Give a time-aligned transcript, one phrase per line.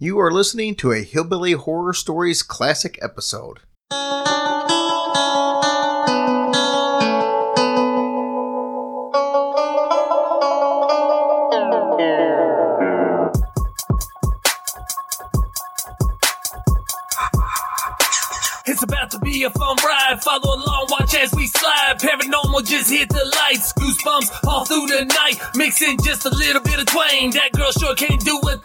[0.00, 3.58] You are listening to a Hillbilly Horror Stories classic episode.
[18.70, 20.22] It's about to be a fun ride.
[20.22, 21.98] Follow along, watch as we slide.
[21.98, 23.72] Paranormal just hit the lights.
[23.72, 25.40] Goosebumps all through the night.
[25.56, 27.32] Mixing just a little bit of twain.
[27.32, 28.56] That girl sure can't do a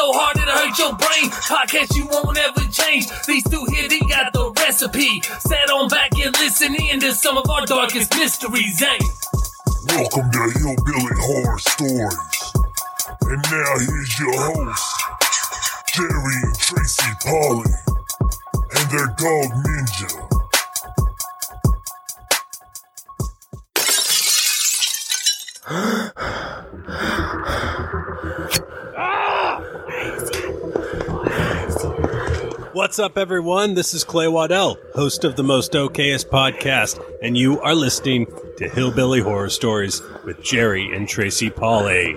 [0.00, 1.28] so hard it'll hurt your brain.
[1.44, 3.06] Podcast you won't ever change.
[3.26, 5.20] These two here, they got the recipe.
[5.20, 8.98] Sat on back and listen in to some of our darkest mysteries, eh?
[9.88, 12.52] Welcome to Hillbilly Horror Stories.
[13.28, 15.04] And now here's your hosts,
[15.92, 17.68] Jerry and Tracy Polly,
[18.76, 20.16] and their dog Ninja.
[32.72, 33.74] What's up, everyone?
[33.74, 38.26] This is Clay Waddell, host of the Most Okayest podcast, and you are listening
[38.56, 42.16] to Hillbilly Horror Stories with Jerry and Tracy Polly.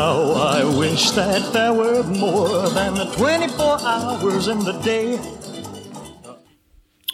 [0.00, 5.20] How I wish that there were more than the 24 hours in the day.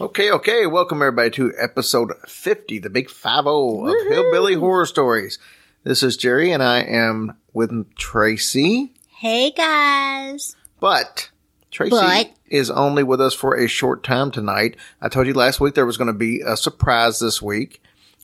[0.00, 0.68] Okay, okay.
[0.68, 5.40] Welcome everybody to episode 50, the big 5 of Hillbilly Horror Stories.
[5.82, 10.54] This is Jerry and I am with Tracy, Hey guys.
[10.78, 11.30] but
[11.72, 14.76] Tracy But- is only with us for a short time tonight.
[15.02, 17.82] I told you last week there was going to be a surprise this week.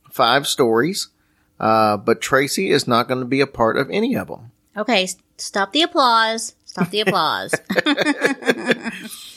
[0.09, 1.09] Five stories.
[1.59, 4.52] Uh, but Tracy is not going to be a part of any of them.
[4.77, 6.55] Okay, stop the applause.
[6.65, 7.55] Stop the applause.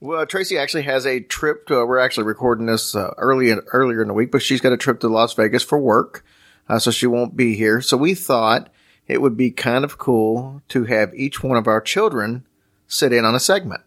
[0.00, 4.08] Well, Tracy actually has a trip to, we're actually recording this uh, early earlier in
[4.08, 6.24] the week, but she's got a trip to Las Vegas for work.
[6.68, 7.80] Uh, so she won't be here.
[7.80, 8.68] So we thought
[9.08, 12.46] it would be kind of cool to have each one of our children
[12.86, 13.82] sit in on a segment.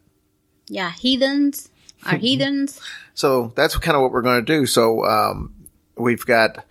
[0.67, 1.69] yeah, heathens.
[2.05, 2.81] Our heathens.
[3.13, 4.65] So that's kind of what we're going to do.
[4.65, 5.53] So, um,
[5.95, 6.65] we've got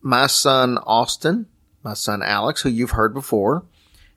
[0.00, 1.46] my son Austin,
[1.86, 3.64] my son Alex, who you've heard before,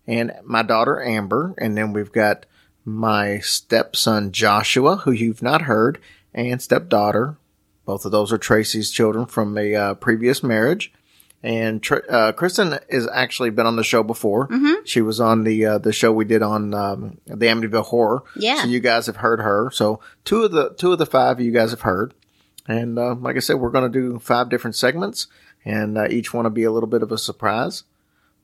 [0.08, 1.54] and my daughter Amber.
[1.60, 2.48] And then we've got
[2.84, 6.00] my stepson Joshua, who you've not heard,
[6.34, 7.38] and stepdaughter.
[7.86, 10.92] Both of those are Tracy's children from a uh, previous marriage.
[11.44, 14.48] And uh, Kristen has actually been on the show before.
[14.84, 18.24] She was on the uh, the show we did on um, the Amityville Horror.
[18.36, 18.64] Yeah.
[18.64, 19.70] So you guys have heard her.
[19.72, 22.14] So two of the two of the five you guys have heard.
[22.70, 25.28] And uh, like I said, we're going to do five different segments,
[25.66, 27.84] and uh, each one will be a little bit of a surprise.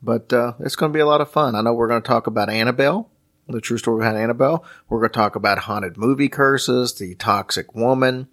[0.01, 1.55] But uh, it's going to be a lot of fun.
[1.55, 3.09] I know we're going to talk about Annabelle,
[3.47, 4.65] the true story behind Annabelle.
[4.89, 8.27] We're going to talk about haunted movie curses, the toxic woman.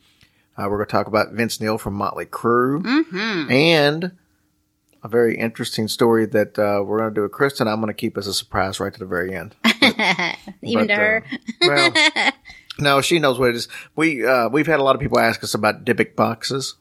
[0.57, 3.51] Uh, we're going to talk about Vince Neil from Motley Crue, Mm-hmm.
[3.53, 4.13] and
[5.05, 7.69] a very interesting story that uh, we're going to do with Kristen.
[7.69, 9.55] I'm going to keep as a surprise right to the very end.
[10.63, 11.25] Even But, to her.
[11.63, 12.33] uh, well,
[12.79, 13.69] no, she knows what it is.
[13.97, 16.77] We uh, we've had a lot of people ask us about Dybbuk boxes,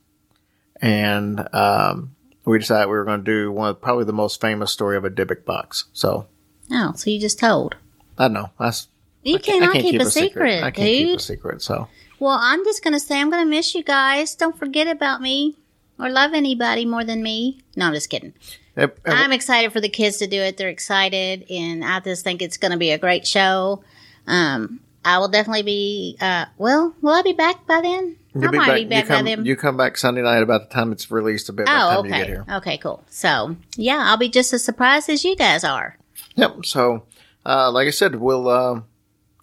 [0.81, 2.15] and um,
[2.45, 5.05] we decided we were going to do one of probably the most famous story of
[5.05, 5.85] a Dybbuk box.
[5.93, 6.27] So
[6.71, 7.75] oh, so you just told.
[8.17, 8.49] I know.
[8.59, 8.87] That's
[9.23, 11.61] You I cannot I can't keep, a secret, I can't keep a secret.
[11.61, 11.87] So
[12.19, 14.35] Well, I'm just gonna say I'm gonna miss you guys.
[14.35, 15.57] Don't forget about me
[15.99, 17.61] or love anybody more than me.
[17.75, 18.33] No, I'm just kidding.
[18.77, 20.55] Yep, I'm excited for the kids to do it.
[20.55, 23.83] They're excited, and I just think it's going to be a great show.
[24.27, 26.17] Um, I will definitely be.
[26.19, 28.17] Uh, well, will I be back by then?
[28.33, 29.45] you'll I might be back you come, by then.
[29.45, 31.49] You come back Sunday night about the time it's released.
[31.49, 32.29] A bit oh, time you get okay.
[32.29, 32.45] here.
[32.49, 33.03] Okay, cool.
[33.09, 35.97] So, yeah, I'll be just as surprised as you guys are.
[36.35, 36.65] Yep.
[36.65, 37.03] So,
[37.45, 38.81] uh, like I said, we'll uh,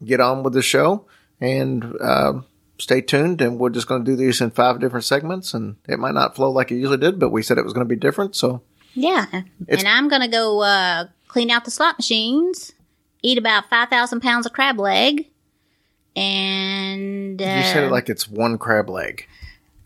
[0.04, 1.06] get on with the show
[1.40, 2.40] and uh,
[2.78, 3.40] stay tuned.
[3.40, 6.36] And we're just going to do these in five different segments, and it might not
[6.36, 8.36] flow like it usually did, but we said it was going to be different.
[8.36, 8.62] So,
[8.94, 12.72] Yeah, It's- and I'm going to go uh, clean out the slot machines,
[13.22, 15.27] eat about five thousand pounds of crab leg,
[16.18, 19.26] and uh, you said it like it's one crab leg.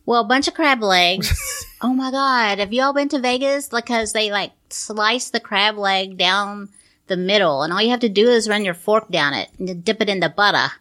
[0.07, 1.67] Well, a bunch of crab legs.
[1.83, 3.69] oh my god, have y'all been to Vegas?
[3.69, 6.71] Because they like slice the crab leg down
[7.07, 9.85] the middle, and all you have to do is run your fork down it and
[9.85, 10.73] dip it in the butter.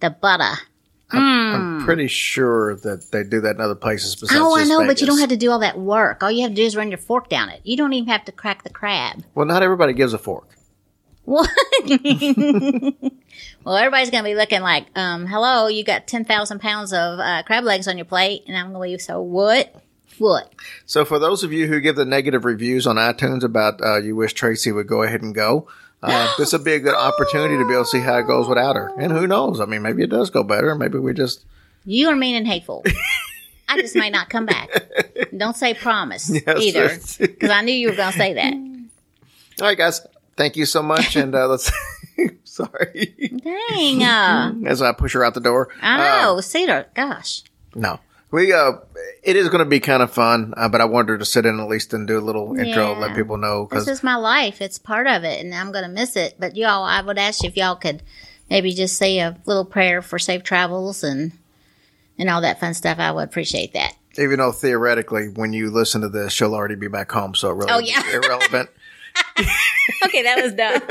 [0.00, 0.58] The butter.
[1.12, 4.40] I'm pretty sure that they do that in other places besides.
[4.40, 6.22] Oh, I know, but you don't have to do all that work.
[6.22, 7.60] All you have to do is run your fork down it.
[7.64, 9.24] You don't even have to crack the crab.
[9.34, 10.56] Well, not everybody gives a fork.
[11.24, 11.50] What?
[13.64, 17.42] well, everybody's going to be looking like, um, hello, you got 10,000 pounds of uh,
[17.44, 18.44] crab legs on your plate.
[18.46, 19.74] And I'm going to be, so what?
[20.18, 20.52] What?
[20.86, 24.14] So, for those of you who give the negative reviews on iTunes about uh, you
[24.14, 25.66] wish Tracy would go ahead and go,
[26.02, 28.48] uh, this would be a good opportunity to be able to see how it goes
[28.48, 28.92] without her.
[28.98, 29.60] And who knows?
[29.60, 30.74] I mean, maybe it does go better.
[30.74, 31.44] Maybe we just
[31.84, 32.84] You are mean and hateful.
[33.68, 34.68] I just might not come back.
[35.36, 38.52] Don't say promise Yes, either, because I knew you were going to say that.
[38.52, 40.04] All right, guys.
[40.36, 41.70] Thank you so much, and uh, let's.
[42.54, 43.14] sorry,
[43.44, 44.02] Dang.
[44.02, 45.68] Uh, as I push her out the door.
[45.80, 46.40] I know.
[46.40, 46.86] Cedar.
[46.94, 47.42] Gosh.
[47.74, 48.00] No,
[48.30, 48.52] we.
[48.52, 48.72] Uh,
[49.22, 51.46] it is going to be kind of fun, uh, but I wanted her to sit
[51.46, 52.98] in at least and do a little intro, Yeah.
[52.98, 54.60] let people know Cause This is my life.
[54.60, 56.36] It's part of it, and I'm going to miss it.
[56.38, 58.02] But y'all, I would ask you if y'all could
[58.48, 61.32] maybe just say a little prayer for safe travels and
[62.18, 62.98] and all that fun stuff.
[62.98, 63.94] I would appreciate that.
[64.18, 67.54] even though theoretically, when you listen to this, she'll already be back home, so it
[67.54, 68.02] really Oh, yeah.
[68.12, 68.70] irrelevant.
[70.04, 70.82] Okay, that was dumb.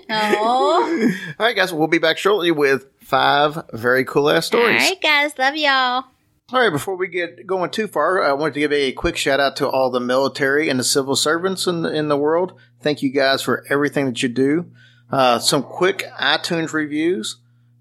[0.10, 4.80] oh, All right, guys, we'll be back shortly with five very cool ass stories.
[4.80, 5.38] All right, guys.
[5.38, 6.04] Love y'all.
[6.52, 9.38] All right, before we get going too far, I wanted to give a quick shout
[9.38, 12.58] out to all the military and the civil servants in the, in the world.
[12.80, 14.70] Thank you guys for everything that you do.
[15.12, 17.36] Uh, some quick iTunes reviews.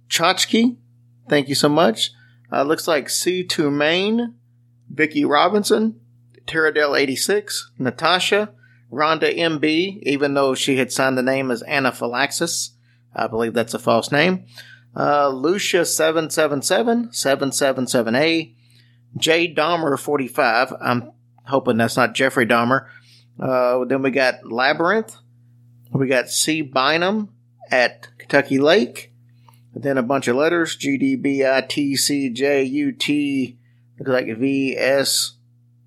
[0.09, 0.77] Chotchke,
[1.27, 2.11] thank you so much.
[2.51, 4.35] Uh, looks like C2 Maine,
[4.89, 5.99] Vicky Robinson,
[6.49, 8.51] Terradale86, Natasha,
[8.91, 12.71] Rhonda MB, even though she had signed the name as Anaphylaxis.
[13.15, 14.45] I believe that's a false name.
[14.95, 18.55] Uh, Lucia777, 777A,
[19.17, 20.73] J Dahmer 45.
[20.81, 21.11] I'm
[21.45, 22.87] hoping that's not Jeffrey Dahmer.
[23.39, 25.15] Uh, then we got Labyrinth.
[25.91, 27.29] We got C Bynum
[27.71, 29.13] at Kentucky Lake.
[29.73, 33.57] Then a bunch of letters G D B I T C J U T.
[33.97, 35.35] Looks like V S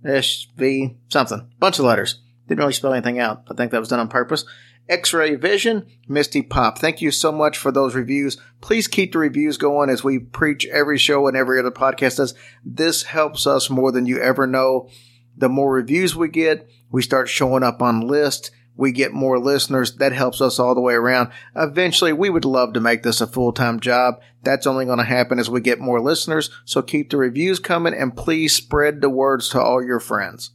[0.05, 1.51] S V something.
[1.59, 2.21] Bunch of letters.
[2.49, 3.45] Didn't really spell anything out.
[3.51, 4.45] I think that was done on purpose.
[4.89, 6.79] X Ray Vision, Misty Pop.
[6.79, 8.37] Thank you so much for those reviews.
[8.61, 12.35] Please keep the reviews going as we preach every show and every other podcast does.
[12.65, 14.89] This helps us more than you ever know.
[15.37, 18.51] The more reviews we get, we start showing up on lists.
[18.77, 19.97] We get more listeners.
[19.97, 21.31] That helps us all the way around.
[21.55, 24.21] Eventually, we would love to make this a full time job.
[24.43, 26.51] That's only going to happen as we get more listeners.
[26.65, 30.51] So keep the reviews coming and please spread the words to all your friends.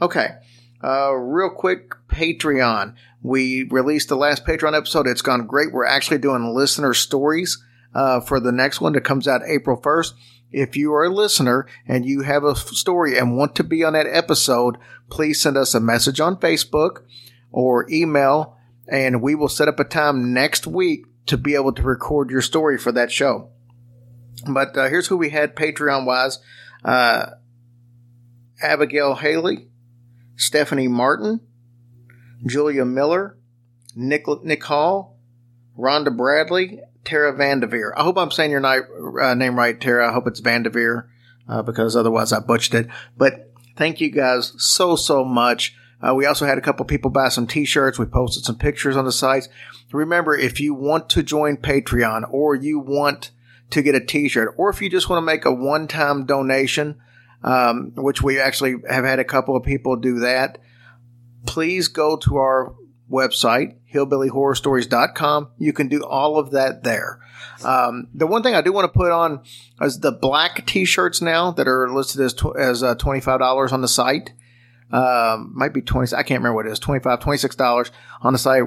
[0.00, 0.36] Okay.
[0.82, 2.94] Uh, real quick, Patreon.
[3.22, 5.06] We released the last Patreon episode.
[5.06, 5.72] It's gone great.
[5.72, 7.62] We're actually doing listener stories
[7.94, 10.14] uh, for the next one that comes out April 1st.
[10.52, 13.92] If you are a listener and you have a story and want to be on
[13.92, 14.78] that episode,
[15.08, 17.02] please send us a message on Facebook
[17.52, 18.56] or email,
[18.88, 22.42] and we will set up a time next week to be able to record your
[22.42, 23.50] story for that show.
[24.48, 26.38] But uh, here's who we had Patreon wise
[26.84, 27.26] uh,
[28.62, 29.68] Abigail Haley,
[30.36, 31.40] Stephanie Martin,
[32.46, 33.38] Julia Miller,
[33.94, 35.18] Nick, Nick Hall,
[35.78, 37.92] Rhonda Bradley, Tara Vanderveer.
[37.96, 40.08] I hope I'm saying your ni- uh, name right, Tara.
[40.08, 41.08] I hope it's Vanderveer
[41.48, 42.92] uh, because otherwise I butchered it.
[43.16, 45.76] But thank you guys so, so much.
[46.06, 47.98] Uh, we also had a couple people buy some t-shirts.
[47.98, 49.48] We posted some pictures on the site.
[49.92, 53.30] Remember, if you want to join Patreon or you want
[53.70, 57.00] to get a t-shirt or if you just want to make a one-time donation,
[57.42, 60.58] um, which we actually have had a couple of people do that,
[61.46, 62.74] please go to our
[63.10, 65.50] website, hillbillyhorrorstories.com.
[65.58, 67.20] You can do all of that there.
[67.64, 69.42] Um, the one thing I do want to put on
[69.80, 73.88] is the black t-shirts now that are listed as, tw- as uh, $25 on the
[73.88, 74.32] site.
[74.92, 77.90] Um, might be 20, I can't remember what it is, 25 $26
[78.22, 78.64] on the site.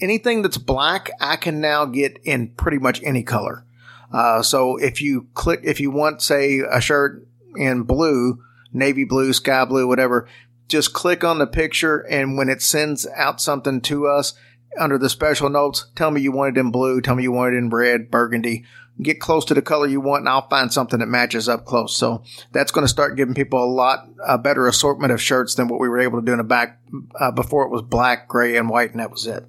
[0.00, 3.66] Anything that's black, I can now get in pretty much any color.
[4.12, 7.26] Uh, so if you click, if you want, say, a shirt
[7.56, 8.42] in blue,
[8.72, 10.28] navy blue, sky blue, whatever,
[10.68, 14.34] just click on the picture and when it sends out something to us
[14.78, 17.54] under the special notes, tell me you want it in blue, tell me you want
[17.54, 18.64] it in red, burgundy.
[19.02, 21.96] Get close to the color you want and I'll find something that matches up close.
[21.96, 25.68] So that's going to start giving people a lot a better assortment of shirts than
[25.68, 26.80] what we were able to do in the back
[27.18, 29.44] uh, before it was black, gray, and white, and that was it.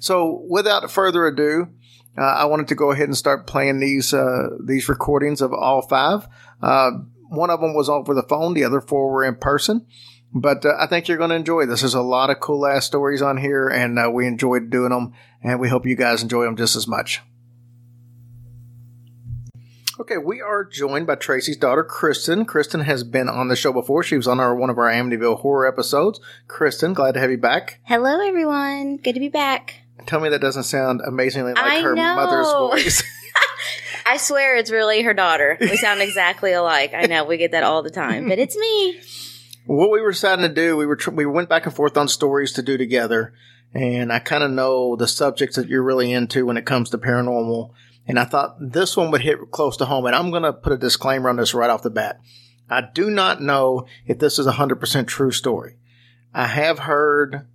[0.00, 1.68] So without further ado,
[2.18, 5.82] uh, I wanted to go ahead and start playing these uh, these recordings of all
[5.82, 6.26] five.
[6.60, 6.90] Uh,
[7.28, 9.86] one of them was over the phone, the other four were in person.
[10.34, 11.80] But uh, I think you're going to enjoy this.
[11.80, 15.12] There's a lot of cool ass stories on here, and uh, we enjoyed doing them,
[15.42, 17.20] and we hope you guys enjoy them just as much.
[20.02, 22.44] Okay, we are joined by Tracy's daughter, Kristen.
[22.44, 24.02] Kristen has been on the show before.
[24.02, 26.18] She was on our one of our Amityville horror episodes.
[26.48, 27.78] Kristen, glad to have you back.
[27.84, 28.96] Hello, everyone.
[28.96, 29.82] Good to be back.
[30.06, 32.16] Tell me that doesn't sound amazingly like I her know.
[32.16, 33.04] mother's voice.
[34.04, 35.56] I swear it's really her daughter.
[35.60, 36.94] We sound exactly alike.
[36.94, 39.00] I know we get that all the time, but it's me.
[39.66, 42.08] what we were deciding to do, we were tr- we went back and forth on
[42.08, 43.34] stories to do together,
[43.72, 46.98] and I kind of know the subjects that you're really into when it comes to
[46.98, 47.70] paranormal.
[48.06, 50.06] And I thought this one would hit close to home.
[50.06, 52.20] And I'm going to put a disclaimer on this right off the bat.
[52.68, 55.76] I do not know if this is a 100% true story.
[56.34, 57.46] I have heard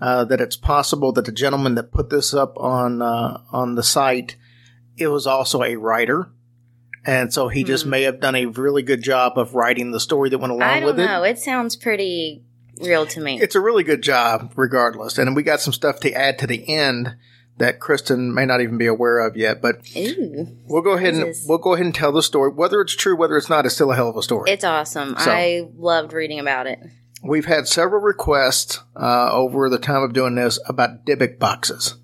[0.00, 3.82] uh, that it's possible that the gentleman that put this up on uh, on the
[3.82, 4.36] site,
[4.96, 6.30] it was also a writer.
[7.04, 10.28] And so he just may have done a really good job of writing the story
[10.30, 10.74] that went along Hmm.
[10.74, 11.06] I don't with it.
[11.06, 11.22] know.
[11.24, 12.44] It sounds pretty
[12.82, 13.40] real to me.
[13.40, 15.18] It's a really good job, regardless.
[15.18, 17.16] And we got some stuff to add to the end
[17.60, 19.60] that Kristen may not even be aware of yet.
[19.62, 21.46] But Ooh, we'll go ahead and Jesus.
[21.46, 22.50] we'll go ahead and tell the story.
[22.50, 24.50] Whether it's true, whether it's not, it's still a hell of a story.
[24.50, 25.14] it's awesome.
[25.18, 26.80] So- I loved reading about it.
[27.22, 31.96] We've had several requests uh, over the time of doing this about Dybbuk boxes.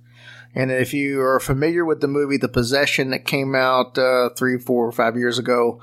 [0.55, 4.59] And if you are familiar with the movie The Possession that came out uh, three,
[4.59, 5.81] four, or five years ago,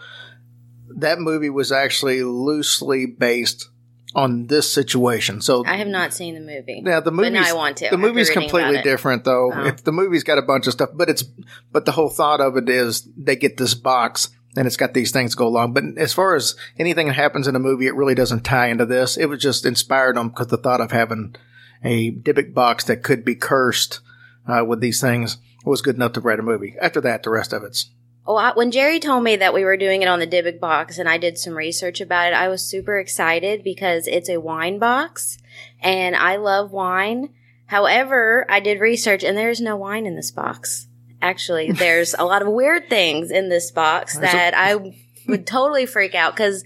[0.97, 3.69] that movie was actually loosely based
[4.15, 5.41] on this situation.
[5.41, 6.81] So I have not seen the movie.
[6.81, 7.89] Now the movie, I want to.
[7.89, 9.51] The movie's completely different, though.
[9.53, 9.65] Oh.
[9.65, 11.23] If the movie's got a bunch of stuff, but it's
[11.71, 15.11] but the whole thought of it is they get this box and it's got these
[15.11, 15.73] things go along.
[15.73, 18.85] But as far as anything that happens in a movie, it really doesn't tie into
[18.85, 19.17] this.
[19.17, 21.35] It was just inspired them because the thought of having
[21.83, 23.99] a Dybbuk box that could be cursed
[24.47, 26.75] uh, with these things was good enough to write a movie.
[26.79, 27.89] After that, the rest of it's
[28.25, 30.97] Oh, well, when Jerry told me that we were doing it on the Dybbuk box
[30.97, 34.79] and I did some research about it, I was super excited because it's a wine
[34.79, 35.37] box
[35.81, 37.29] and I love wine.
[37.65, 40.87] However, I did research and there's no wine in this box.
[41.21, 44.75] Actually, there's a lot of weird things in this box that I
[45.27, 46.63] would totally freak out because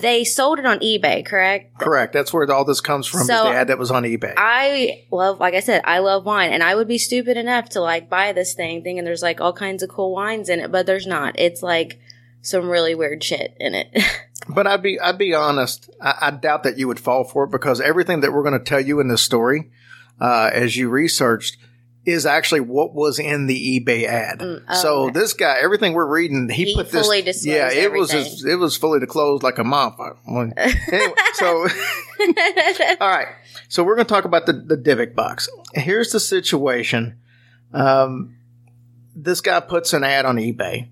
[0.00, 1.78] they sold it on eBay, correct?
[1.78, 2.12] correct.
[2.12, 3.24] That's where all this comes from.
[3.24, 4.34] So- the ad that was on eBay.
[4.36, 7.80] I love, like I said, I love wine, and I would be stupid enough to
[7.80, 10.86] like buy this thing, thinking there's like all kinds of cool wines in it, but
[10.86, 11.38] there's not.
[11.38, 12.00] It's like
[12.40, 13.88] some really weird shit in it.
[14.48, 15.88] But I'd be I'd be honest.
[16.00, 18.64] I, I doubt that you would fall for it because everything that we're going to
[18.64, 19.70] tell you in this story,
[20.20, 21.58] uh, as you researched,
[22.04, 24.40] is actually what was in the eBay ad.
[24.40, 25.20] Mm, oh, so okay.
[25.20, 27.06] this guy, everything we're reading, he, He put this.
[27.46, 28.32] yeah, it was everything.
[28.32, 29.98] as, it was fully disclosed like a mop.
[30.26, 31.46] Anyway, so
[33.00, 33.28] all right.
[33.68, 35.48] So we're going to talk about the the Dybbuk box.
[35.74, 37.18] Here's the situation.
[37.72, 38.36] Um,
[39.14, 40.88] this guy puts an ad on eBay,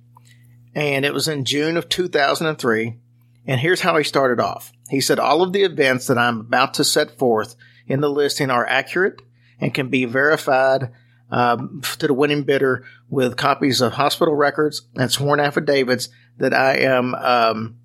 [0.74, 2.98] and it was in June of 2003.
[3.46, 4.72] And here's how he started off.
[4.90, 8.50] He said, All of the events that I'm about to set forth in the listing
[8.50, 9.22] are accurate
[9.60, 10.90] and can be verified
[11.30, 16.78] um, to the winning bidder with copies of hospital records and sworn affidavits that I
[16.78, 17.76] am um,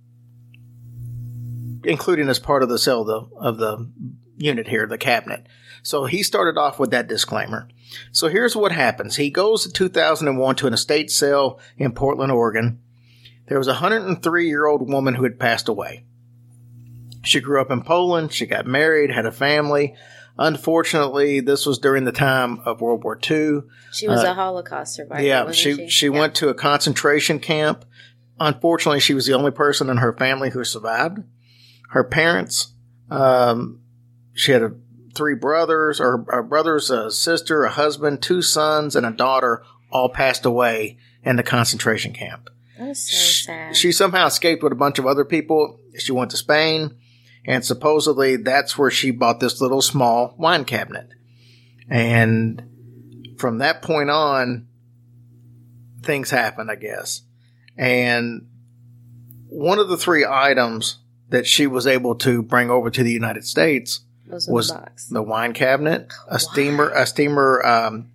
[1.83, 3.91] including as part of the sale of the, of the
[4.37, 5.47] unit here, the cabinet.
[5.83, 7.69] So he started off with that disclaimer.
[8.11, 9.15] So here's what happens.
[9.15, 12.81] He goes in 2001 to an estate sale in Portland, Oregon.
[13.47, 16.05] There was a 103 year old woman who had passed away.
[17.23, 18.33] She grew up in Poland.
[18.33, 19.95] She got married, had a family.
[20.37, 23.61] Unfortunately, this was during the time of World War II.
[23.91, 25.23] she was Uh, a Holocaust survivor.
[25.23, 26.19] Yeah, she she, she Yeah.
[26.19, 27.85] went to a concentration camp.
[28.39, 31.19] Unfortunately, she was the only person in her family who survived.
[31.91, 32.73] Her parents,
[33.09, 33.79] um,
[34.33, 34.71] she had a,
[35.15, 39.63] three brothers, or, or brothers, a sister, a husband, two sons, and a daughter.
[39.91, 42.49] All passed away in the concentration camp.
[42.77, 43.15] That was so
[43.45, 43.77] sad.
[43.77, 45.79] She somehow escaped with a bunch of other people.
[45.97, 46.95] She went to Spain,
[47.45, 51.09] and supposedly that's where she bought this little small wine cabinet.
[51.89, 52.63] And
[53.37, 54.67] from that point on,
[56.01, 57.21] things happened, I guess.
[57.77, 58.47] And
[59.47, 60.97] one of the three items
[61.29, 65.21] that she was able to bring over to the United States was was the the
[65.23, 68.09] wine cabinet, a steamer, a steamer, um,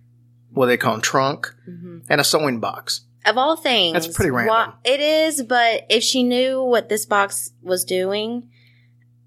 [0.51, 2.03] what they call them, trunk, Mhm.
[2.09, 3.01] and a sewing box.
[3.25, 4.49] Of all things, That's pretty random.
[4.55, 8.49] why- it is, but if she knew what this box was doing,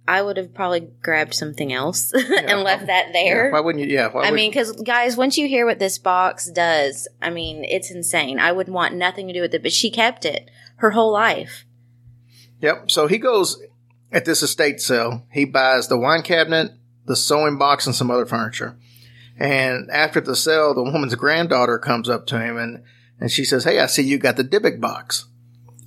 [0.06, 3.46] I would have probably grabbed something else and left that there.
[3.46, 3.94] Yeah, why wouldn't you?
[3.94, 7.30] Yeah, why I would- mean, because guys, once you hear what this box does, I
[7.30, 8.38] mean, it's insane.
[8.38, 11.64] I would want nothing to do with it, but she kept it her whole life.
[12.60, 12.90] Yep.
[12.90, 13.60] So he goes
[14.12, 15.26] at this estate sale.
[15.32, 16.72] He buys the wine cabinet,
[17.06, 18.76] the sewing box, and some other furniture.
[19.38, 22.84] And after the sale, the woman's granddaughter comes up to him and,
[23.20, 25.26] and she says, Hey, I see you got the Dybbuk box.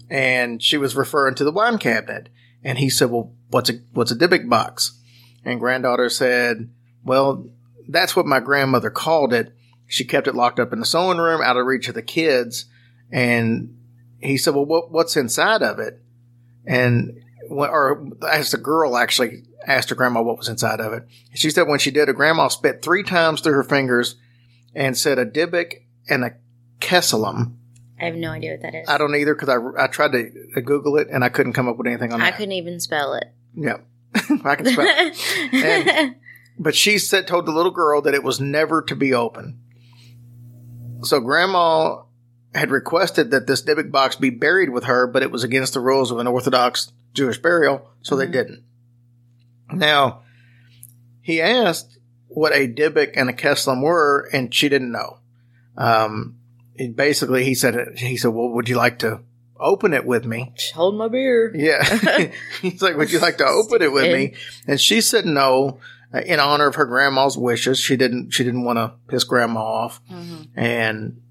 [0.10, 2.30] And she was referring to the wine cabinet.
[2.68, 5.00] And he said, Well, what's a, what's a Dybbuk box?
[5.46, 6.70] And granddaughter said,
[7.02, 7.48] Well,
[7.88, 9.54] that's what my grandmother called it.
[9.88, 12.66] She kept it locked up in the sewing room out of reach of the kids.
[13.10, 13.78] And
[14.20, 16.02] he said, "Well, what, what's inside of it?"
[16.66, 21.50] And or as the girl actually asked her grandma what was inside of it, she
[21.50, 24.18] said when she did, her grandma spit three times through her fingers
[24.76, 25.76] and said a Dybbuk
[26.10, 26.36] and a
[26.82, 27.54] Kesselum.
[28.00, 28.88] I have no idea what that is.
[28.90, 31.68] I don't either because I, I tried to uh, Google it and I couldn't come
[31.68, 32.26] up with anything on that.
[32.26, 32.38] I that.
[32.38, 33.26] couldn't even spell it.
[33.56, 33.78] Yeah,
[34.46, 34.86] I can spell.
[34.88, 35.54] it.
[35.54, 36.16] And-
[36.60, 39.60] But she said told the little girl that it was never to be open.
[41.04, 42.02] So grandma
[42.56, 45.80] had requested that this Dybbuk box be buried with her, but it was against the
[45.80, 48.64] rules of an Orthodox Jewish burial, so they didn't.
[49.72, 50.24] Now,
[51.22, 55.20] he asked what a Dybbuk and a Keslam were, and she didn't know.
[55.78, 56.37] Um,
[56.96, 59.22] basically, he said, he said, well, would you like to
[59.60, 60.54] open it with me?
[60.76, 61.52] Hold my beer.
[61.56, 62.32] Yeah.
[62.62, 64.36] He's like, would you like to open it with me?
[64.68, 65.80] And she said no
[66.14, 67.80] uh, in honor of her grandma's wishes.
[67.80, 70.02] She didn't, she didn't want to piss grandma off.
[70.56, 71.22] And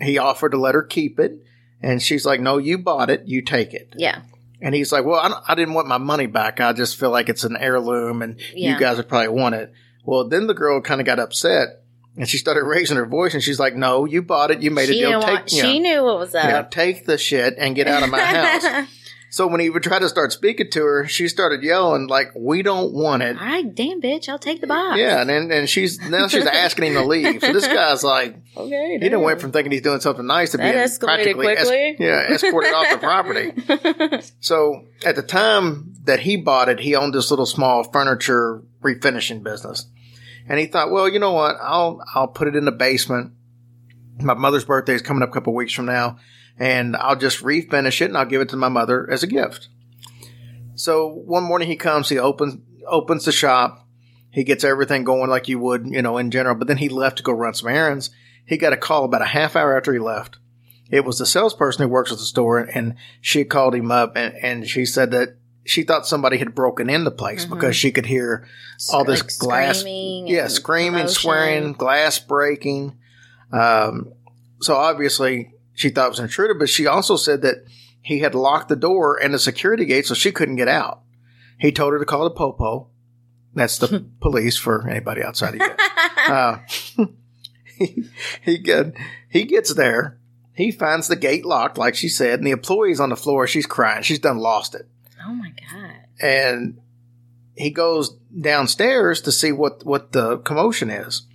[0.00, 1.32] he offered to let her keep it.
[1.80, 3.24] And she's like, no, you bought it.
[3.26, 3.94] You take it.
[3.96, 4.22] Yeah.
[4.60, 6.58] And he's like, well, I, I didn't want my money back.
[6.60, 8.72] I just feel like it's an heirloom and Yeah.
[8.72, 9.72] you guys would probably want it.
[10.04, 11.83] Well, then the girl kind of got upset
[12.16, 14.62] and she started raising her voice and she's like, no, you bought it.
[14.62, 15.20] You made She, a deal.
[15.20, 16.44] Take, want, yeah, she knew what was up.
[16.44, 16.70] yeah, up.
[16.70, 18.88] take the shit and get out of my house.
[19.30, 22.62] So when he would try to start speaking to her, she started yelling like, "We
[22.62, 24.96] don't want it." All right, damn bitch, I'll take the box.
[24.96, 27.40] Yeah, and then and she's now she's asking him to leave.
[27.40, 28.92] So this guy's like, Okay.
[28.92, 31.96] he didn't went from thinking he's doing something nice to being practically es- quickly.
[31.98, 34.22] yeah, escorted off the property.
[34.38, 39.42] So at the time that he bought it, he owned this little small furniture refinishing
[39.42, 39.86] business,
[40.48, 41.56] and he thought, well, you know what?
[41.60, 43.32] I'll I'll put it in the basement.
[44.20, 46.18] My mother's birthday is coming up a couple weeks from now,
[46.58, 49.68] and I'll just refinish it and I'll give it to my mother as a gift.
[50.76, 53.88] So one morning he comes, he opens opens the shop,
[54.30, 56.56] he gets everything going like you would, you know, in general.
[56.56, 58.10] But then he left to go run some errands.
[58.46, 60.38] He got a call about a half hour after he left.
[60.90, 64.34] It was the salesperson who works at the store, and she called him up, and,
[64.42, 68.06] and she said that she thought somebody had broken in the place because she could
[68.06, 68.46] hear
[68.92, 72.98] all this Like glass, screaming yeah, screaming, swearing, glass breaking.
[73.52, 74.12] Um,
[74.60, 77.64] so obviously she thought it was an intruder, but she also said that
[78.02, 81.00] he had locked the door and the security gate, so she couldn't get out.
[81.58, 82.88] He told her to call the popo.
[83.54, 85.70] That's the police for anybody outside of you.
[86.26, 86.60] Uh,
[87.76, 88.04] he,
[88.42, 88.94] he get,
[89.28, 90.18] he gets there.
[90.54, 93.46] He finds the gate locked, like she said, and the employee's on the floor.
[93.46, 94.02] She's crying.
[94.02, 94.88] She's done lost it.
[95.26, 95.92] Oh my god.
[96.20, 96.78] And
[97.56, 101.26] he goes downstairs to see what, what the commotion is.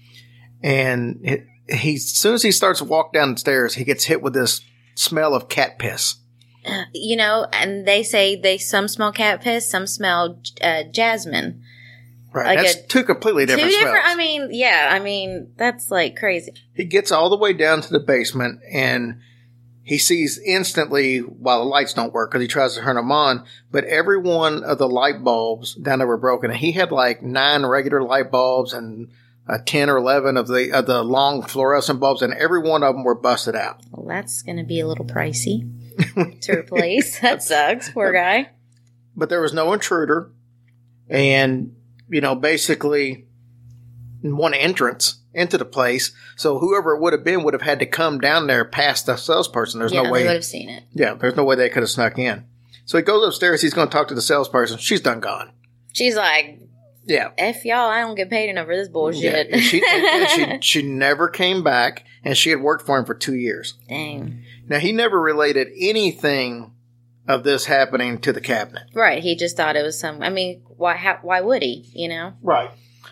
[0.62, 4.34] And it, he, as soon as he starts to walk downstairs, he gets hit with
[4.34, 4.62] this
[4.96, 6.16] smell of cat piss.
[6.66, 11.64] Uh, you know, and they say they some smell cat piss, some smell uh, jasmine.
[12.34, 12.58] Right.
[12.58, 14.04] Like That's a- two completely different Two different.
[14.04, 14.14] smells.
[14.14, 14.90] I mean, yeah.
[14.92, 16.52] I mean, that's like crazy.
[16.76, 19.22] He gets all the way down to the basement and
[19.90, 23.44] he sees instantly while the lights don't work because he tries to turn them on,
[23.72, 26.52] but every one of the light bulbs down there were broken.
[26.52, 29.10] And he had like nine regular light bulbs and
[29.48, 32.94] uh, 10 or 11 of the, of the long fluorescent bulbs and every one of
[32.94, 33.82] them were busted out.
[33.90, 35.68] Well, that's going to be a little pricey
[36.42, 37.20] to replace.
[37.22, 37.90] that sucks.
[37.90, 38.52] Poor guy.
[39.16, 40.32] But there was no intruder
[41.10, 41.76] and,
[42.08, 43.26] you know, basically
[44.22, 46.12] one entrance into the place.
[46.36, 49.16] So whoever it would have been would have had to come down there past the
[49.16, 49.80] salesperson.
[49.80, 50.22] There's yeah, no way.
[50.24, 50.84] they would have seen it.
[50.94, 52.46] Yeah, there's no way they could have snuck in.
[52.86, 53.62] So he goes upstairs.
[53.62, 54.78] He's going to talk to the salesperson.
[54.80, 55.52] She's done gone.
[55.94, 56.60] She's like,
[57.06, 57.32] Yeah.
[57.38, 58.94] "F y'all, I don't get paid enough for this Yeah.
[58.94, 63.06] bullshit." And she, and she, she never came back, and she had worked for him
[63.06, 63.76] for two years.
[63.88, 64.44] Dang.
[64.68, 66.74] Now, he never related anything
[67.28, 68.84] of this happening to the cabinet.
[68.96, 69.22] Right.
[69.22, 70.22] He just thought it was some.
[70.24, 70.96] I mean, why?
[70.96, 71.88] How, why would he?
[71.94, 72.34] You know.
[72.42, 72.72] Right.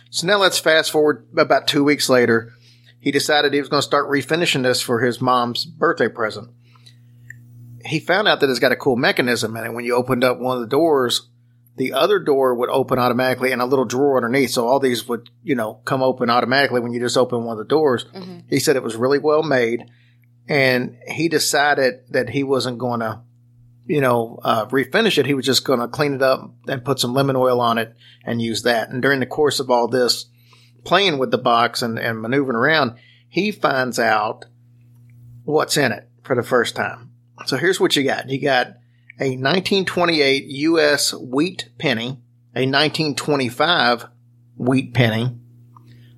[0.09, 2.53] So now let's fast forward about two weeks later.
[2.99, 6.49] He decided he was going to start refinishing this for his mom's birthday present.
[7.85, 9.73] He found out that it's got a cool mechanism in it.
[9.73, 11.29] When you opened up one of the doors,
[11.77, 14.49] the other door would open automatically and a little drawer underneath.
[14.49, 17.59] So all these would, you know, come open automatically when you just open one of
[17.59, 18.05] the doors.
[18.05, 18.39] Mm-hmm.
[18.49, 19.85] He said it was really well made.
[20.49, 23.21] And he decided that he wasn't going to,
[23.87, 25.25] you know, uh, refinish it.
[25.25, 27.95] He was just going to clean it up and put some lemon oil on it
[28.25, 28.89] and use that.
[28.89, 30.25] And during the course of all this
[30.83, 32.97] playing with the box and, and maneuvering around,
[33.29, 34.45] he finds out
[35.43, 37.11] what's in it for the first time.
[37.45, 38.29] So here's what you got.
[38.29, 38.67] You got
[39.19, 41.13] a 1928 U.S.
[41.13, 42.19] wheat penny,
[42.55, 44.05] a 1925
[44.57, 45.37] wheat penny,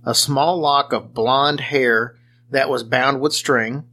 [0.05, 2.15] a small lock of blonde hair
[2.49, 3.83] that was bound with string,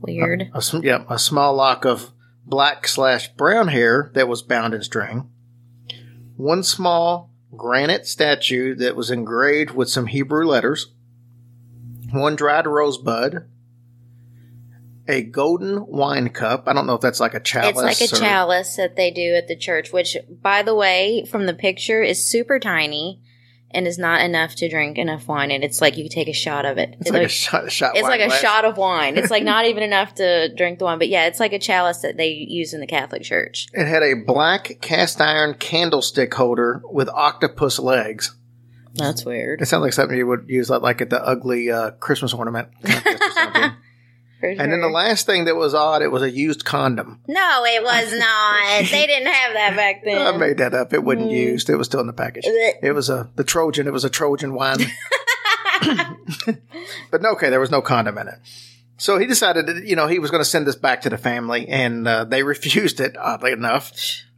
[0.00, 0.50] Weird.
[0.52, 2.10] a, yeah, a small lock of
[2.46, 5.30] black slash brown hair that was bound in string,
[6.36, 10.92] one small granite statue that was engraved with some Hebrew letters,
[12.10, 13.48] one dried rosebud,
[15.06, 16.64] a golden wine cup.
[16.66, 17.76] I don't know if that's like a chalice.
[17.76, 21.24] It's like a or- chalice that they do at the church, which, by the way,
[21.30, 23.20] from the picture is super tiny
[23.74, 25.50] and is not enough to drink enough wine.
[25.50, 26.96] And it's like you take a shot of it.
[27.00, 27.70] It's like, a shot.
[27.70, 29.16] shot it's like a shot of wine.
[29.16, 30.98] It's like not even enough to drink the wine.
[30.98, 33.68] But yeah, it's like a chalice that they use in the Catholic Church.
[33.72, 38.34] It had a black cast iron candlestick holder with octopus legs.
[38.94, 39.60] That's weird.
[39.60, 42.68] It sounds like something you would use like, like at the ugly uh, Christmas ornament.
[44.50, 47.20] and then the last thing that was odd, it was a used condom.
[47.28, 48.90] No, it was not.
[48.90, 50.26] they didn't have that back then.
[50.26, 50.92] I made that up.
[50.92, 51.32] It wasn't Mm.
[51.32, 51.70] used.
[51.70, 52.44] It was still in the package.
[52.46, 53.86] It was a the Trojan.
[53.86, 54.78] It was a Trojan wine.
[57.10, 58.38] but no, okay, there was no condom in it.
[58.96, 61.18] So he decided that you know he was going to send this back to the
[61.18, 63.16] family, and uh, they refused it.
[63.18, 63.92] Oddly enough,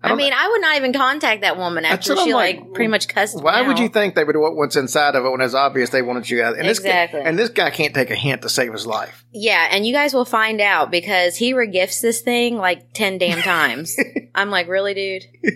[0.07, 2.89] I, don't mean, I would not even contact that woman after she like, like, pretty
[2.89, 3.41] much cussed.
[3.43, 6.03] why would you think they would want what's inside of it when it's obvious they
[6.03, 6.57] wanted you out?
[6.59, 7.21] And this Exactly.
[7.21, 9.25] guy, and this guy can't take a hint to save his life.
[9.33, 13.43] Yeah, and you guys will find out because he regifts this thing like ten damn
[13.43, 13.97] times.
[14.35, 15.25] I'm like, really, dude?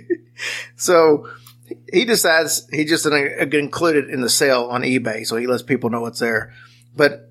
[0.76, 1.28] So
[1.92, 5.36] he decides he just uh, going to include it in the sale on eBay, so
[5.36, 6.52] he lets people know it's there.
[6.96, 7.30] But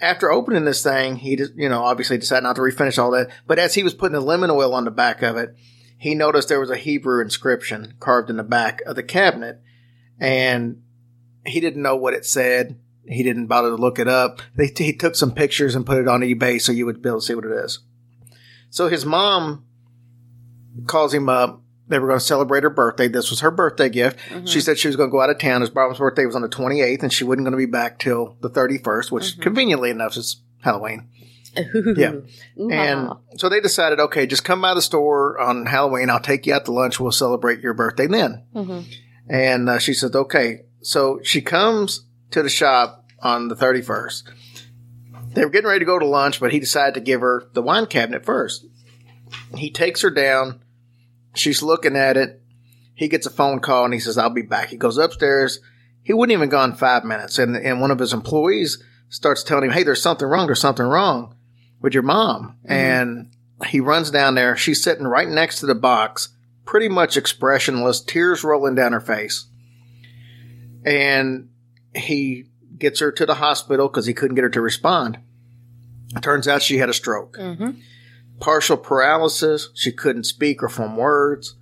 [0.00, 3.30] after opening this thing, he just, you know, obviously decided not to refinish all that.
[3.46, 5.54] But as he was putting the lemon oil on the back of it,
[6.04, 9.62] he noticed there was a Hebrew inscription carved in the back of the cabinet,
[10.20, 10.82] and
[11.46, 12.78] he didn't know what it said.
[13.08, 14.42] He didn't bother to look it up.
[14.54, 17.20] They, he took some pictures and put it on eBay so you would be able
[17.20, 17.78] to see what it is.
[18.68, 19.64] So his mom
[20.86, 21.62] calls him up.
[21.88, 23.08] They were going to celebrate her birthday.
[23.08, 24.18] This was her birthday gift.
[24.28, 24.44] Mm-hmm.
[24.44, 25.62] She said she was going to go out of town.
[25.62, 28.36] His brother's birthday was on the 28th, and she wasn't going to be back till
[28.42, 29.40] the 31st, which mm-hmm.
[29.40, 31.08] conveniently enough is Halloween.
[31.56, 32.12] Yeah.
[32.56, 36.10] And so they decided, okay, just come by the store on Halloween.
[36.10, 37.00] I'll take you out to lunch.
[37.00, 38.44] We'll celebrate your birthday then.
[39.28, 40.62] And uh, she says, okay.
[40.82, 44.24] So she comes to the shop on the 31st.
[45.34, 47.62] They were getting ready to go to lunch, but he decided to give her the
[47.62, 48.66] wine cabinet first.
[49.56, 50.62] He takes her down.
[51.34, 52.40] She's looking at it.
[52.94, 54.68] He gets a phone call and he says, I'll be back.
[54.68, 55.58] He goes upstairs.
[56.04, 57.38] He wouldn't even gone five minutes.
[57.38, 60.46] And, and one of his employees starts telling him, Hey, there's something wrong.
[60.46, 61.34] There's something wrong
[61.84, 62.56] with your mom.
[62.64, 62.72] Mm-hmm.
[62.72, 64.56] And he runs down there.
[64.56, 66.30] She's sitting right next to the box,
[66.64, 69.46] pretty much expressionless, tears rolling down her face.
[70.82, 71.50] And
[71.94, 72.46] he
[72.78, 75.18] gets her to the hospital because he couldn't get her to respond.
[76.22, 77.36] Turns out she had a stroke.
[77.36, 77.72] Mm-hmm.
[78.40, 79.68] Partial paralysis.
[79.74, 81.54] She couldn't speak or form words.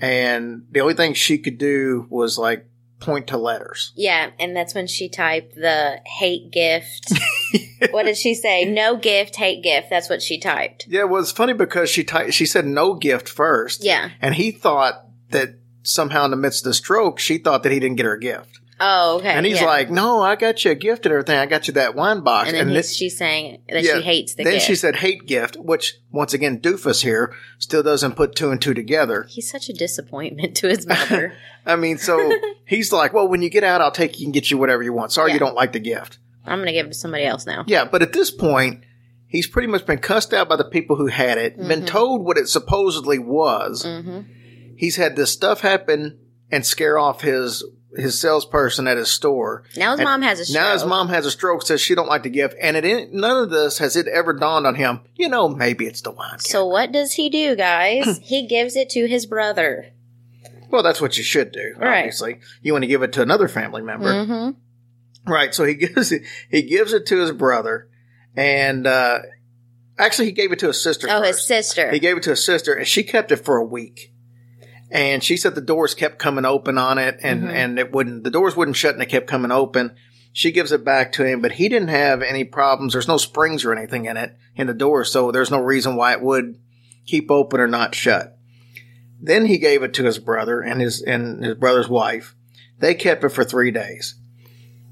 [0.00, 2.66] And the only thing she could do was like
[3.00, 3.92] point to letters.
[3.96, 7.12] Yeah, and that's when she typed the hate gift.
[7.90, 8.64] what did she say?
[8.64, 9.88] No gift, hate gift.
[9.90, 10.86] That's what she typed.
[10.86, 13.82] Yeah, well, it's funny because she ty- she said no gift first.
[13.82, 14.10] Yeah.
[14.20, 17.80] And he thought that somehow in the midst of the stroke, she thought that he
[17.80, 18.59] didn't get her a gift.
[18.80, 19.28] Oh, okay.
[19.30, 19.66] And he's yeah.
[19.66, 21.36] like, "No, I got you a gift and everything.
[21.38, 24.02] I got you that wine box." and then he's, this- she's saying that yeah, she
[24.02, 24.44] hates the gift.
[24.46, 24.66] Then gift.
[24.66, 28.72] she said hate gift, which once again, Doofus here still doesn't put two and two
[28.74, 29.26] together.
[29.28, 31.34] he's such a disappointment to his mother.
[31.66, 32.32] I mean, so
[32.66, 34.92] he's like, "Well, when you get out, I'll take you and get you whatever you
[34.92, 35.12] want.
[35.12, 35.34] Sorry, Yeah.
[35.34, 37.64] you don't like the gift." I'm gonna give it to somebody else now.
[37.66, 38.82] Yeah, but at this point,
[39.26, 41.68] he's pretty much been cussed out by the people who had it, Mm-hmm.
[41.68, 43.86] been told what it supposedly was.
[44.76, 46.18] He's had this stuff happen
[46.50, 47.62] and scare off his
[47.96, 49.64] his salesperson at his store.
[49.76, 50.62] Now his mom has a stroke.
[50.62, 53.42] Now his mom has a stroke, says she don't like the gift, and it none
[53.44, 55.00] of this has it ever dawned on him.
[55.16, 56.38] You know, maybe it's the wine.
[56.38, 58.18] So what does he do, guys?
[58.22, 59.92] he gives it to his brother.
[60.70, 61.74] well, that's what you should do.
[61.78, 61.98] Right.
[61.98, 65.30] Obviously, you want to give it to another family member, Mm-hmm.
[65.32, 65.54] right?
[65.54, 66.22] So he gives it.
[66.50, 67.88] He gives it to his brother,
[68.36, 69.18] and uh,
[69.98, 71.08] actually, he gave it to his sister.
[71.10, 71.90] Oh, his sister.
[71.90, 74.12] He gave it to his sister, and she kept it for a week.
[74.90, 77.50] And she said the doors kept coming open on it, and Mm-hmm.
[77.50, 78.24] and it wouldn't.
[78.24, 79.94] The doors wouldn't shut, and it kept coming open.
[80.32, 82.92] She gives it back to him, but he didn't have any problems.
[82.92, 86.12] There's no springs or anything in it in the door, so there's no reason why
[86.12, 86.56] it would
[87.06, 88.36] keep open or not shut.
[89.20, 92.34] Then he gave it to his brother and his and his brother's wife.
[92.78, 94.14] They kept it for three days.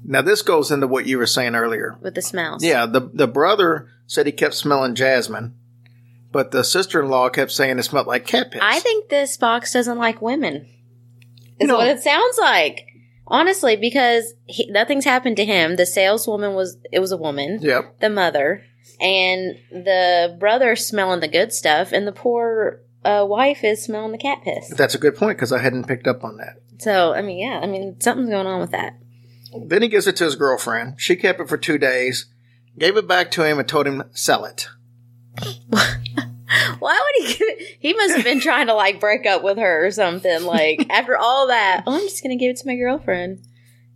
[0.05, 1.97] Now this goes into what you were saying earlier.
[2.01, 2.63] with the smells.
[2.63, 5.55] Yeah, the the brother said he kept smelling jasmine,
[6.31, 8.61] but the sister in law kept saying it smelled like cat piss.
[8.63, 10.67] I think this box doesn't like women.
[11.59, 12.85] Is know- what it sounds like.
[13.31, 15.75] Honestly, because he, nothing's happened to him.
[15.75, 17.59] The saleswoman was it was a woman.
[17.61, 17.99] Yep.
[17.99, 18.63] The mother
[18.99, 24.17] and the brother smelling the good stuff, and the poor uh, wife is smelling the
[24.17, 24.73] cat piss.
[24.75, 26.55] That's a good point because I hadn't picked up on that.
[26.79, 28.97] So I mean, yeah, I mean something's going on with that.
[29.55, 30.95] Then he gives it to his girlfriend.
[30.97, 32.27] She kept it for two days,
[32.77, 34.69] gave it back to him, and told him sell it.
[36.79, 37.33] Why would he?
[37.33, 37.77] Give it?
[37.79, 40.43] He must have been trying to like break up with her or something.
[40.43, 43.45] Like after all that, oh, I'm just gonna give it to my girlfriend.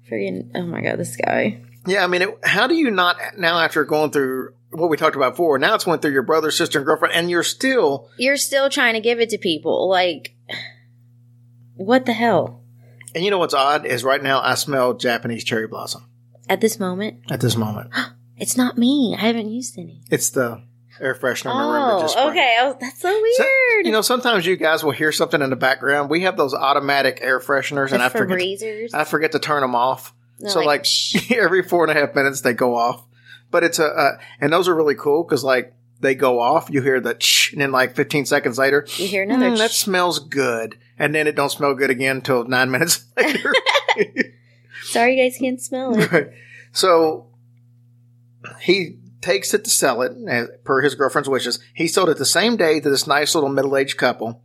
[0.09, 0.51] Freaking!
[0.55, 1.61] Oh my god, this guy.
[1.85, 5.15] Yeah, I mean, it, how do you not now after going through what we talked
[5.15, 5.57] about before?
[5.57, 8.93] Now it's went through your brother, sister, and girlfriend, and you're still You're still trying
[8.93, 9.89] to give it to people.
[9.89, 10.35] Like,
[11.75, 12.61] what the hell?
[13.15, 16.05] And you know what's odd is right now I smell Japanese cherry blossom
[16.49, 17.91] At this moment, at this moment.
[18.37, 19.15] it's not me.
[19.17, 20.01] I haven't used any.
[20.09, 20.63] It's the
[20.99, 22.57] air freshener in the room that just Oh, okay.
[22.61, 23.35] Oh, that's so weird.
[23.35, 23.45] So,
[23.83, 26.09] you know, sometimes you guys will hear something in the background.
[26.09, 28.39] We have those automatic air fresheners, and I forget.
[28.93, 30.13] I forget to turn them off.
[30.39, 33.03] They're so, like, like, every four and a half minutes they go off.
[33.51, 36.81] But it's a, uh, and those are really cool because, like, they go off, you
[36.81, 39.51] hear the ch, and then, like, 15 seconds later, you hear another.
[39.51, 40.77] "Mm, that ch- smells good.
[40.99, 43.53] And then it don't smell good again until nine minutes later.
[44.83, 46.33] Sorry, you guys can't smell it.
[46.71, 47.27] So
[48.59, 51.59] he takes it to sell it eh, per his girlfriend's wishes.
[51.73, 54.41] He sold it the same day to this nice little middle aged couple.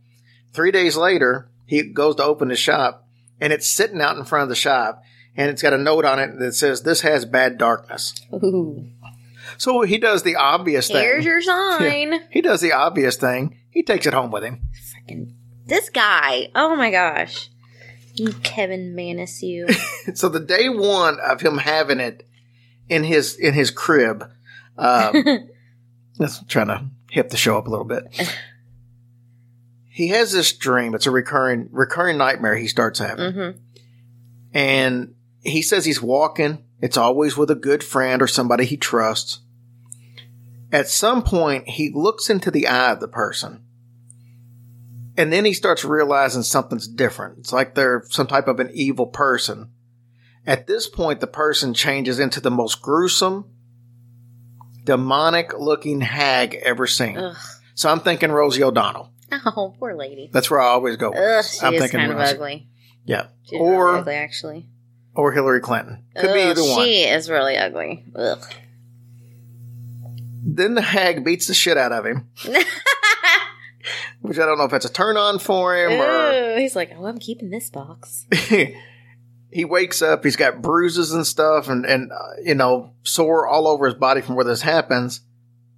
[0.53, 3.05] Three days later, he goes to open his shop
[3.39, 5.03] and it's sitting out in front of the shop
[5.35, 8.13] and it's got a note on it that says, This has bad darkness.
[8.33, 8.87] Ooh.
[9.57, 10.97] So he does the obvious thing.
[10.97, 12.21] Here's your sign.
[12.31, 13.59] he does the obvious thing.
[13.69, 14.61] He takes it home with him.
[14.73, 15.33] Freaking
[15.65, 16.49] this guy.
[16.55, 17.49] Oh my gosh.
[18.13, 19.67] You Kevin Mannis, you.
[20.13, 22.27] so the day one of him having it
[22.89, 24.29] in his in his crib,
[24.79, 25.49] um,
[26.17, 28.03] that's trying to hip the show up a little bit.
[29.87, 30.95] He has this dream.
[30.95, 33.49] It's a recurring recurring nightmare he starts having, hmm
[34.53, 35.13] and
[35.43, 36.63] he says he's walking.
[36.81, 39.41] It's always with a good friend or somebody he trusts.
[40.71, 43.63] At some point, he looks into the eye of the person.
[45.17, 47.39] And then he starts realizing something's different.
[47.39, 49.71] It's like they're some type of an evil person.
[50.45, 53.45] At this point, the person changes into the most gruesome,
[54.89, 57.15] demonic looking hag ever seen.
[57.17, 57.35] Ugh.
[57.75, 59.11] So I'm thinking Rosie O'Donnell.
[59.31, 60.29] Oh, poor lady.
[60.33, 61.13] That's where I always go.
[61.13, 62.33] Ugh, she I'm is thinking kind of Rosie.
[62.33, 62.67] ugly.
[63.05, 63.27] Yeah.
[63.43, 64.65] She's Or really ugly, actually.
[65.13, 66.03] or Hillary Clinton.
[66.15, 66.83] Could be Ugh, either one.
[66.85, 68.03] She is really ugly.
[68.15, 68.43] Ugh.
[70.43, 72.27] Then the hag beats the shit out of him,
[74.21, 77.05] which I don't know if that's a turn on for him or he's like, oh,
[77.05, 78.25] I'm keeping this box.
[79.51, 80.23] he wakes up.
[80.23, 84.21] He's got bruises and stuff, and and uh, you know sore all over his body
[84.21, 85.21] from where this happens.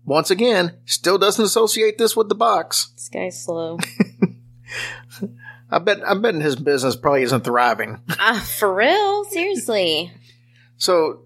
[0.05, 2.91] Once again, still doesn't associate this with the box.
[2.95, 3.77] This guy's slow.
[5.71, 8.01] I bet I bet his business probably isn't thriving.
[8.09, 9.23] Ah, for real?
[9.25, 10.11] Seriously?
[10.77, 11.25] So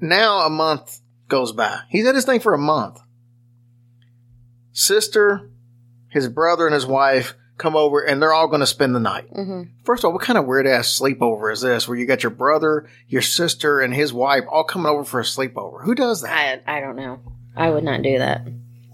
[0.00, 1.80] now a month goes by.
[1.88, 3.00] He's at his thing for a month.
[4.72, 5.50] Sister,
[6.10, 9.28] his brother, and his wife come over, and they're all going to spend the night.
[9.32, 12.22] hmm First of all, what kind of weird ass sleepover is this where you got
[12.22, 15.82] your brother, your sister, and his wife all coming over for a sleepover?
[15.84, 16.62] Who does that?
[16.66, 17.20] I, I don't know.
[17.56, 18.42] I would not do that.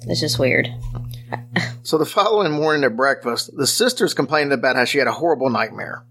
[0.02, 0.68] It's just weird.
[1.84, 5.48] So the following morning at breakfast, the sisters complained about how she had a horrible
[5.50, 6.04] nightmare.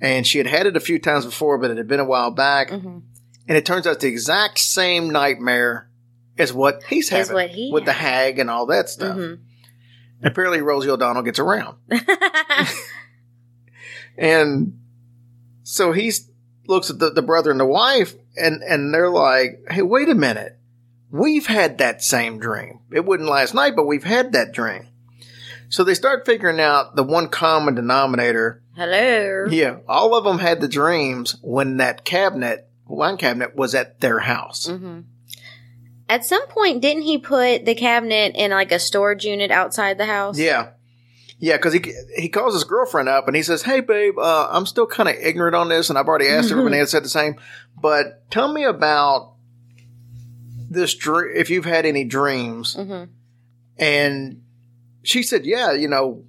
[0.00, 2.30] And she had had it a few times before, but it had been a while
[2.30, 2.70] back.
[2.70, 3.02] Mhm.
[3.46, 5.88] And it turns out the exact same nightmare
[6.38, 9.16] as what he's Is having what he with the hag and all that stuff.
[9.16, 9.38] Mhm.
[10.22, 11.76] Apparently, Rosie O'Donnell gets around.
[14.18, 14.80] And
[15.62, 16.12] so he
[16.66, 20.14] looks at the, the brother and the wife, and, and they're like, hey, wait a
[20.14, 20.58] minute.
[21.10, 22.80] We've had that same dream.
[22.92, 24.88] It wasn't last night, but we've had that dream.
[25.70, 28.62] So they start figuring out the one common denominator.
[28.74, 29.46] Hello.
[29.48, 34.18] Yeah, all of them had the dreams when that cabinet, wine cabinet, was at their
[34.18, 34.66] house.
[34.66, 35.00] hmm
[36.08, 40.06] At some point, didn't he put the cabinet in like a storage unit outside the
[40.06, 40.38] house?
[40.38, 40.70] Yeah.
[41.40, 41.84] Yeah, because he
[42.16, 45.14] he calls his girlfriend up and he says, "Hey, babe, uh, I'm still kind of
[45.14, 47.36] ignorant on this, and I've already asked everybody else said the same.
[47.80, 49.34] But tell me about
[50.68, 51.36] this dream.
[51.36, 53.04] If you've had any dreams." hmm
[53.78, 54.42] And
[55.04, 56.24] she said, "Yeah, you know,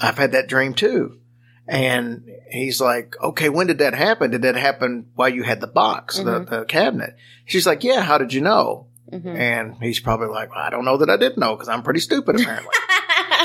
[0.00, 1.18] I've had that dream too."
[1.66, 4.30] And he's like, "Okay, when did that happen?
[4.30, 8.02] Did that happen while you had the box, the, the cabinet?" She's like, "Yeah.
[8.02, 11.16] How did you know?" Hmm And he's probably like, well, "I don't know that I
[11.16, 12.72] did know because I'm pretty stupid apparently."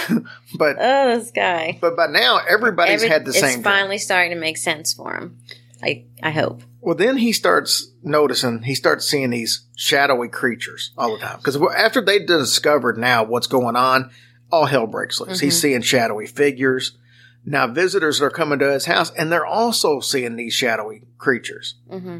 [0.58, 1.78] but oh, this guy.
[1.80, 3.54] but by now everybody's Every- had the it's same.
[3.62, 3.64] dream.
[3.64, 5.38] finally starting to make sense for him.
[5.84, 6.64] I I hope.
[6.80, 8.64] Well, then he starts noticing.
[8.64, 13.48] He starts seeing these shadowy creatures all the time because after they discovered now what's
[13.48, 14.10] going on,
[14.52, 15.40] all hell breaks loose.
[15.40, 15.60] He's Mm-hmm.
[15.62, 16.98] seeing shadowy figures.
[17.46, 21.76] Now visitors are coming to his house and they're also seeing these shadowy creatures.
[21.90, 22.20] hmm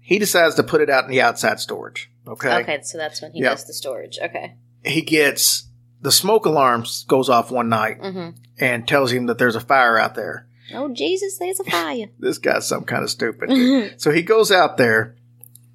[0.00, 2.10] He decides to put it out in the outside storage.
[2.26, 2.54] Okay.
[2.62, 3.52] Okay, so that's when he Yep.
[3.52, 4.18] does the storage.
[4.22, 4.56] Okay.
[4.84, 5.64] He gets
[6.00, 9.98] the smoke alarms goes off one night hmm and tells him that there's a fire
[9.98, 10.46] out there.
[10.74, 12.06] Oh Jesus, there's a fire.
[12.18, 13.94] This guy's some kind of stupid.
[14.00, 15.16] so he goes out there.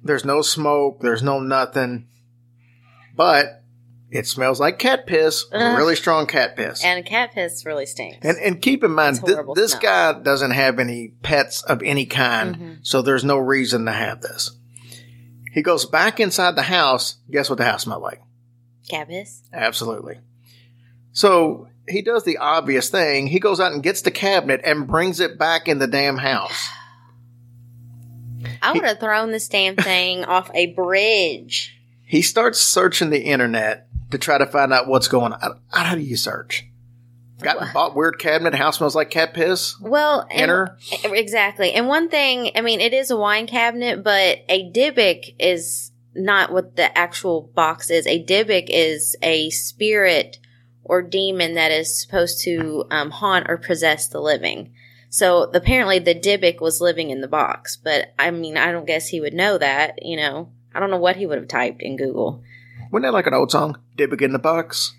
[0.02, 1.00] There's no smoke.
[1.00, 2.06] There's no nothing.
[3.14, 3.62] But
[4.10, 5.76] It smells like cat piss, Ugh.
[5.76, 6.82] really strong cat piss.
[6.82, 8.18] And cat piss really stinks.
[8.22, 9.82] And and keep in mind, horrible this smell.
[10.14, 12.72] guy doesn't have any pets of any kind, Mm-hmm.
[12.82, 14.56] so there's no reason to have this.
[15.52, 17.16] He goes back inside the house.
[17.30, 18.20] Guess what the house smelled like?
[18.88, 19.08] cat?
[19.52, 20.18] Absolutely.
[21.12, 23.26] So he does the obvious thing.
[23.26, 26.68] He goes out and gets the cabinet and brings it back in the damn house.
[28.62, 31.76] I would have thrown this damn thing off a bridge.
[32.04, 35.60] He starts searching the internet to try to find out what's going on.
[35.70, 36.67] How do you search?
[37.40, 38.54] Got bought weird cabinet.
[38.54, 39.76] House smells like cat piss.
[39.80, 40.70] Well, and-
[41.04, 41.72] exactly.
[41.72, 46.52] And one thing, I mean, it is a wine cabinet, but a Dybbuk is not
[46.52, 48.06] what the actual box is.
[48.06, 50.38] A Dybbuk is a spirit
[50.82, 54.72] or demon that is supposed to um, haunt or possess the living.
[55.10, 59.08] So apparently, the Dybbuk was living in the box, but I mean, I don't guess
[59.08, 60.02] he would know that.
[60.02, 62.42] You know, I don't know what he would have typed in Google.
[62.90, 63.78] Wasn't that like an old song?
[63.96, 64.94] Dybbuk in the box.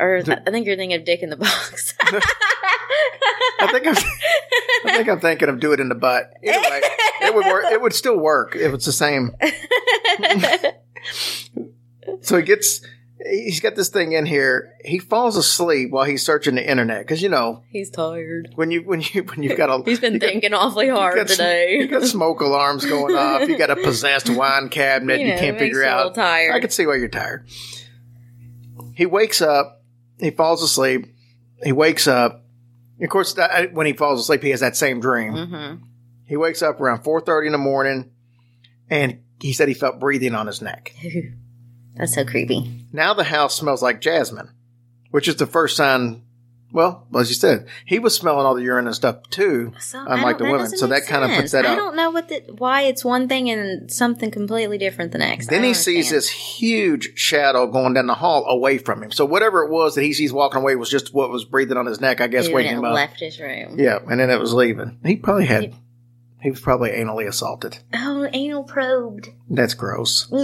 [0.00, 1.94] Or I think you're thinking of Dick in the Box.
[2.00, 3.94] I think I'm,
[4.86, 6.32] I think I'm thinking of do it in the butt.
[6.42, 6.80] Either way,
[7.22, 7.64] it would work.
[7.70, 9.36] It would still work if it's the same.
[12.22, 12.80] so he gets,
[13.30, 14.72] he's got this thing in here.
[14.84, 18.48] He falls asleep while he's searching the internet because you know He's tired.
[18.54, 20.96] when you when you when you've got a He's been you got- thinking awfully you
[20.96, 21.76] hard got sm- today.
[21.80, 23.46] You got smoke alarms going off.
[23.48, 25.20] You got a possessed wine cabinet.
[25.30, 26.14] You You, can't figure you out.
[26.14, 26.54] tired.
[26.54, 27.46] I can see why you're tired.
[28.94, 29.79] He wakes up.
[30.20, 31.06] He falls asleep.
[31.62, 32.44] He wakes up.
[33.00, 35.32] Of course, that, when he falls asleep, he has that same dream.
[35.32, 35.84] Mm-hmm.
[36.26, 38.10] He wakes up around four thirty in the morning,
[38.88, 40.94] and he said he felt breathing on his neck.
[41.96, 42.86] That's so creepy.
[42.92, 44.50] Now the house smells like jasmine,
[45.10, 46.22] which is the first sign.
[46.72, 50.38] Well, as you said, he was smelling all the urine and stuff too, So, unlike
[50.38, 50.68] the women.
[50.68, 51.70] So that kind of puts that up.
[51.70, 51.76] I out.
[51.76, 55.48] don't know what the, why it's one thing and something completely different the next.
[55.48, 59.10] Then he sees this huge shadow going down the hall away from him.
[59.10, 61.86] So whatever it was that he sees walking away was just what was breathing on
[61.86, 62.20] his neck.
[62.20, 62.94] I guess Dude, waking and him up.
[62.94, 63.76] left his room.
[63.78, 64.98] Yeah, and then it was leaving.
[65.04, 65.74] He probably had.
[66.40, 67.78] He was probably anally assaulted.
[67.92, 69.28] Oh, anal probed.
[69.50, 70.32] That's gross.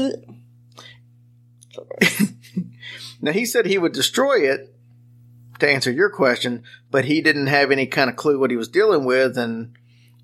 [3.21, 4.75] Now he said he would destroy it
[5.59, 8.69] to answer your question, but he didn't have any kind of clue what he was
[8.69, 9.75] dealing with, and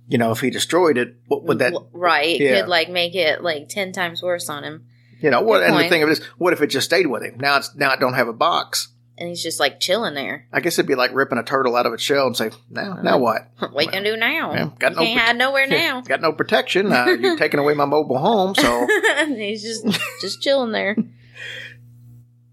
[0.08, 1.74] you know if he destroyed it, what would that?
[1.92, 2.38] Right.
[2.40, 2.60] Yeah.
[2.60, 4.86] could like make it like ten times worse on him.
[5.20, 5.60] You know what?
[5.60, 7.36] Good And the thing of it is, what if it just stayed with him?
[7.38, 8.88] Now it's now it don't have a box.
[9.18, 10.48] And he's just like chilling there.
[10.52, 12.94] I guess it'd be like ripping a turtle out of its shell and say, now,
[13.02, 13.42] now what?
[13.70, 14.52] What you gonna do now?
[14.52, 16.00] Yeah, got you no can't prote- hide nowhere now.
[16.00, 16.90] Got no protection.
[16.92, 18.54] Uh, you're taking away my mobile home.
[18.56, 18.86] So,
[19.28, 19.86] he's just
[20.20, 20.96] just chilling there.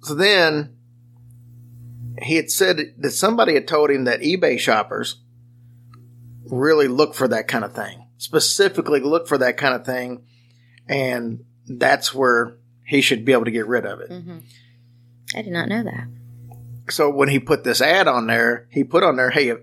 [0.02, 0.76] so then
[2.23, 5.17] he had said that somebody had told him that eBay shoppers
[6.45, 10.23] really look for that kind of thing, specifically look for that kind of thing,
[10.88, 14.10] and that's where he should be able to get rid of it.
[14.12, 14.38] hmm
[15.36, 16.08] I did not know that.
[16.89, 19.53] so when he put this ad on there, he put on there, hey,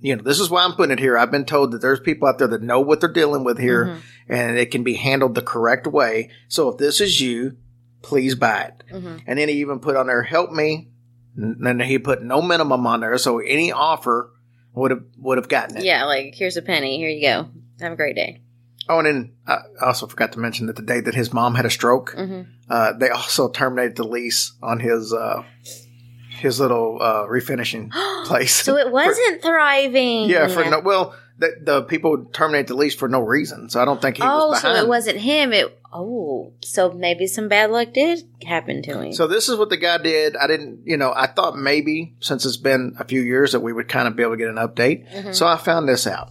[0.00, 1.18] you know, this is why I'm putting it here.
[1.18, 3.84] I've been told that there's people out there that know what they're dealing with here
[3.84, 3.98] Mhm.
[4.30, 6.30] and it can be handled the correct way.
[6.48, 7.56] So if this is you,
[8.00, 8.82] please buy it.
[8.90, 10.88] hmm And then he even put on there, help me.
[11.36, 13.16] And then he put no minimum on there.
[13.18, 14.32] So any offer
[14.74, 15.84] would have, would have gotten it.
[15.84, 16.98] Yeah, like here's a penny.
[16.98, 17.48] Here you go.
[17.80, 18.42] Have a great day.
[18.88, 21.64] Oh, and then I also forgot to mention that the day that his mom had
[21.64, 25.42] a stroke, hmm uh, they also terminated the lease on his, uh,
[26.38, 27.90] his little, uh, refinishing
[28.26, 28.54] place.
[28.54, 30.30] So it wasn't thriving.
[30.30, 33.70] Yeah, for no well, the, the people terminate the lease for no reason.
[33.70, 35.52] So I don't think he oh, was so it wasn't him.
[35.52, 39.12] It oh, so maybe some bad luck did happen to him.
[39.12, 40.36] So this is what the guy did.
[40.36, 43.72] I didn't, you know, I thought maybe since it's been a few years that we
[43.72, 45.10] would kind of be able to get an update.
[45.12, 45.32] Mm-hmm.
[45.32, 46.30] So I found this out.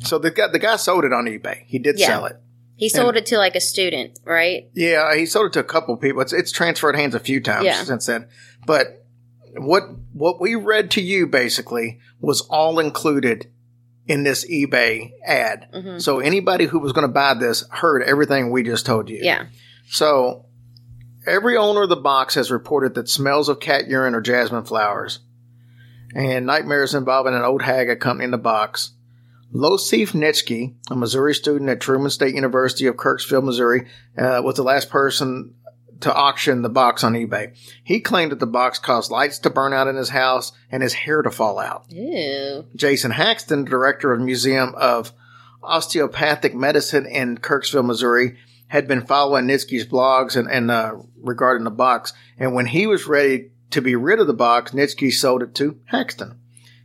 [0.00, 1.62] So the guy, the guy sold it on eBay.
[1.66, 2.06] He did Yeah.
[2.08, 2.36] sell it.
[2.76, 4.68] he sold it to like a student, right?
[4.74, 6.20] Yeah, he sold it to a couple people.
[6.22, 7.82] It's it's transferred hands a few times Yeah.
[7.84, 8.26] since then.
[8.66, 9.06] But
[9.56, 13.48] what what we read to you basically was all included
[14.06, 15.68] in this eBay ad.
[15.74, 16.02] Mhm.
[16.02, 19.20] So anybody who was going to buy this heard everything we just told you.
[19.22, 19.46] Yeah.
[19.88, 20.46] So
[21.26, 25.20] every owner of the box has reported that smells of cat urine or jasmine flowers
[26.14, 28.90] and nightmares involving an old hag accompanying the box.
[29.54, 33.86] Iosif Nitsky, a Missouri student at Truman State University of Kirksville, Missouri,
[34.18, 35.54] uh, was the last person
[36.04, 37.56] to auction the box on eBay.
[37.82, 40.92] He claimed that the box caused lights to burn out in his house and his
[40.92, 41.86] hair to fall out.
[41.90, 42.66] Ew.
[42.76, 45.12] Jason Haxton, director of the Museum of
[45.62, 48.36] Osteopathic Medicine in Kirksville, Missouri,
[48.68, 52.12] had been following Nitsky's blogs and, and uh, regarding the box.
[52.38, 55.80] And when he was ready to be rid of the box, Nitsky sold it to
[55.86, 56.38] Haxton.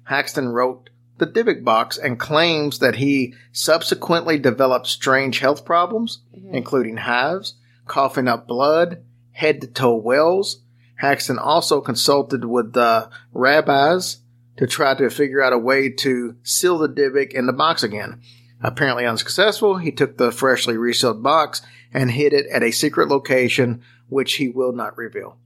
[0.03, 6.21] Haxton wrote the Dybbuk box and claims that he subsequently developed strange health problems,
[6.53, 7.55] including hives,
[7.85, 9.03] coughing up blood,
[9.39, 10.61] head to toe wells,
[10.95, 14.17] Haxton also consulted with the rabbis
[14.57, 18.21] to try to figure out a way to seal the Dybbuk in the box again.
[18.61, 21.61] Apparently unsuccessful, he took the freshly resealed box
[21.93, 25.37] and hid it at a secret location, which he will not reveal.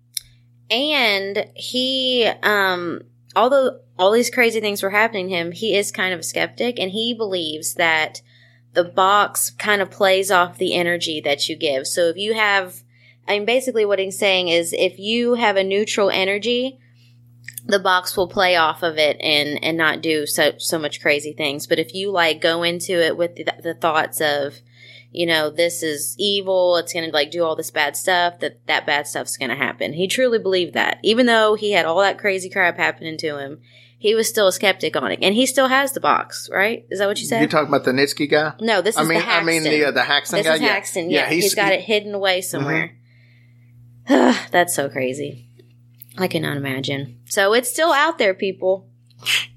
[0.71, 3.01] And he, um,
[3.35, 6.79] although all these crazy things were happening to him, he is kind of a skeptic
[6.79, 8.23] and he believes that
[8.73, 11.85] the box kind of plays off the energy that you give.
[11.85, 12.81] So if you have,
[13.27, 16.79] I mean, basically what he's saying is if you have a neutral energy,
[17.65, 21.31] the box will play off of it and and not do so so much crazy
[21.33, 21.65] things.
[21.67, 24.55] But if you like go into it with the, the thoughts of,
[25.11, 28.65] you know, this is evil, it's going to like do all this bad stuff, that
[28.67, 29.93] that bad stuff's going to happen.
[29.93, 30.99] He truly believed that.
[31.03, 33.61] Even though he had all that crazy crap happening to him,
[33.97, 35.19] he was still a skeptic on it.
[35.21, 36.85] And he still has the box, right?
[36.89, 37.41] Is that what you said?
[37.41, 38.53] You talking about the Nitsky guy?
[38.59, 39.45] no, this is I mean, the I Haxton.
[39.45, 40.55] mean the uh, the Haxton this guy.
[40.55, 40.67] is yeah.
[40.67, 41.09] Haxton.
[41.09, 41.79] Yeah, he's got he- Mm-hmm.
[41.79, 42.97] it hidden away somewhere.
[44.51, 45.49] That's so crazy.
[46.17, 47.19] I cannot imagine.
[47.25, 48.87] So it's still out there, people.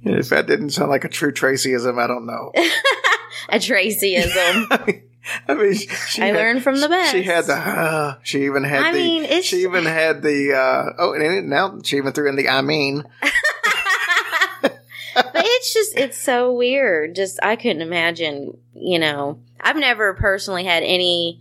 [0.03, 2.53] If that didn't sound like a true Tracyism, I don't know.
[3.49, 4.66] A Tracyism.
[5.49, 7.12] I mean, she I had- learned from the best.
[7.12, 7.55] She had the.
[7.55, 8.99] Uh, she even had I the.
[8.99, 10.53] mean, it's- she even had the.
[10.55, 12.49] Uh, oh, and now she even threw in the.
[12.49, 13.05] I mean,
[14.62, 14.80] but
[15.34, 17.14] it's just it's so weird.
[17.16, 19.40] Just I couldn't imagine, you know.
[19.61, 21.40] I've never personally had any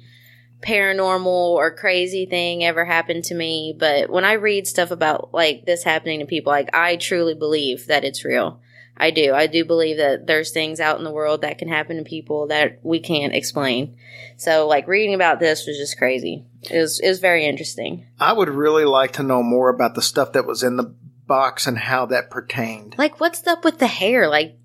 [0.65, 5.65] paranormal or crazy thing ever happened to me, but when I read stuff about like
[5.65, 8.61] this happening to people, like I truly believe that it's real.
[8.97, 9.33] I do.
[9.33, 12.47] I do believe that there's things out in the world that can happen to people
[12.47, 13.97] that we can't explain.
[14.37, 16.45] So like reading about this was just crazy.
[16.63, 18.07] It was it was very interesting.
[18.19, 20.95] I would really like to know more about the stuff that was in the
[21.27, 22.95] box and how that pertained.
[22.97, 24.27] Like, what's up with the hair?
[24.27, 24.57] Like,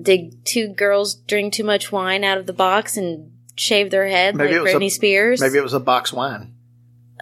[0.00, 4.36] did two girls drink too much wine out of the box and shave their head
[4.36, 5.40] Maybe like it was a- Britney Spears?
[5.40, 6.54] Maybe it was a box wine.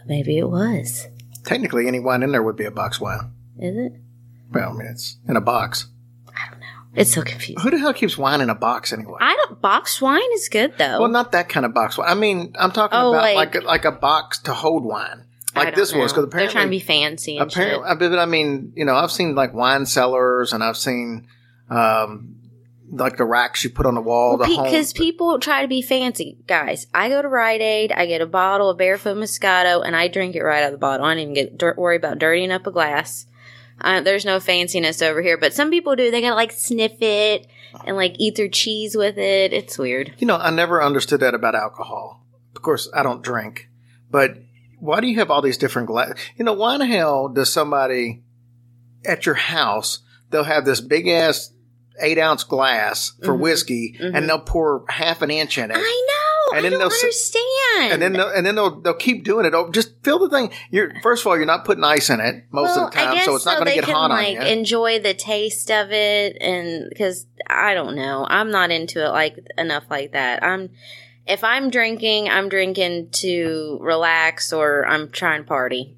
[0.07, 1.07] Maybe it was.
[1.45, 3.33] Technically, any wine in there would be a box wine.
[3.59, 3.93] Is it?
[4.53, 5.87] Well, I mean, it's in a box.
[6.29, 6.67] I don't know.
[6.95, 7.63] It's so confusing.
[7.63, 9.19] Who the hell keeps wine in a box anyway?
[9.21, 9.61] I don't.
[9.61, 11.01] Boxed wine is good though.
[11.01, 12.09] Well, not that kind of box wine.
[12.11, 15.25] I mean, I'm talking Oh, about like- like like a box to hold wine,
[15.57, 16.13] like this was.
[16.13, 17.39] because Because they're trying to be fancy.
[17.39, 17.97] And apparently, shit.
[18.03, 21.27] I mean, I mean, you know, I've seen like wine cellars, and I've seen
[21.71, 22.32] um,
[22.93, 24.37] like the racks you put on the wall.
[24.37, 24.65] the home.
[24.65, 26.87] Because people try to be fancy, guys.
[26.93, 30.37] I go to Rite Aid, I get a bottle of Barefoot Moscato, and I drink
[30.37, 31.07] it right out of the bottle.
[31.07, 33.27] I don't even get dirt, worry about dirtying up a glass.
[33.81, 36.11] Uh, there's no fanciness over here, but some people do.
[36.11, 37.47] They gotta like sniff it
[37.85, 39.53] and like eat their cheese with it.
[39.53, 40.13] It's weird.
[40.19, 42.25] You know, I never understood that about alcohol.
[42.55, 43.69] Of course, I don't drink,
[44.11, 44.37] but
[44.79, 46.13] why do you have all these different glass?
[46.37, 48.23] You know, why in the hell does somebody
[49.05, 50.01] at your house
[50.33, 51.53] they'll have this big ass
[52.03, 53.43] eight ounce glass for mm-hmm.
[53.43, 54.27] whiskey, and mm-hmm.
[54.27, 56.57] they'll pour half an inch in it, I know.
[56.57, 57.93] And I then don't they'll understand.
[57.93, 59.55] and then they'll, and then they'll they'll keep doing it.
[59.55, 60.51] Oh, just fill the thing.
[60.71, 63.25] You're first of all, you're not putting ice in it most well, of the time,
[63.25, 64.53] so it's not going to get can hot like on you.
[64.53, 69.39] enjoy the taste of it, and because I don't know, I'm not into it like
[69.57, 70.43] enough like that.
[70.43, 70.71] I'm
[71.27, 75.97] if I'm drinking, I'm drinking to relax or I'm trying to party,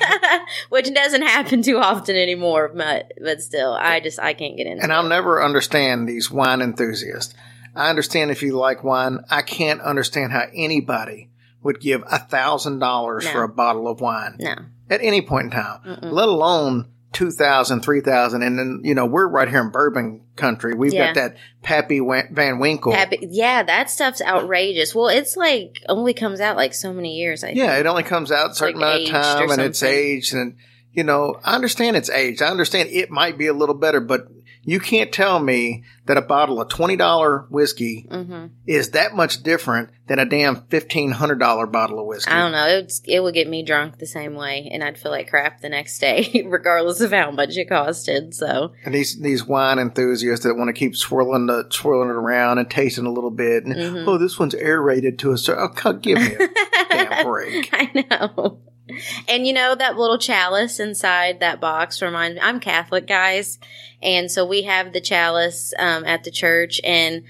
[0.70, 2.70] which doesn't happen too often anymore.
[2.74, 4.92] But but still, I just I can't get into And.
[4.92, 7.34] I'll never understand these wine enthusiasts.
[7.76, 9.20] I understand if you like wine.
[9.30, 11.30] I can't understand how anybody
[11.62, 14.54] would give a thousand dollars for a bottle of wine no,
[14.90, 19.06] at any point in time, let alone two thousand, three thousand, and then you know
[19.06, 20.74] we're right here in Bourbon country.
[20.74, 21.06] We've Yeah.
[21.06, 22.92] got that Pappy Van Winkle.
[22.92, 24.94] Happy, yeah, that stuff's outrageous.
[24.94, 27.42] Well, it's like only comes out like so many years.
[27.42, 27.80] I Yeah, think.
[27.80, 30.56] it only comes out a certain Like amount of time, and it's aged, and
[30.92, 32.42] you know I understand it's aged.
[32.42, 34.28] I understand it might be a little better, but
[34.64, 38.50] you can't tell me that a bottle of twenty dollar whiskey Mhm.
[38.66, 42.30] is that much different than a damn fifteen hundred dollar bottle of whiskey.
[42.30, 42.66] I don't know.
[42.66, 45.60] It would, it would get me drunk the same way, and I'd feel like crap
[45.60, 48.34] the next day, regardless of how much it costed.
[48.34, 52.58] So, And these these wine enthusiasts that want to keep swirling the swirling it around
[52.58, 54.04] and tasting a little bit, and Mhm.
[54.06, 55.70] oh, this one's aerated to a certain.
[55.84, 56.48] Oh, give me a
[56.90, 57.70] damn break.
[57.72, 58.58] I know.
[59.28, 62.42] And you know that little chalice inside that box reminds me.
[62.42, 63.58] I'm Catholic, guys,
[64.02, 67.24] and so we have the chalice um, at the church, and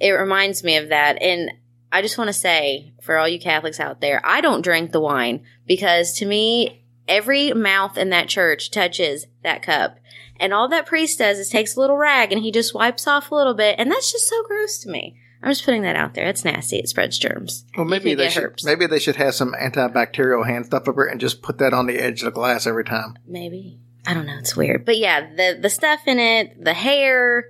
[0.00, 1.20] it reminds me of that.
[1.20, 1.50] And
[1.90, 5.00] I just want to say for all you Catholics out there, I don't drink the
[5.00, 9.98] wine because to me, every mouth in that church touches that cup.
[10.38, 13.30] And all that priest does is takes a little rag and he just wipes off
[13.30, 13.76] a little bit.
[13.78, 15.16] And that's just so gross to me.
[15.44, 16.26] I'm just putting that out there.
[16.26, 16.78] It's nasty.
[16.78, 17.64] It spreads germs.
[17.76, 18.64] Well, maybe they should herpes.
[18.64, 21.86] maybe they should have some antibacterial hand stuff over it and just put that on
[21.86, 23.16] the edge of the glass every time.
[23.26, 27.44] maybe i don't know it's weird but yeah the the stuff in it the hair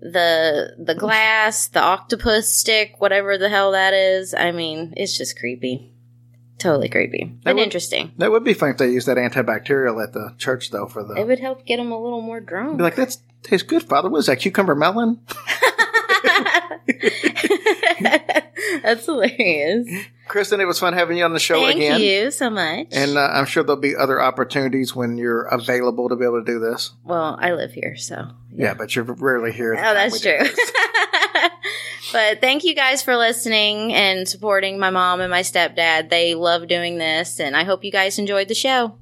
[0.00, 5.38] the the glass the octopus stick whatever the hell that is i mean it's just
[5.38, 5.88] creepy
[6.58, 8.12] Totally creepy, but would- interesting.
[8.18, 10.86] That would be fun if they used that antibacterial at the church, though.
[10.86, 12.76] For the It would help get them a little more drunk.
[12.76, 14.08] be like, that tastes good, Father.
[14.08, 14.36] What is that?
[14.38, 15.18] Cucumber melon?
[18.82, 19.88] That's hilarious.
[20.28, 21.92] Kristen, it was fun having you on the show Thank again.
[21.92, 22.86] Thank you so much.
[22.92, 26.44] And uh, I'm sure there'll be other opportunities when you're available to be able to
[26.44, 26.92] do this.
[27.04, 29.74] well, I live here, so Yeah, but you're rarely here.
[29.74, 30.38] Oh, that's true.
[32.12, 36.08] but thank you guys for listening and supporting my mom and my stepdad.
[36.08, 38.96] They love doing this, and I hope you guys enjoyed the show.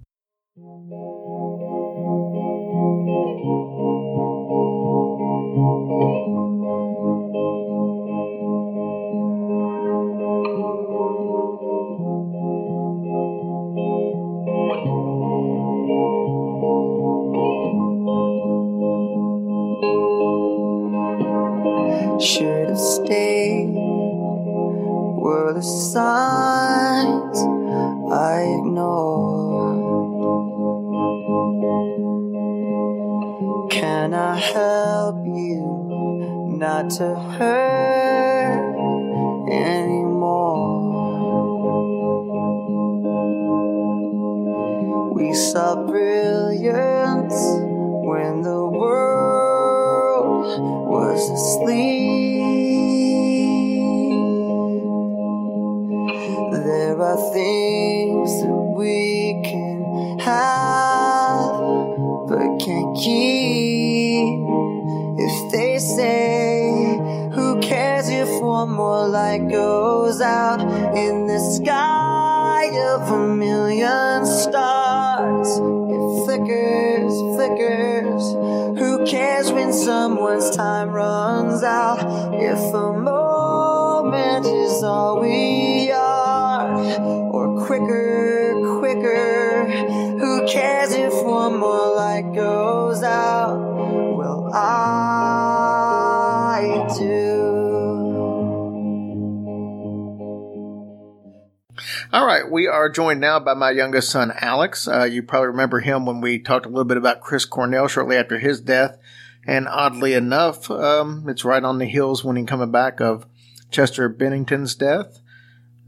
[102.91, 104.87] Joined now by my youngest son, Alex.
[104.87, 108.17] Uh, you probably remember him when we talked a little bit about Chris Cornell shortly
[108.17, 108.99] after his death.
[109.47, 113.27] And oddly enough, um, it's right on the heels when he coming back of
[113.71, 115.21] Chester Bennington's death.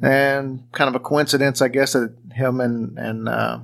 [0.00, 3.60] And kind of a coincidence, I guess, that him and, and uh,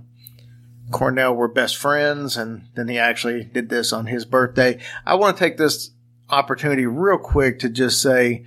[0.91, 2.37] Cornell were best friends.
[2.37, 4.81] And then he actually did this on his birthday.
[5.07, 5.91] I want to take this
[6.31, 8.45] opportunity real quick to just say,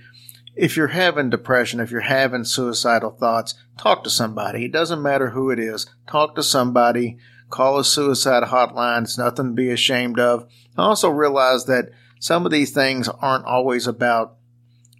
[0.54, 4.66] if you're having depression, if you're having suicidal thoughts, talk to somebody.
[4.66, 5.86] It doesn't matter who it is.
[6.06, 7.18] Talk to somebody.
[7.50, 9.02] Call a suicide hotline.
[9.02, 10.46] It's nothing to be ashamed of.
[10.76, 14.36] I also realize that some of these things aren't always about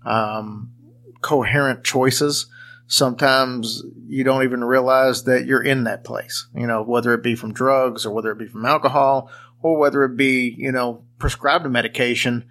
[0.04, 0.72] um,
[1.20, 2.46] coherent choices.
[2.86, 7.34] Sometimes you don't even realize that you're in that place, you know, whether it be
[7.34, 9.30] from drugs or whether it be from alcohol
[9.62, 12.44] or whether it be, you know, prescribed medication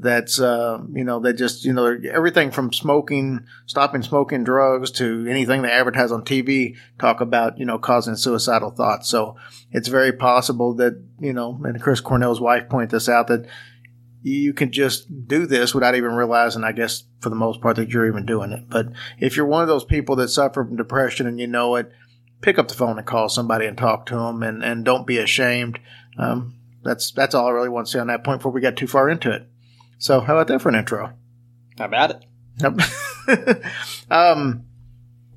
[0.00, 5.26] that's uh, you know they just you know everything from smoking stopping smoking drugs to
[5.28, 9.08] anything they advertise on tv talk about you know causing suicidal thoughts.
[9.08, 9.36] So
[9.70, 13.46] it's very possible that you know and chris cornell's wife pointed this out that
[14.22, 17.90] you can just do this without even realizing i guess for the most part that
[17.90, 18.68] you're even doing it.
[18.68, 18.86] But
[19.18, 21.90] if you're one of those people that suffer from depression and you know it
[22.40, 25.18] pick up the phone and call somebody and talk to them and, and don't be
[25.18, 25.78] ashamed.
[26.18, 28.76] Um, that's that's all i really want to say on that point before we get
[28.76, 29.46] too far into it
[29.98, 31.12] so how about that for an intro?
[31.78, 32.24] How about it?
[32.58, 33.62] Yep.
[34.10, 34.64] um,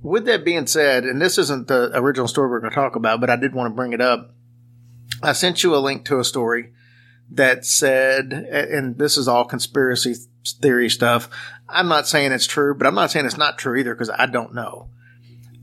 [0.01, 3.19] with that being said, and this isn't the original story we're going to talk about,
[3.19, 4.33] but I did want to bring it up.
[5.21, 6.73] I sent you a link to a story
[7.31, 10.15] that said, and this is all conspiracy
[10.61, 11.29] theory stuff.
[11.67, 14.25] I'm not saying it's true, but I'm not saying it's not true either because I
[14.25, 14.89] don't know.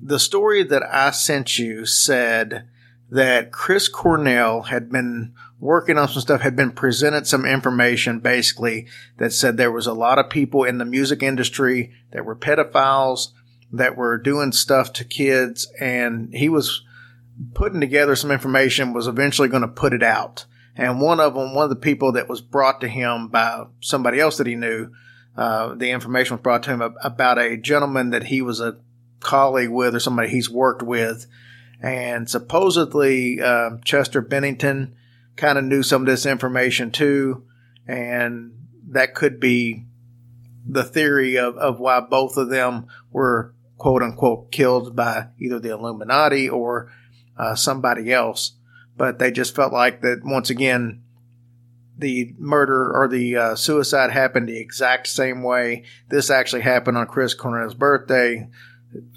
[0.01, 2.68] The story that I sent you said
[3.11, 8.86] that Chris Cornell had been working on some stuff, had been presented some information basically
[9.18, 13.28] that said there was a lot of people in the music industry that were pedophiles
[13.72, 16.84] that were doing stuff to kids and he was
[17.54, 20.46] putting together some information was eventually going to put it out.
[20.76, 24.20] And one of them one of the people that was brought to him by somebody
[24.20, 24.90] else that he knew
[25.36, 28.76] uh, the information was brought to him about a gentleman that he was a
[29.20, 31.26] colleague with or somebody he's worked with.
[31.82, 34.94] And supposedly uh, chester bennington
[35.37, 37.45] kind of knew some of this information too
[37.87, 38.53] and
[38.89, 39.87] that could be
[40.68, 45.70] the theory of, of why both of them were quote unquote killed by either the
[45.70, 46.91] Illuminati or
[47.37, 48.53] uh, somebody else.
[48.97, 51.03] But they just felt like that once again,
[51.99, 55.84] the murder or the uh, suicide happened the exact same way.
[56.09, 58.49] This actually happened on Chris Cornell's birthday.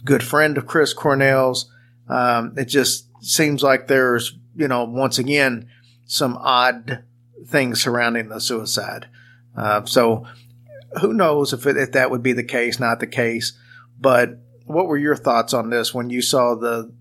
[0.03, 1.71] good friend of Chris Cornell's.
[2.07, 5.69] Um, it just seems like there's, you know, once again,
[6.09, 7.03] some odd
[7.45, 9.07] things surrounding the suicide.
[9.55, 10.25] Uh, so
[10.99, 13.53] who knows if, it, if that would be the case, not the case.
[13.99, 16.91] But what were your thoughts on this when you saw the,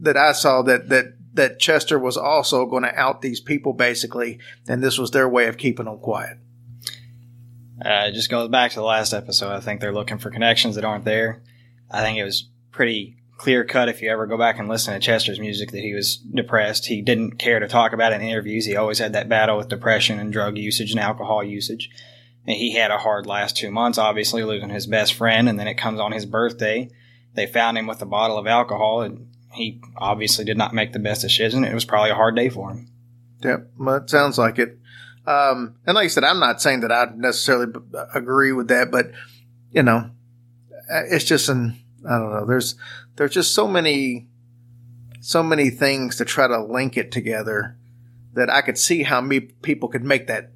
[0.00, 4.38] that I saw that, that, that Chester was also going to out these people basically,
[4.66, 6.38] and this was their way of keeping them quiet.
[7.84, 9.52] Uh, it just goes back to the last episode.
[9.52, 11.42] I think they're looking for connections that aren't there.
[11.90, 15.00] I think it was pretty clear cut if you ever go back and listen to
[15.00, 16.86] Chester's music that he was depressed.
[16.86, 18.64] He didn't care to talk about it in interviews.
[18.64, 21.90] He always had that battle with depression and drug usage and alcohol usage.
[22.46, 25.48] And he had a hard last two months, obviously losing his best friend.
[25.48, 26.90] And then it comes on his birthday.
[27.34, 30.98] They found him with a bottle of alcohol and he obviously did not make the
[30.98, 31.64] best decision.
[31.64, 32.88] It was probably a hard day for him.
[33.42, 33.70] Yep.
[33.78, 34.78] Well, it sounds like it.
[35.26, 37.80] Um, and like I said, I'm not saying that I necessarily b-
[38.14, 39.12] agree with that, but
[39.72, 40.10] you know,
[40.92, 41.78] uh, it's just an,
[42.08, 42.46] I don't know.
[42.46, 42.76] There's,
[43.16, 44.28] there's just so many,
[45.20, 47.76] so many things to try to link it together
[48.34, 50.50] that I could see how many people could make that,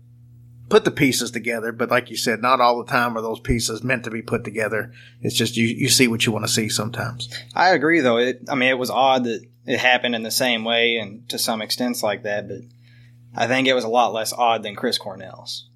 [0.69, 1.73] put the pieces together.
[1.73, 4.45] But like you said, not all the time are those pieces meant to be put
[4.45, 4.93] together.
[5.21, 7.29] It's just you, you see what you want to see sometimes.
[7.55, 8.19] I agree, though.
[8.19, 11.39] It, I mean, it was odd that it happened in the same way and to
[11.39, 12.63] some extents like that, but
[13.35, 15.69] I think it was a lot less odd than Chris Cornell's.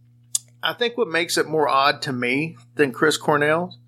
[0.62, 3.78] I think what makes it more odd to me than Chris Cornell's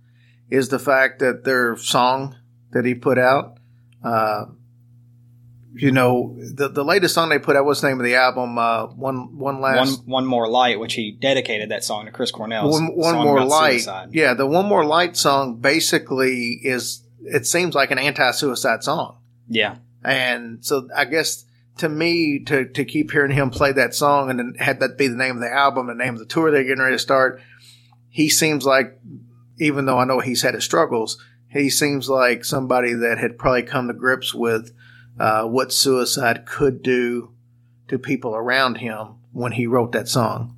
[0.50, 2.36] is the fact that their song
[2.72, 3.58] that he put out,
[4.02, 4.46] uh,
[5.74, 8.56] you know, the the latest song they put out, what's the name of the album?
[8.58, 12.30] Uh, one one One, last one more light, which he dedicated that song to Chris
[12.30, 12.70] Cornell.
[12.70, 13.86] one, one more light.
[14.10, 19.18] Yeah, the one more light song basically is it seems like an anti-suicide song.
[19.48, 19.76] yeah.
[20.04, 21.46] And so I guess
[21.78, 25.08] to me, to, to keep hearing him play that song and then have that be
[25.08, 27.40] the name of the album, the name of the tour they're getting ready to start,
[28.10, 28.98] he seems like,
[29.58, 33.62] even though I know he's had his struggles, he seems like somebody that had probably
[33.62, 34.72] come to grips with
[35.18, 37.32] uh, what suicide could do
[37.88, 40.56] to people around him when he wrote that song.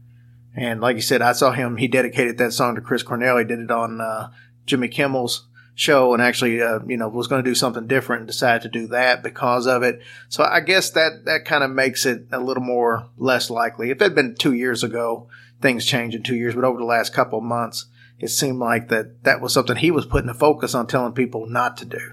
[0.55, 3.37] And like you said, I saw him, he dedicated that song to Chris Cornell.
[3.37, 4.31] He did it on uh,
[4.65, 8.27] Jimmy Kimmel's show and actually, uh, you know, was going to do something different and
[8.27, 10.01] decided to do that because of it.
[10.31, 13.91] So I guess that, that kind of makes it a little more less likely.
[13.91, 15.29] If it had been two years ago,
[15.61, 17.85] things change in two years, but over the last couple months,
[18.19, 21.47] it seemed like that that was something he was putting a focus on telling people
[21.47, 22.13] not to do.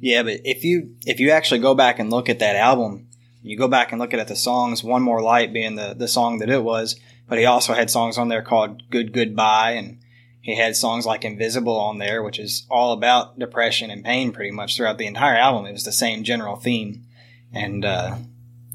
[0.00, 3.08] Yeah, but if you if you actually go back and look at that album,
[3.42, 6.38] you go back and look at the songs, One More Light being the, the song
[6.38, 6.98] that it was,
[7.28, 9.98] but he also had songs on there called Good Goodbye and
[10.40, 14.50] he had songs like Invisible on there, which is all about depression and pain pretty
[14.50, 15.66] much throughout the entire album.
[15.66, 17.04] It was the same general theme.
[17.52, 18.16] And uh,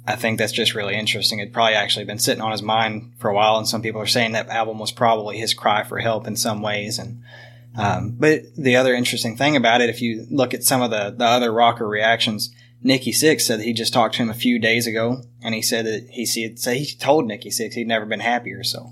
[0.06, 1.40] I think that's just really interesting.
[1.40, 4.08] It'd probably actually been sitting on his mind for a while, and some people are
[4.08, 7.00] saying that album was probably his cry for help in some ways.
[7.00, 7.24] And
[7.78, 11.16] um, but the other interesting thing about it, if you look at some of the,
[11.18, 14.60] the other rocker reactions, Nikki Sixx said that he just talked to him a few
[14.60, 18.20] days ago, and he said that he said he told Nikki Sixx he'd never been
[18.20, 18.64] happier.
[18.64, 18.92] So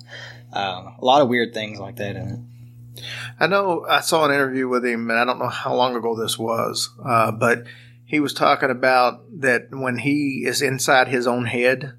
[0.54, 3.04] um, a lot of weird things like that in it.
[3.40, 6.16] I know I saw an interview with him, and I don't know how long ago
[6.16, 7.66] this was, uh, but
[8.12, 11.94] he was talking about that when he is inside his own head,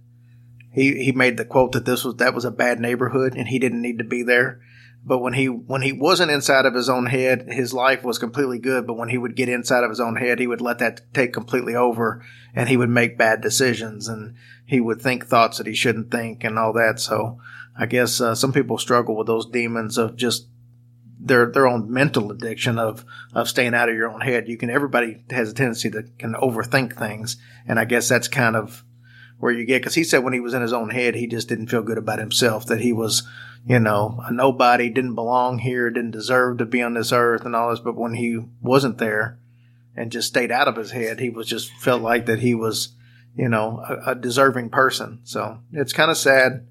[0.70, 3.58] he, he made the quote that this was that was a bad neighborhood and he
[3.58, 4.60] didn't need to be there.
[5.02, 8.58] But when he when he wasn't inside of his own head, his life was completely
[8.58, 8.86] good.
[8.86, 11.32] But when he would get inside of his own head, he would let that take
[11.32, 12.22] completely over,
[12.54, 14.34] and he would make bad decisions, and
[14.66, 17.00] he would think thoughts that he shouldn't think, and all that.
[17.00, 17.38] So
[17.74, 20.46] I guess uh, some people struggle with those demons of just
[21.24, 24.48] their their own mental addiction of of staying out of your own head.
[24.48, 28.56] You can everybody has a tendency to can overthink things, and I guess that's kind
[28.56, 28.84] of
[29.38, 31.48] where you get because he said when he was in his own head, he just
[31.48, 32.66] didn't feel good about himself.
[32.66, 33.22] That he was,
[33.64, 37.54] you know, a nobody, didn't belong here, didn't deserve to be on this earth, and
[37.54, 37.80] all this.
[37.80, 39.38] But when he wasn't there
[39.96, 42.94] and just stayed out of his head, he was just felt like that he was,
[43.36, 45.20] you know, a, a deserving person.
[45.22, 46.66] So it's kind of sad.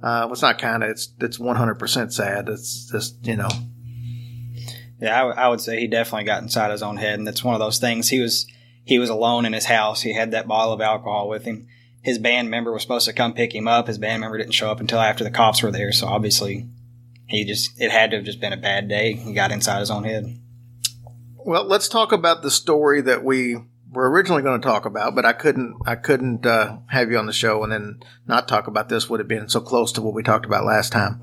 [0.00, 0.90] Uh, well, it's not kind of.
[0.90, 2.48] It's it's one hundred percent sad.
[2.48, 3.48] It's just you know.
[5.00, 7.44] Yeah, I, w- I would say he definitely got inside his own head, and that's
[7.44, 8.08] one of those things.
[8.08, 8.46] He was
[8.84, 10.02] he was alone in his house.
[10.02, 11.66] He had that bottle of alcohol with him.
[12.02, 13.88] His band member was supposed to come pick him up.
[13.88, 15.92] His band member didn't show up until after the cops were there.
[15.92, 16.68] So obviously,
[17.26, 19.14] he just it had to have just been a bad day.
[19.14, 20.38] He got inside his own head.
[21.36, 23.56] Well, let's talk about the story that we
[23.90, 25.76] were originally going to talk about, but I couldn't.
[25.84, 29.10] I couldn't uh, have you on the show and then not talk about this.
[29.10, 31.22] Would have been so close to what we talked about last time.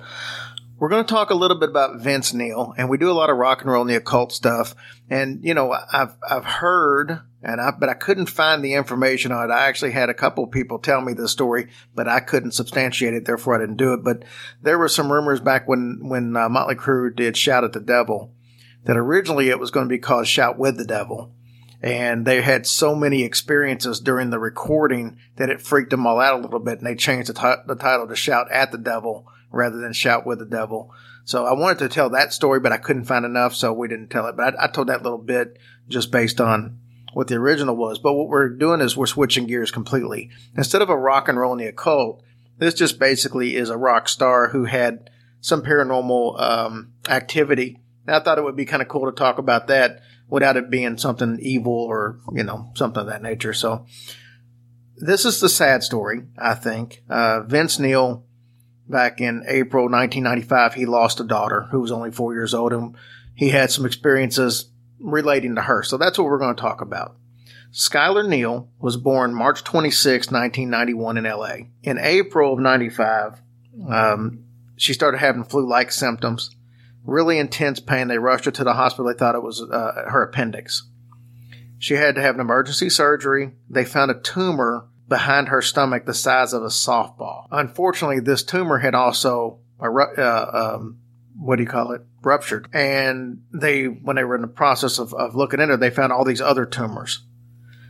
[0.84, 3.30] We're going to talk a little bit about Vince Neil, and we do a lot
[3.30, 4.76] of rock and roll and the occult stuff.
[5.10, 9.50] And you know, I've I've heard, and I but I couldn't find the information on
[9.50, 9.54] it.
[9.54, 13.24] I actually had a couple people tell me the story, but I couldn't substantiate it.
[13.24, 14.04] Therefore, I didn't do it.
[14.04, 14.24] But
[14.62, 18.34] there were some rumors back when when uh, Motley Crue did "Shout at the Devil."
[18.84, 21.34] that originally it was going to be called Shout with the Devil.
[21.82, 26.38] And they had so many experiences during the recording that it freaked them all out
[26.38, 29.30] a little bit, and they changed the, ti- the title to Shout at the Devil
[29.54, 30.92] rather than Shout with the Devil.
[31.24, 34.10] So I wanted to tell that story, but I couldn't find enough, so we didn't
[34.10, 34.36] tell it.
[34.36, 36.80] But I, I told that little bit just based on
[37.14, 38.00] what the original was.
[38.00, 40.32] But what we're doing is we're switching gears completely.
[40.58, 42.24] Instead of a rock and roll in the occult,
[42.58, 47.80] this just basically is a rock star who had some paranormal um, activity.
[48.06, 50.70] And I thought it would be kind of cool to talk about that without it
[50.70, 53.54] being something evil or, you know, something of that nature.
[53.54, 53.86] So
[54.98, 57.04] this is the sad story, I think.
[57.10, 58.26] Uh, Vince Neil,
[58.88, 62.96] back in April 1995, he lost a daughter who was only four years old and
[63.36, 64.70] he had some experiences
[65.00, 65.84] relating to her.
[65.84, 67.16] So that's what we're going to talk about.
[67.72, 71.56] Skylar Neil was born March 26, 1991 in LA.
[71.82, 73.42] In April of 95,
[73.90, 74.46] um,
[74.78, 76.56] she started having flu-like symptoms,
[77.04, 78.08] really intense pain.
[78.08, 79.12] They rushed her to the hospital.
[79.12, 80.88] They thought it was uh, her appendix.
[81.80, 83.54] She had to have an emergency surgery.
[83.70, 87.48] They found a tumor behind her stomach the size of a softball.
[87.52, 91.00] Unfortunately, this tumor had also, uh, um,
[91.38, 92.68] what do you call it, ruptured.
[92.74, 96.14] And they, when they were in the process of, of looking into it, they found
[96.14, 97.24] all these other tumors.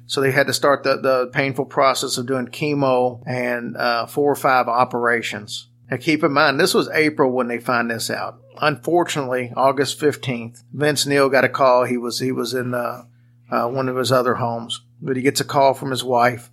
[0.05, 4.32] So they had to start the, the painful process of doing chemo and uh, four
[4.32, 5.70] or five operations.
[5.89, 8.39] Now keep in mind, this was April when they find this out.
[8.61, 11.86] Unfortunately, August 15th, Vince Neil got a call.
[11.86, 13.03] He was, he was in uh,
[13.49, 16.49] uh, one of his other homes, but he gets a call from his wife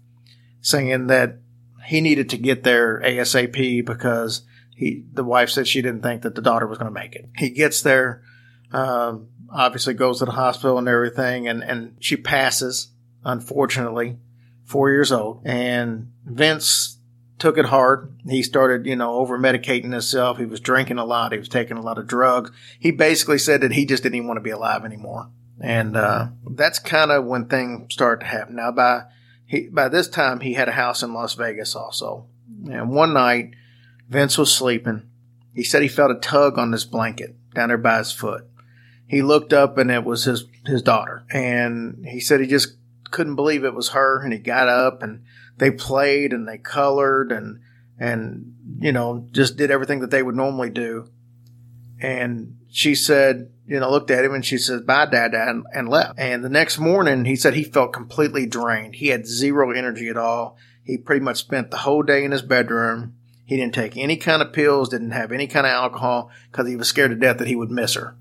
[0.60, 1.38] saying that
[1.86, 4.42] he needed to get there ASAP because
[4.74, 7.28] he, the wife said she didn't think that the daughter was going to make it.
[7.36, 8.22] He gets there,
[8.72, 12.88] um, obviously goes to the hospital and everything, and, and she passes,
[13.24, 14.18] unfortunately,
[14.64, 15.42] four years old.
[15.44, 16.98] And Vince
[17.38, 18.14] took it hard.
[18.28, 20.38] He started, you know, over medicating himself.
[20.38, 21.32] He was drinking a lot.
[21.32, 22.50] He was taking a lot of drugs.
[22.78, 25.30] He basically said that he just didn't even want to be alive anymore.
[25.60, 28.56] And, uh, that's kind of when things started to happen.
[28.56, 29.02] Now, by,
[29.50, 32.26] he, by this time, he had a house in Las Vegas also.
[32.70, 33.50] And one night,
[34.08, 35.10] Vince was sleeping.
[35.56, 38.46] He said he felt a tug on his blanket down there by his foot.
[39.08, 41.24] He looked up and it was his, his daughter.
[41.32, 42.76] And he said he just
[43.10, 44.22] couldn't believe it was her.
[44.22, 45.24] And he got up and
[45.56, 47.58] they played and they colored and,
[47.98, 51.10] and, you know, just did everything that they would normally do.
[52.00, 55.88] And she said, you know, looked at him and she said, bye, dad, and, and
[55.88, 56.18] left.
[56.18, 58.96] And the next morning, he said he felt completely drained.
[58.96, 60.56] He had zero energy at all.
[60.82, 63.14] He pretty much spent the whole day in his bedroom.
[63.46, 66.74] He didn't take any kind of pills, didn't have any kind of alcohol because he
[66.74, 68.16] was scared to death that he would miss her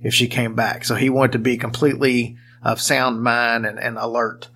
[0.00, 0.84] if she came back.
[0.84, 4.48] So he wanted to be completely of sound mind and, and alert.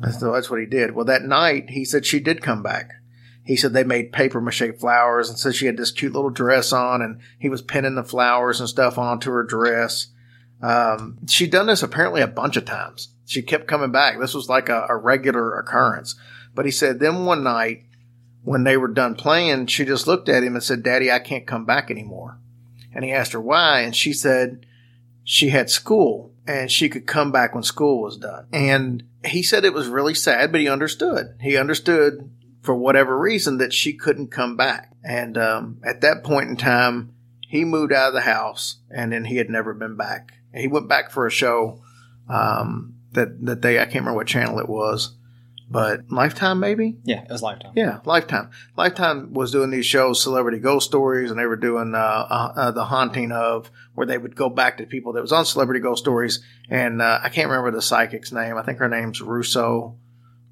[0.00, 0.92] And so that's what he did.
[0.92, 2.94] Well, that night, he said she did come back.
[3.48, 6.70] He said they made paper mache flowers and said she had this cute little dress
[6.70, 10.08] on and he was pinning the flowers and stuff onto her dress.
[10.60, 13.08] Um, she'd done this apparently a bunch of times.
[13.24, 14.18] She kept coming back.
[14.18, 16.14] This was like a, a regular occurrence.
[16.54, 17.86] But he said then one night
[18.42, 21.46] when they were done playing, she just looked at him and said, Daddy, I can't
[21.46, 22.38] come back anymore.
[22.92, 23.80] And he asked her why.
[23.80, 24.66] And she said
[25.24, 28.46] she had school and she could come back when school was done.
[28.52, 31.38] And he said it was really sad, but he understood.
[31.40, 32.30] He understood
[32.62, 34.92] for whatever reason that she couldn't come back.
[35.04, 37.14] And um, at that point in time,
[37.48, 40.32] he moved out of the house and then he had never been back.
[40.52, 41.82] And He went back for a show
[42.28, 45.14] um, that, that they, I can't remember what channel it was,
[45.70, 46.96] but Lifetime maybe?
[47.04, 47.72] Yeah, it was Lifetime.
[47.74, 48.50] Yeah, Lifetime.
[48.76, 52.70] Lifetime was doing these shows, Celebrity Ghost Stories, and they were doing uh, uh, uh,
[52.70, 56.02] the haunting of where they would go back to people that was on Celebrity Ghost
[56.02, 58.56] Stories, and uh, I can't remember the psychic's name.
[58.56, 59.96] I think her name's Russo.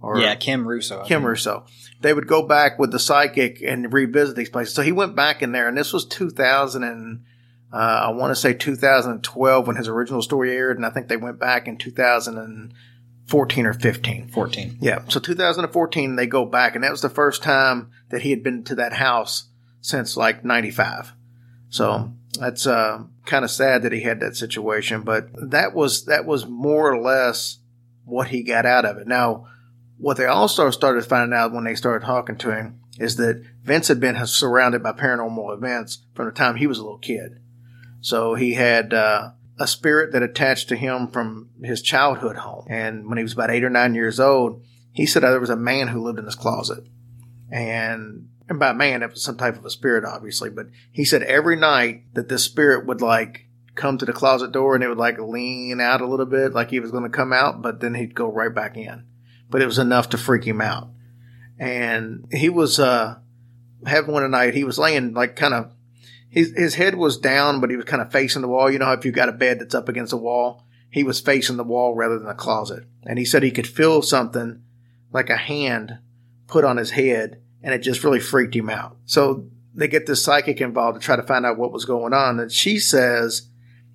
[0.01, 1.03] Or yeah, Kim Russo.
[1.03, 1.29] I Kim think.
[1.29, 1.67] Russo.
[2.01, 4.75] They would go back with the psychic and revisit these places.
[4.75, 7.25] So he went back in there, and this was 2000 and
[7.73, 11.17] uh, I want to say 2012 when his original story aired, and I think they
[11.17, 14.29] went back in 2014 or 15.
[14.29, 14.79] 14.
[14.81, 15.03] Yeah.
[15.09, 18.63] So 2014, they go back, and that was the first time that he had been
[18.65, 19.49] to that house
[19.81, 21.13] since like 95.
[21.69, 26.25] So that's uh, kind of sad that he had that situation, but that was that
[26.25, 27.59] was more or less
[28.05, 29.07] what he got out of it.
[29.09, 29.49] Now,
[29.99, 33.89] what they also started finding out when they started talking to him is that Vince
[33.89, 37.41] had been surrounded by paranormal events from the time he was a little kid.
[38.01, 42.67] So he had uh, a spirit that attached to him from his childhood home.
[42.69, 45.57] And when he was about eight or nine years old, he said there was a
[45.57, 46.85] man who lived in his closet.
[47.51, 50.51] And, and by man, it was some type of a spirit, obviously.
[50.51, 54.75] But he said every night that this spirit would like come to the closet door
[54.75, 57.33] and it would like lean out a little bit, like he was going to come
[57.33, 59.05] out, but then he'd go right back in.
[59.49, 60.89] But it was enough to freak him out.
[61.59, 63.17] And he was, uh,
[63.87, 65.73] having one night, he was laying like kind of
[66.29, 68.71] his his head was down, but he was kind of facing the wall.
[68.71, 71.57] You know if you got a bed that's up against the wall, he was facing
[71.57, 72.85] the wall rather than the closet.
[73.05, 74.63] And he said he could feel something
[75.13, 75.99] like a hand
[76.47, 78.97] put on his head, and it just really freaked him out.
[79.07, 82.41] So they get this psychic involved to try to find out what was going on,
[82.41, 83.49] and she says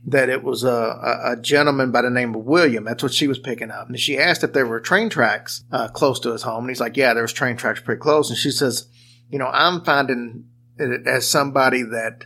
[0.06, 2.86] that it was a, a, gentleman by the name of William.
[2.86, 3.88] That's what she was picking up.
[3.88, 6.80] And she asked if there were train tracks uh, close to his home, and he's
[6.80, 8.88] like, "Yeah, there was train tracks pretty close." And she says,
[9.30, 10.46] "You know, I'm finding
[10.78, 12.26] it as somebody that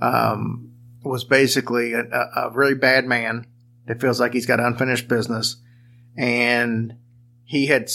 [0.00, 0.72] um,
[1.02, 3.46] was basically a, a, really bad man
[3.86, 5.56] that feels like he's got unfinished business,
[6.16, 6.94] and
[7.44, 7.90] he had,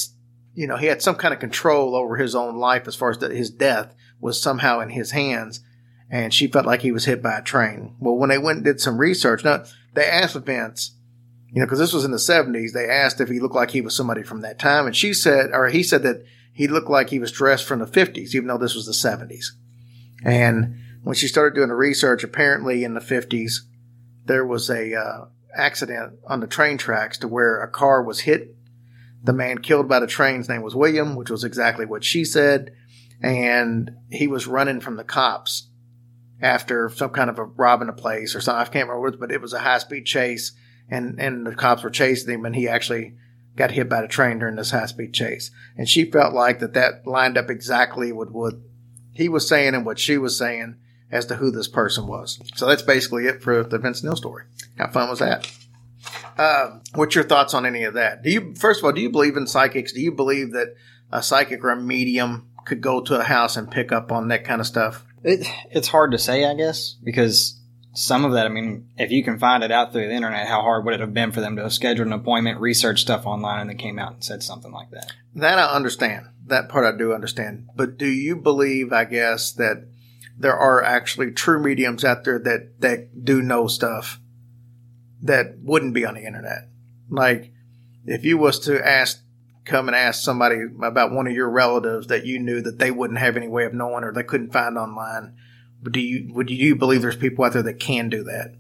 [0.53, 3.19] you know, he had some kind of control over his own life as far as
[3.19, 5.61] that his death was somehow in his hands."
[6.11, 7.95] And she felt like he was hit by a train.
[7.99, 10.93] Well, when they went and did some research, now they asked Vince,
[11.47, 13.79] you know, because this was in the 70s, they asked if he looked like he
[13.79, 14.85] was somebody from that time.
[14.85, 17.85] And she said, or he said that he looked like he was dressed from the
[17.85, 19.45] 50s, even though this was the 70s.
[20.25, 23.53] And when she started doing the research, apparently in the 50s,
[24.25, 28.53] there was a uh, accident on the train tracks to where a car was hit.
[29.23, 32.73] The man killed by the train's name was William, which was exactly what she said.
[33.21, 35.69] And he was running from the cops
[36.41, 38.61] after some kind of a robbing a place or something.
[38.61, 40.53] I can't remember, but it was a high speed chase,
[40.89, 43.15] and and the cops were chasing him, and he actually
[43.55, 45.51] got hit by the train during this high speed chase.
[45.77, 48.55] And she felt like that that lined up exactly with what
[49.13, 50.77] he was saying and what she was saying
[51.11, 52.39] as to who this person was.
[52.55, 54.45] So that's basically it for the Vince Neil story.
[54.77, 55.51] How fun was that?
[56.37, 58.23] Um, what's your thoughts on any of that?
[58.23, 59.93] Do you first of all do you believe in psychics?
[59.93, 60.75] Do you believe that
[61.11, 64.45] a psychic or a medium could go to a house and pick up on that
[64.45, 65.05] kind of stuff?
[65.23, 67.59] It, it's hard to say, I guess, because
[67.93, 70.61] some of that, I mean, if you can find it out through the internet, how
[70.61, 73.61] hard would it have been for them to have scheduled an appointment, research stuff online,
[73.61, 75.11] and then came out and said something like that?
[75.35, 76.27] That I understand.
[76.47, 77.69] That part I do understand.
[77.75, 79.87] But do you believe, I guess, that
[80.37, 84.19] there are actually true mediums out there that, that do know stuff
[85.21, 86.69] that wouldn't be on the internet?
[87.09, 87.51] Like,
[88.05, 89.21] if you was to ask,
[89.71, 93.19] come and ask somebody about one of your relatives that you knew that they wouldn't
[93.19, 95.35] have any way of knowing or they couldn't find online,
[95.89, 98.55] do you, would you believe there's people out there that can do that?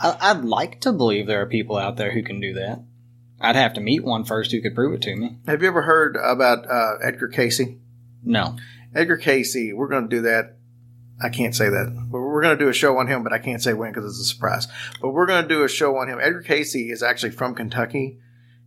[0.00, 2.84] I, I'd like to believe there are people out there who can do that.
[3.40, 5.38] I'd have to meet one first who could prove it to me.
[5.46, 7.62] Have you ever heard about uh, Edgar Cayce?
[8.22, 8.56] No.
[8.94, 10.56] Edgar Cayce, we're going to do that.
[11.22, 12.06] I can't say that.
[12.10, 14.20] We're going to do a show on him, but I can't say when because it's
[14.20, 14.68] a surprise.
[15.00, 16.18] But we're going to do a show on him.
[16.20, 18.18] Edgar Cayce is actually from Kentucky.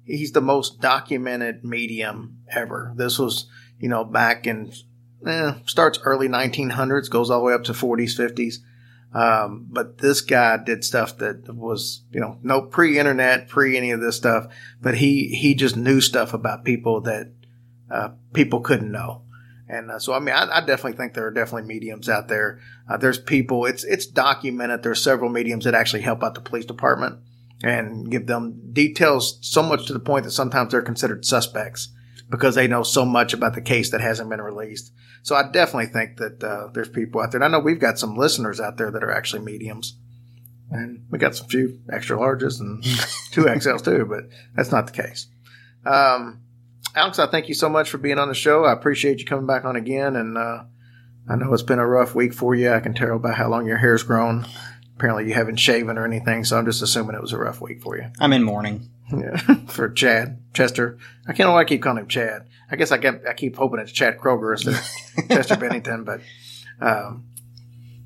[0.06, 2.93] He's the most documented medium ever.
[2.95, 3.47] This was,
[3.80, 4.74] you know, back in,
[5.26, 8.56] eh, starts early 1900s, goes all the way up to 40s, 50s.
[9.14, 14.01] Um, but this guy did stuff that was, you know, no pre-internet, pre any of
[14.01, 14.47] this stuff,
[14.82, 17.32] but he, he just knew stuff about people that,
[17.91, 19.22] uh, people couldn't know.
[19.70, 22.60] And uh, so, I mean, I, I, definitely think there are definitely mediums out there.
[22.89, 24.84] Uh, there's people, it's, it's documented.
[24.84, 27.20] There's several mediums that actually help out the police department
[27.62, 31.89] and give them details so much to the point that sometimes they're considered suspects
[32.30, 34.91] because they know so much about the case that hasn't been released.
[35.22, 37.41] So I definitely think that uh, there's people out there.
[37.41, 39.97] And I know we've got some listeners out there that are actually mediums.
[40.72, 42.84] And we got some few extra larges and
[43.32, 44.24] two XLs too, but
[44.56, 45.28] that's not the case.
[45.86, 46.41] Um,
[46.95, 48.66] Alex, I thank you so much for being on the show.
[48.66, 50.16] I appreciate you coming back on again.
[50.16, 50.64] And uh,
[51.30, 52.72] I know it's been a rough week for you.
[52.72, 54.45] I can tell by how long your hair's grown.
[54.96, 57.82] Apparently, you haven't shaven or anything, so I'm just assuming it was a rough week
[57.82, 58.12] for you.
[58.20, 58.89] I'm in mourning.
[59.12, 59.38] Yeah,
[59.68, 60.98] for Chad Chester.
[61.28, 62.48] I can't know why I keep calling him Chad.
[62.72, 66.22] I guess I get I keep hoping it's Chad Kroeger instead of Chester Bennington, but
[66.80, 67.26] um,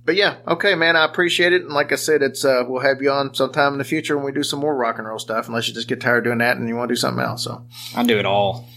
[0.08, 1.64] but yeah, okay, man, I appreciate it.
[1.64, 4.26] And like I said, it's uh, we'll have you on sometime in the future when
[4.26, 5.48] we do some more rock and roll stuff.
[5.50, 7.44] Unless you just get tired of doing that and you want to do something else.
[7.44, 8.70] So I'll do it all.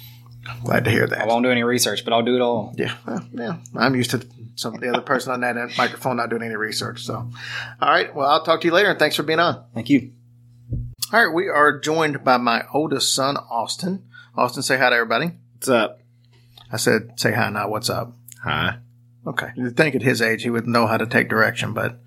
[0.65, 1.21] glad to hear that.
[1.21, 2.75] I won't do any research, but I'll do it all.
[2.77, 3.59] Yeah, well, yeah.
[3.77, 4.27] I'm used to
[4.61, 7.05] some the other person on that microphone not doing any research.
[7.05, 8.15] So, all right.
[8.15, 9.65] Well, I'll talk to you later, and thanks for being on.
[9.75, 10.13] Thank you.
[11.13, 14.07] All right, we are joined by my oldest son, Austin.
[14.37, 15.33] Austin, say hi to everybody.
[15.55, 16.01] What's up?
[16.71, 18.17] I said, say hi, not what's up.
[18.45, 18.79] Hi.
[19.27, 19.49] Okay.
[19.57, 21.99] You'd think at his age he would know how to take direction, but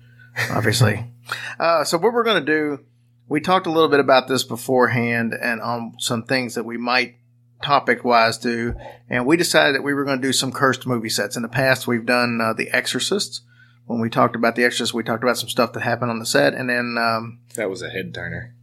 [0.50, 1.04] obviously.
[1.60, 2.84] uh, so what we're going to do,
[3.28, 7.16] we talked a little bit about this beforehand and on some things that we might
[7.64, 8.74] topic wise do.
[9.08, 11.36] And we decided that we were going to do some cursed movie sets.
[11.36, 13.42] In the past, we've done uh, The Exorcist.
[13.86, 16.26] When we talked about The Exorcist, we talked about some stuff that happened on the
[16.26, 16.54] set.
[16.54, 18.54] And then, um, That was a head turner.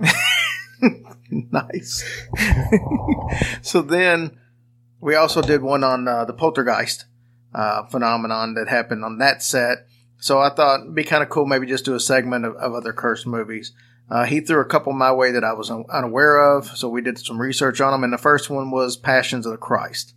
[1.30, 2.04] nice.
[3.62, 4.38] so then
[5.00, 7.06] we also did one on uh, the poltergeist
[7.54, 9.86] uh, phenomenon that happened on that set.
[10.18, 12.74] So I thought it'd be kind of cool, maybe just do a segment of, of
[12.74, 13.72] other cursed movies.
[14.10, 17.00] Uh, he threw a couple my way that I was un- unaware of, so we
[17.00, 18.02] did some research on them.
[18.04, 20.14] And the first one was Passions of the Christ.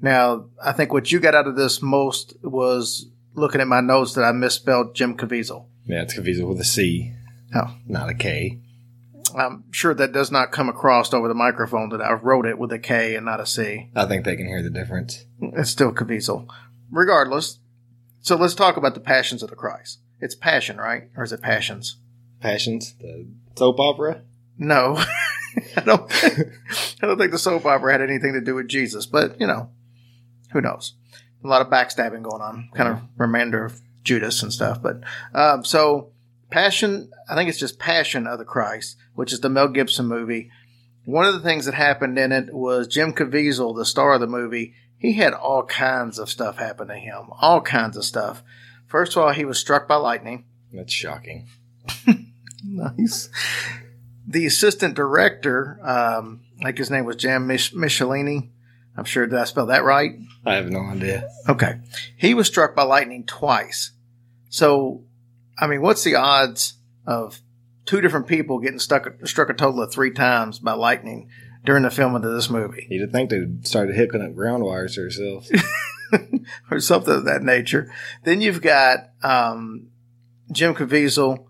[0.00, 4.14] Now, I think what you got out of this most was looking at my notes
[4.14, 5.66] that I misspelled Jim Caviezel.
[5.86, 7.14] Yeah, it's Caviezel with a C,
[7.54, 8.60] Oh, not a K.
[9.36, 12.72] I'm sure that does not come across over the microphone that I wrote it with
[12.72, 13.90] a K and not a C.
[13.94, 15.24] I think they can hear the difference.
[15.40, 16.48] It's still Caviezel.
[16.90, 17.58] Regardless,
[18.20, 20.00] so let's talk about the Passions of the Christ.
[20.20, 21.04] It's passion, right?
[21.16, 21.96] Or is it passions?
[22.40, 23.26] Passions, the
[23.56, 24.22] soap opera.
[24.56, 24.96] No,
[25.76, 26.10] I don't.
[27.02, 29.70] I don't think the soap opera had anything to do with Jesus, but you know,
[30.52, 30.94] who knows?
[31.44, 34.82] A lot of backstabbing going on, kind of reminder of Judas and stuff.
[34.82, 35.02] But
[35.34, 36.12] um, so,
[36.50, 37.10] passion.
[37.28, 40.50] I think it's just Passion of the Christ, which is the Mel Gibson movie.
[41.04, 44.26] One of the things that happened in it was Jim Caviezel, the star of the
[44.26, 44.74] movie.
[44.98, 48.42] He had all kinds of stuff happen to him, all kinds of stuff.
[48.86, 50.44] First of all, he was struck by lightning.
[50.72, 51.46] That's shocking.
[52.64, 53.28] Nice.
[54.26, 58.50] The assistant director, um, like his name was Jan Mich- Michelini.
[58.96, 60.12] I'm sure did I spell that right?
[60.44, 61.28] I have no idea.
[61.48, 61.80] Okay.
[62.16, 63.92] He was struck by lightning twice.
[64.50, 65.04] So,
[65.58, 66.74] I mean, what's the odds
[67.06, 67.40] of
[67.86, 71.30] two different people getting stuck struck a total of three times by lightning
[71.64, 75.02] during the filming of this movie, You'd think they started hooking up ground wires to
[75.02, 75.50] themselves.
[76.70, 77.92] or something of that nature?
[78.24, 79.88] Then you've got um,
[80.52, 81.47] Jim Caviezel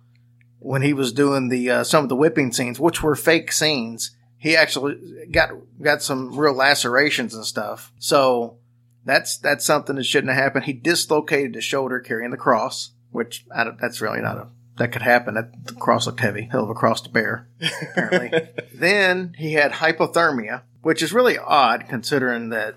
[0.60, 4.14] when he was doing the uh, some of the whipping scenes, which were fake scenes.
[4.40, 5.50] He actually got
[5.82, 7.92] got some real lacerations and stuff.
[7.98, 8.58] So
[9.04, 10.64] that's that's something that shouldn't have happened.
[10.64, 14.48] He dislocated his shoulder carrying the cross, which I don't, that's really not a
[14.78, 15.34] that could happen.
[15.34, 17.48] That the cross looked heavy, hell of a cross to bear,
[17.90, 18.48] apparently.
[18.74, 22.76] then he had hypothermia, which is really odd considering that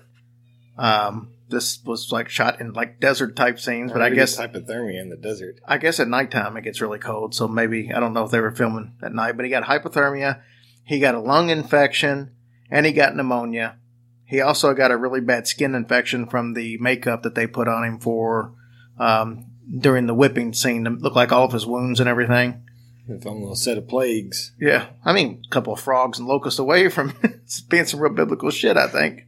[0.76, 3.92] um, this was like shot in like desert type scenes.
[3.92, 5.60] But I guess hypothermia in the desert.
[5.64, 8.40] I guess at nighttime it gets really cold, so maybe I don't know if they
[8.40, 10.42] were filming at night, but he got hypothermia,
[10.82, 12.32] he got a lung infection,
[12.68, 13.76] and he got pneumonia.
[14.24, 17.84] He also got a really bad skin infection from the makeup that they put on
[17.84, 18.54] him for
[18.98, 19.46] um,
[19.78, 22.64] during the whipping scene to look like all of his wounds and everything.
[23.08, 24.52] If I'm a set of plagues.
[24.58, 27.14] Yeah, I mean, a couple of frogs and locusts away from
[27.68, 29.26] being some real biblical shit, I think.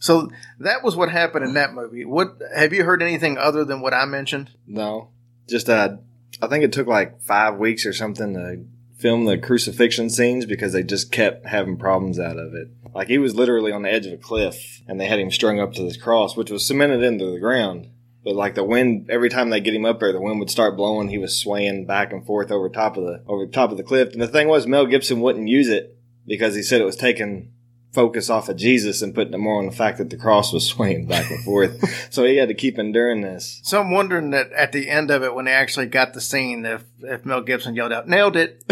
[0.00, 2.04] So that was what happened in that movie.
[2.04, 4.50] What have you heard anything other than what I mentioned?
[4.66, 5.10] No,
[5.48, 5.98] just uh,
[6.42, 8.64] I think it took like five weeks or something to
[8.98, 12.68] film the crucifixion scenes because they just kept having problems out of it.
[12.94, 15.60] Like he was literally on the edge of a cliff, and they had him strung
[15.60, 17.88] up to this cross, which was cemented into the ground.
[18.24, 20.76] But like the wind, every time they get him up there, the wind would start
[20.76, 21.08] blowing.
[21.08, 24.12] He was swaying back and forth over top of the over top of the cliff.
[24.12, 25.96] And the thing was, Mel Gibson wouldn't use it
[26.26, 27.52] because he said it was taking
[27.92, 30.66] focus off of Jesus and putting it more on the fact that the cross was
[30.66, 32.08] swaying back and forth.
[32.12, 33.60] so he had to keep enduring this.
[33.64, 36.64] So I'm wondering that at the end of it, when they actually got the scene,
[36.64, 38.62] if if Mel Gibson yelled out, "Nailed it,"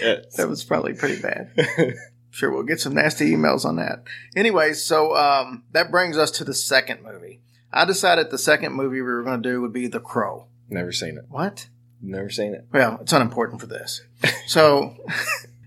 [0.00, 0.36] Yes.
[0.36, 1.52] that was probably pretty bad.
[2.30, 4.04] sure, we'll get some nasty emails on that.
[4.36, 7.40] Anyway, so um, that brings us to the second movie.
[7.72, 10.46] I decided the second movie we were going to do would be The Crow.
[10.70, 11.24] Never seen it.
[11.28, 11.68] What?
[12.00, 12.66] Never seen it.
[12.72, 14.02] Well, it's unimportant for this.
[14.46, 14.94] So,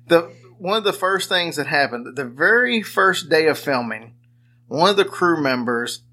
[0.08, 4.14] the one of the first things that happened, the very first day of filming,
[4.68, 6.04] one of the crew members,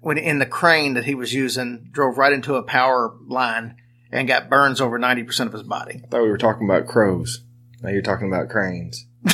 [0.00, 3.76] when in the crane that he was using, drove right into a power line
[4.10, 6.00] and got burns over ninety percent of his body.
[6.04, 7.44] I thought we were talking about crows.
[7.80, 9.06] Now you're talking about cranes.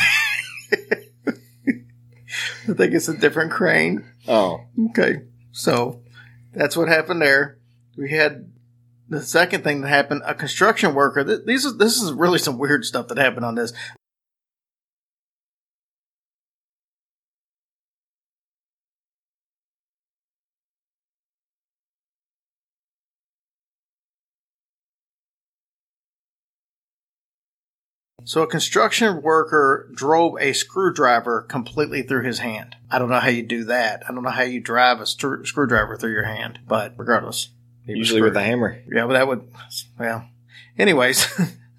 [2.68, 4.04] I think it's a different crane.
[4.28, 4.60] Oh,
[4.90, 6.02] Okay, so
[6.52, 7.58] that's what happened there.
[7.96, 8.52] We had
[9.08, 11.24] the second thing that happened: a construction worker.
[11.24, 13.72] th- These is this is really some weird stuff that happened on this.
[28.30, 32.76] So a construction worker drove a screwdriver completely through his hand.
[32.88, 34.04] I don't know how you do that.
[34.08, 37.48] I don't know how you drive a stru- screwdriver through your hand, but regardless.
[37.86, 38.80] usually with a hammer.
[38.88, 39.50] Yeah, but that would,
[39.98, 40.28] well,
[40.78, 41.26] anyways,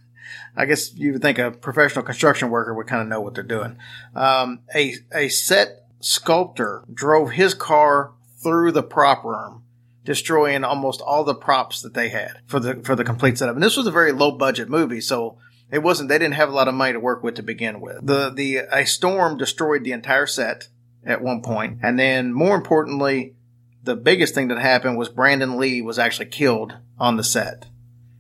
[0.57, 3.45] I guess you would think a professional construction worker would kind of know what they're
[3.45, 3.77] doing.
[4.13, 8.11] Um, a, a set sculptor drove his car
[8.43, 9.63] through the prop room,
[10.03, 13.55] destroying almost all the props that they had for the, for the complete setup.
[13.55, 15.37] And this was a very low budget movie, so
[15.71, 18.05] it wasn't, they didn't have a lot of money to work with to begin with.
[18.05, 20.67] The, the, a storm destroyed the entire set
[21.05, 23.35] at one point, And then more importantly,
[23.83, 27.65] the biggest thing that happened was Brandon Lee was actually killed on the set.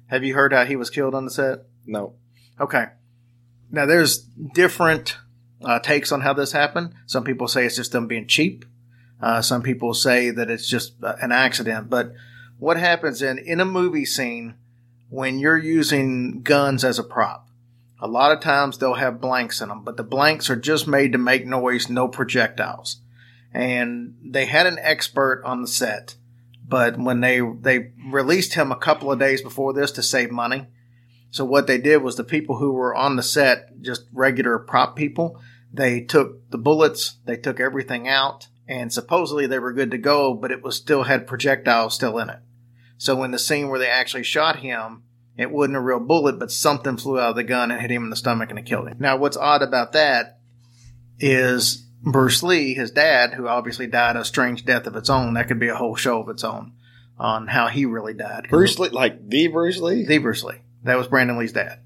[0.07, 1.59] Have you heard how he was killed on the set?
[1.85, 2.15] No.
[2.59, 2.85] Okay.
[3.69, 5.17] Now there's different
[5.63, 6.93] uh, takes on how this happened.
[7.05, 8.65] Some people say it's just them being cheap.
[9.21, 11.89] Uh, some people say that it's just uh, an accident.
[11.89, 12.13] But
[12.57, 14.55] what happens in in a movie scene
[15.11, 17.47] when you're using guns as a prop?
[17.99, 21.11] A lot of times they'll have blanks in them, but the blanks are just made
[21.11, 23.01] to make noise, no projectiles.
[23.53, 26.15] And they had an expert on the set
[26.71, 30.67] but when they they released him a couple of days before this to save money.
[31.29, 34.95] So what they did was the people who were on the set, just regular prop
[34.95, 35.39] people,
[35.71, 40.33] they took the bullets, they took everything out, and supposedly they were good to go,
[40.33, 42.39] but it was still had projectiles still in it.
[43.01, 45.01] So in the scene where they actually shot him,
[45.35, 48.03] it wasn't a real bullet, but something flew out of the gun and hit him
[48.03, 48.97] in the stomach and it killed him.
[48.99, 50.37] Now, what's odd about that
[51.17, 55.33] is Bruce Lee, his dad, who obviously died a strange death of its own.
[55.33, 56.73] That could be a whole show of its own
[57.17, 58.45] on how he really died.
[58.51, 60.05] Bruce Lee, like the Bruce Lee.
[60.05, 60.61] the Bruce Lee.
[60.83, 61.79] That was Brandon Lee's dad.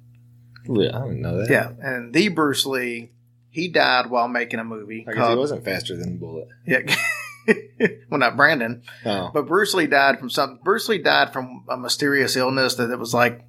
[0.66, 1.50] Yeah, I didn't know that.
[1.50, 3.14] Yeah, and the Bruce Lee,
[3.52, 5.06] he died while making a movie.
[5.08, 6.50] I guess he wasn't faster than the bullet.
[6.68, 6.80] Yeah.
[8.10, 10.60] well, not Brandon, Oh, but Bruce Lee died from something.
[10.64, 13.46] Bruce Lee died from a mysterious illness that it was like,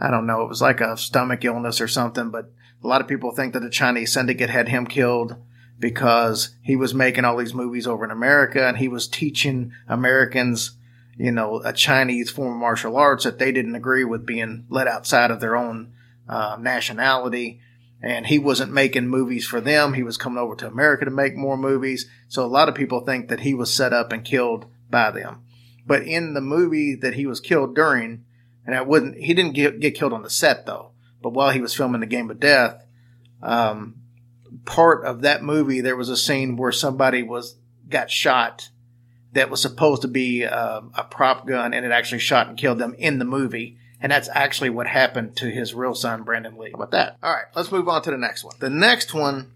[0.00, 2.30] I don't know, it was like a stomach illness or something.
[2.30, 2.50] But
[2.82, 5.36] a lot of people think that the Chinese syndicate had him killed
[5.78, 10.76] because he was making all these movies over in America and he was teaching Americans,
[11.16, 14.88] you know, a Chinese form of martial arts that they didn't agree with being let
[14.88, 15.92] outside of their own
[16.28, 17.60] uh, nationality.
[18.02, 19.94] And he wasn't making movies for them.
[19.94, 22.08] He was coming over to America to make more movies.
[22.28, 25.42] So a lot of people think that he was set up and killed by them.
[25.86, 28.24] But in the movie that he was killed during,
[28.66, 30.92] and I wouldn't, he didn't get, get killed on the set though.
[31.22, 32.84] But while he was filming the Game of Death,
[33.42, 33.96] um,
[34.64, 37.56] part of that movie there was a scene where somebody was
[37.88, 38.70] got shot
[39.32, 42.78] that was supposed to be uh, a prop gun, and it actually shot and killed
[42.78, 43.78] them in the movie.
[44.06, 46.70] And that's actually what happened to his real son, Brandon Lee.
[46.70, 47.16] How about that?
[47.24, 48.54] All right, let's move on to the next one.
[48.60, 49.50] The next one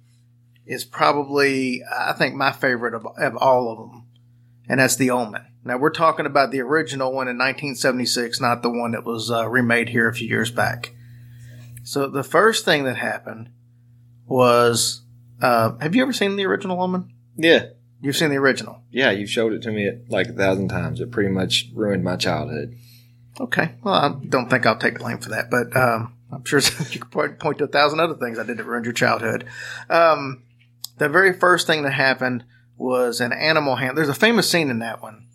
[0.67, 4.09] is probably, I think, my favorite of, of all of them,
[4.69, 5.47] and that's The Omen.
[5.63, 9.49] Now, we're talking about the original one in 1976, not the one that was uh,
[9.49, 10.95] remade here a few years back.
[11.85, 13.51] So, the first thing that happened
[14.27, 15.03] was
[15.41, 17.15] uh, have you ever seen the original Omen?
[17.37, 17.67] yeah,
[18.03, 18.83] You've seen the original.
[18.91, 19.13] yeah.
[19.13, 21.01] You showed it to me like a thousand times.
[21.01, 22.75] It pretty much ruined my childhood.
[23.41, 23.75] Okay.
[23.83, 26.61] Well, I don't think I'll take blame for that, but um, I'm sure
[26.91, 29.47] you could point, point to a thousand other things I did that ruined your childhood.
[29.89, 30.43] Um,
[30.99, 32.45] the very first thing that happened
[32.77, 33.97] was an animal hand.
[33.97, 35.27] There's a famous scene in that one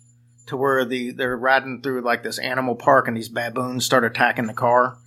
[0.46, 4.46] to where the they're riding through like this animal park and these baboons start attacking
[4.46, 4.98] the car.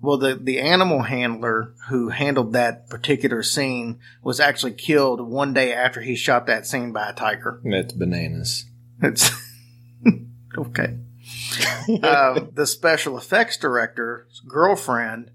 [0.00, 5.72] Well, the, the animal handler who handled that particular scene was actually killed one day
[5.72, 7.60] after he shot that scene by a tiger.
[7.64, 8.66] That's bananas.
[9.02, 9.30] It's
[10.58, 10.98] okay.
[12.02, 15.30] um, the special effects director's girlfriend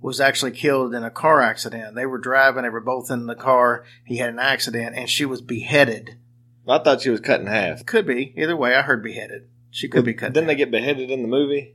[0.00, 1.94] was actually killed in a car accident.
[1.94, 3.84] They were driving, they were both in the car.
[4.04, 6.18] He had an accident, and she was beheaded.
[6.68, 7.86] I thought she was cut in half.
[7.86, 8.74] Could be either way.
[8.74, 9.48] I heard beheaded.
[9.70, 10.32] She could be cut.
[10.32, 11.74] Didn't they get beheaded in the movie?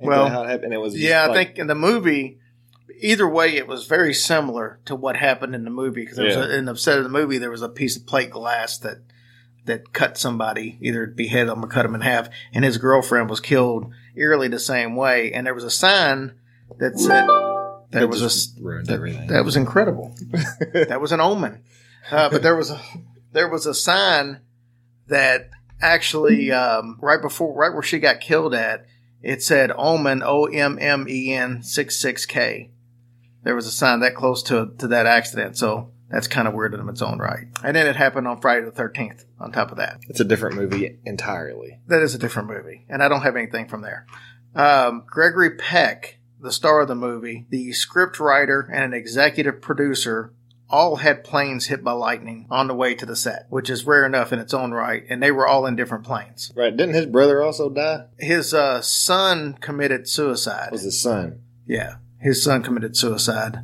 [0.00, 0.72] Ain't Well, how it happened?
[0.74, 2.38] It was yeah, I think in the movie,
[3.00, 6.52] either way, it was very similar to what happened in the movie because Yeah.
[6.56, 8.98] in the set of the movie there was a piece of plate glass that
[9.64, 13.40] that cut somebody, either behead them or cut them in half, and his girlfriend was
[13.40, 15.32] killed eerily the same way.
[15.32, 16.34] And there was a sign
[16.78, 17.26] that said
[17.90, 19.28] there That was a ruined that, everything.
[19.28, 20.14] that was incredible.
[20.72, 21.62] that was an omen.
[22.10, 22.80] Uh, but there was a
[23.32, 24.40] there was a sign
[25.08, 25.48] that
[25.80, 28.84] actually um, right before right where she got killed at
[29.22, 32.70] it said omen o m m e n six six k.
[33.42, 36.72] There was a sign that close to to that accident, so that's kind of weird
[36.74, 37.46] in its own right.
[37.62, 39.24] And then it happened on Friday the thirteenth.
[39.40, 41.80] On top of that, It's a different movie entirely.
[41.88, 44.06] that is a different movie, and I don't have anything from there.
[44.54, 50.32] Um, Gregory Peck, the star of the movie, the script writer, and an executive producer
[50.70, 54.06] all had planes hit by lightning on the way to the set, which is rare
[54.06, 56.52] enough in its own right, and they were all in different planes.
[56.56, 56.74] Right?
[56.74, 58.06] Didn't his brother also die?
[58.18, 60.70] His uh, son committed suicide.
[60.72, 61.42] Was his son?
[61.66, 63.58] Yeah, his son committed suicide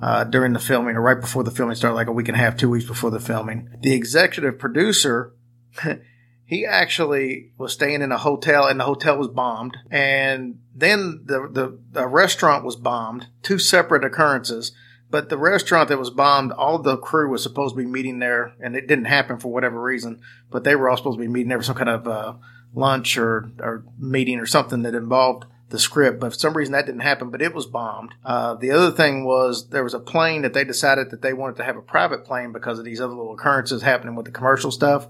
[0.00, 2.40] uh, during the filming, or right before the filming started, like a week and a
[2.40, 3.68] half, two weeks before the filming.
[3.80, 5.34] The executive producer,
[6.44, 9.76] he actually was staying in a hotel, and the hotel was bombed.
[9.90, 13.28] And then the, the the restaurant was bombed.
[13.42, 14.72] Two separate occurrences.
[15.08, 18.54] But the restaurant that was bombed, all the crew was supposed to be meeting there,
[18.60, 20.20] and it didn't happen for whatever reason.
[20.50, 22.34] But they were all supposed to be meeting there for some kind of uh,
[22.74, 26.20] lunch or, or meeting or something that involved the script.
[26.20, 28.14] But for some reason that didn't happen, but it was bombed.
[28.24, 31.56] Uh, the other thing was there was a plane that they decided that they wanted
[31.56, 34.70] to have a private plane because of these other little occurrences happening with the commercial
[34.70, 35.08] stuff.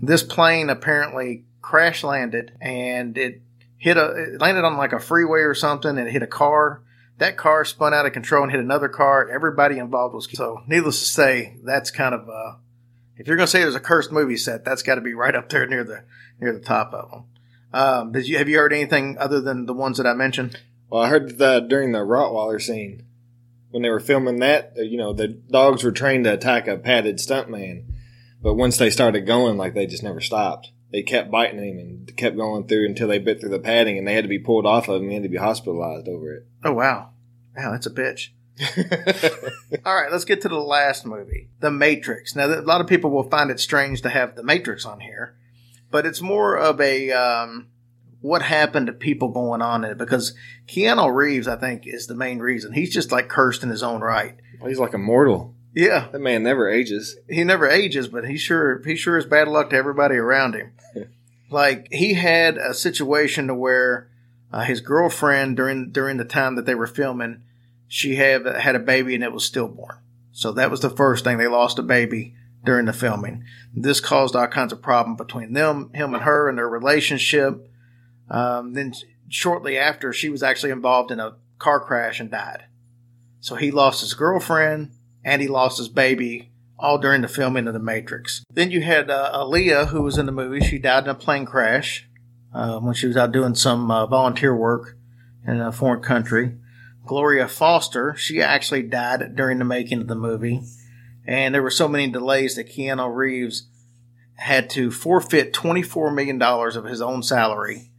[0.00, 3.42] This plane apparently crash landed and it
[3.76, 6.82] hit a, it landed on like a freeway or something and it hit a car.
[7.18, 9.28] That car spun out of control and hit another car.
[9.28, 10.26] Everybody involved was.
[10.32, 12.56] So, needless to say, that's kind of uh,
[13.16, 15.34] if you're going to say there's a cursed movie set, that's got to be right
[15.34, 16.04] up there near the
[16.40, 17.24] near the top of them.
[17.72, 20.58] Um, did you have you heard anything other than the ones that I mentioned?
[20.88, 23.04] Well, I heard that during the Rottweiler scene,
[23.70, 26.76] when they were filming that, uh, you know, the dogs were trained to attack a
[26.76, 27.84] padded stuntman,
[28.42, 30.72] but once they started going, like they just never stopped.
[30.92, 34.08] they kept biting him and kept going through until they bit through the padding, and
[34.08, 35.02] they had to be pulled off of him.
[35.02, 36.46] and He had to be hospitalized over it.
[36.64, 37.10] Oh wow,
[37.56, 38.30] wow, that's a bitch.
[39.86, 42.34] All right, let's get to the last movie, The Matrix.
[42.36, 45.36] Now, a lot of people will find it strange to have The Matrix on here,
[45.90, 47.68] but it's more of a um,
[48.20, 50.34] what happened to people going on in it because
[50.66, 52.72] Keanu Reeves, I think, is the main reason.
[52.72, 54.36] He's just like cursed in his own right.
[54.60, 55.54] Well, he's like immortal.
[55.74, 57.16] Yeah, That man never ages.
[57.28, 60.72] he never ages, but he sure he sure is bad luck to everybody around him.
[61.50, 64.08] like he had a situation to where
[64.52, 67.42] uh, his girlfriend during during the time that they were filming,
[67.86, 69.96] she had had a baby and it was stillborn.
[70.32, 72.34] So that was the first thing they lost a baby
[72.64, 73.44] during the filming.
[73.74, 77.68] This caused all kinds of problem between them, him and her, and their relationship.
[78.28, 78.94] Um, then
[79.28, 82.64] shortly after, she was actually involved in a car crash and died.
[83.40, 84.92] So he lost his girlfriend
[85.24, 88.42] and he lost his baby all during the filming of The Matrix.
[88.52, 90.60] Then you had uh, Aaliyah, who was in the movie.
[90.60, 92.08] She died in a plane crash
[92.54, 94.96] uh, when she was out doing some uh, volunteer work
[95.46, 96.56] in a foreign country.
[97.04, 100.62] Gloria Foster, she actually died during the making of the movie.
[101.30, 103.68] And there were so many delays that Keanu Reeves
[104.34, 107.92] had to forfeit $24 million of his own salary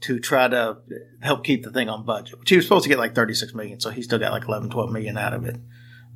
[0.00, 0.78] to try to
[1.20, 2.40] help keep the thing on budget.
[2.40, 4.70] Which he was supposed to get like 36 million, so he still got like 11,
[4.70, 5.56] 12 million out of it.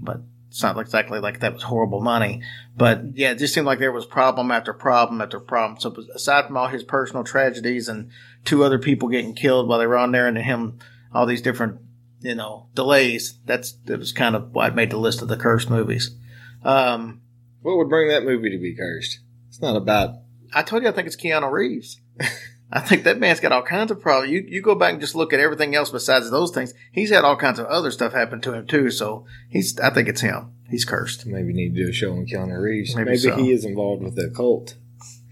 [0.01, 2.43] But it's not exactly like that was horrible money.
[2.76, 5.78] But yeah, it just seemed like there was problem after problem after problem.
[5.78, 8.10] So aside from all his personal tragedies and
[8.44, 10.80] two other people getting killed while they were on there and him,
[11.14, 11.78] all these different,
[12.18, 15.36] you know, delays, that's, that was kind of why I made the list of the
[15.36, 16.16] cursed movies.
[16.64, 17.22] Um,
[17.62, 19.20] What would bring that movie to be cursed?
[19.48, 20.16] It's not about.
[20.52, 22.01] I told you I think it's Keanu Reeves.
[22.70, 24.30] I think that man's got all kinds of problems.
[24.32, 26.74] You you go back and just look at everything else besides those things.
[26.93, 28.90] He's had all kinds of other stuff happen to him too.
[28.90, 30.52] So he's I think it's him.
[30.68, 31.24] He's cursed.
[31.24, 32.94] Maybe need to do a show on Keanu Reeves.
[32.94, 33.36] Maybe Maybe, so.
[33.36, 34.76] he is involved with the cult.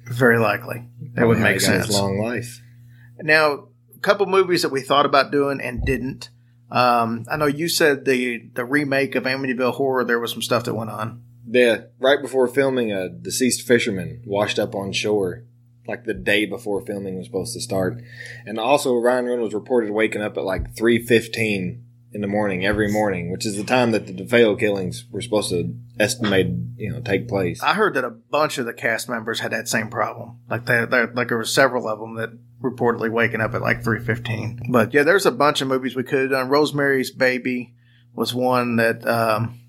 [0.06, 0.88] Very likely.
[1.14, 1.92] That would make sense.
[1.92, 2.62] long life.
[3.20, 6.30] Now, a couple movies that we thought about doing and didn't.
[6.70, 10.04] Um, I know you said the the remake of Amityville Horror.
[10.04, 11.22] There was some stuff that went on.
[11.48, 15.44] Yeah, right before filming, a deceased fisherman washed up on shore,
[15.86, 18.02] like the day before filming was supposed to start.
[18.44, 22.90] And also, Ryan Reynolds reported waking up at like three fifteen in the morning every
[22.90, 27.00] morning, which is the time that the DeFeo killings were supposed to estimate, you know,
[27.00, 27.62] take place.
[27.62, 30.40] I heard that a bunch of the cast members had that same problem.
[30.48, 32.30] Like there, there like there were several of them that
[32.62, 34.60] reportedly waking up at like three fifteen.
[34.70, 36.48] But yeah, there's a bunch of movies we could have done.
[36.48, 37.74] Rosemary's Baby
[38.14, 39.60] was one that um,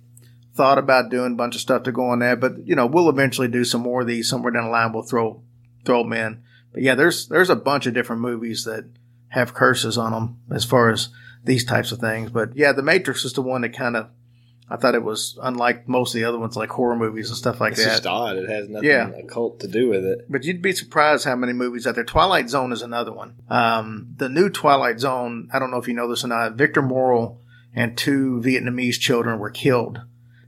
[0.56, 2.40] thought about doing a bunch of stuff to go on that.
[2.40, 4.94] But you know, we'll eventually do some more of these somewhere down the line.
[4.94, 5.44] We'll throw
[5.86, 6.44] throw them in.
[6.74, 8.90] But yeah, there's there's a bunch of different movies that
[9.30, 11.10] have curses on them as far as
[11.44, 12.32] these types of things.
[12.32, 14.10] But yeah, The Matrix is the one that kind of
[14.70, 17.62] I thought it was unlike most of the other ones, like horror movies and stuff
[17.62, 17.88] like it's that.
[17.88, 18.36] It's just odd.
[18.36, 19.08] It has nothing Yeah.
[19.10, 20.26] occult to do with it.
[20.30, 22.04] But you'd be surprised how many movies out there.
[22.04, 23.36] Twilight Zone is another one.
[23.50, 26.82] Um, the new Twilight Zone, I don't know if you know this or not, Victor
[26.82, 27.40] Morrow
[27.74, 30.02] and two Vietnamese children were killed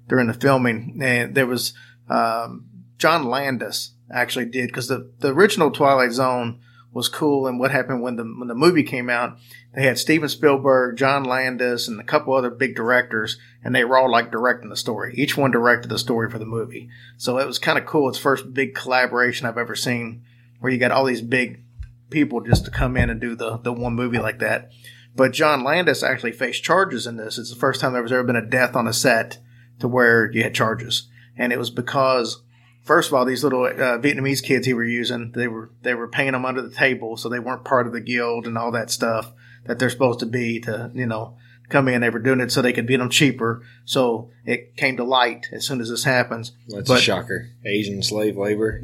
[0.10, 1.00] during the filming.
[1.02, 1.74] And there was,
[2.10, 2.66] um,
[2.98, 6.60] John Landis actually did, because the, the original Twilight Zone
[6.91, 7.48] was cool.
[7.48, 9.38] And what happened when the, when the movie came out,
[9.76, 13.98] they had Steven Spielberg, John Landis, and a couple other big directors, and they were
[13.98, 15.14] all like directing the story.
[15.16, 16.90] Each one directed the story for the movie.
[17.18, 18.10] So it was kind of cool.
[18.10, 20.24] It's first big collaboration I've ever seen
[20.60, 21.64] where you got all these big
[22.10, 24.72] people just to come in and do the, the one movie like that.
[25.16, 27.38] But John Landis actually faced charges in this.
[27.38, 29.40] It's the first time there was ever been a death on a set
[29.80, 31.07] to where you had charges.
[31.38, 32.41] And it was because,
[32.84, 36.07] first of all, these little uh, Vietnamese kids he were using, they were, they were
[36.07, 37.18] paying them under the table.
[37.18, 39.31] So they weren't part of the guild and all that stuff
[39.65, 41.38] that they're supposed to be to, you know,
[41.69, 42.01] come in.
[42.01, 43.64] They were doing it so they could beat them cheaper.
[43.85, 46.51] So it came to light as soon as this happens.
[46.68, 47.49] That's But- a shocker.
[47.65, 48.81] Asian slave labor,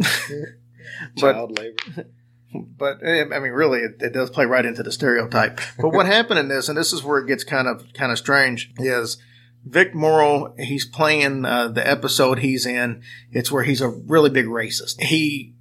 [1.17, 1.75] child labor.
[2.77, 5.59] but eh, I mean, really, it, it does play right into the stereotype.
[5.79, 8.17] But what happened in this, and this is where it gets kind of kind of
[8.17, 9.17] strange, is
[9.65, 10.53] Vic Morrow.
[10.57, 13.01] He's playing uh, the episode he's in.
[13.31, 15.01] It's where he's a really big racist.
[15.01, 15.53] He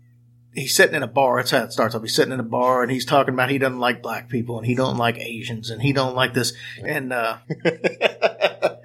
[0.55, 1.39] he's sitting in a bar.
[1.39, 2.02] That's how it starts off.
[2.02, 4.66] He's sitting in a bar and he's talking about he doesn't like black people and
[4.66, 6.52] he don't like Asians and he don't like this
[6.85, 7.39] and uh,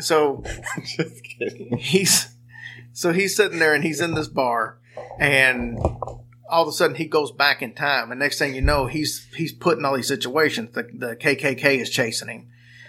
[0.00, 0.42] so
[0.84, 1.76] Just kidding.
[1.78, 2.34] he's
[2.92, 4.78] so he's sitting there and he's in this bar
[5.18, 5.78] and
[6.48, 9.26] all of a sudden he goes back in time and next thing you know he's
[9.36, 12.48] he's put in all these situations the, the kkk is chasing him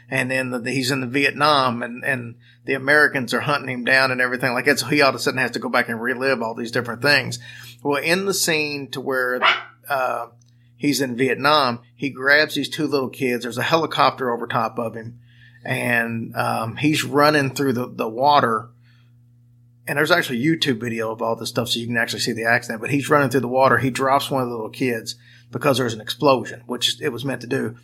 [0.09, 4.11] and then the, he's in the vietnam and and the americans are hunting him down
[4.11, 6.01] and everything like that so he all of a sudden has to go back and
[6.01, 7.39] relive all these different things
[7.83, 9.41] well in the scene to where
[9.89, 10.27] uh,
[10.77, 14.95] he's in vietnam he grabs these two little kids there's a helicopter over top of
[14.95, 15.19] him
[15.63, 18.69] and um, he's running through the, the water
[19.87, 22.31] and there's actually a YouTube video of all this stuff so you can actually see
[22.31, 22.81] the accident.
[22.81, 23.77] But he's running through the water.
[23.77, 25.15] He drops one of the little kids
[25.51, 27.75] because there's an explosion, which it was meant to do.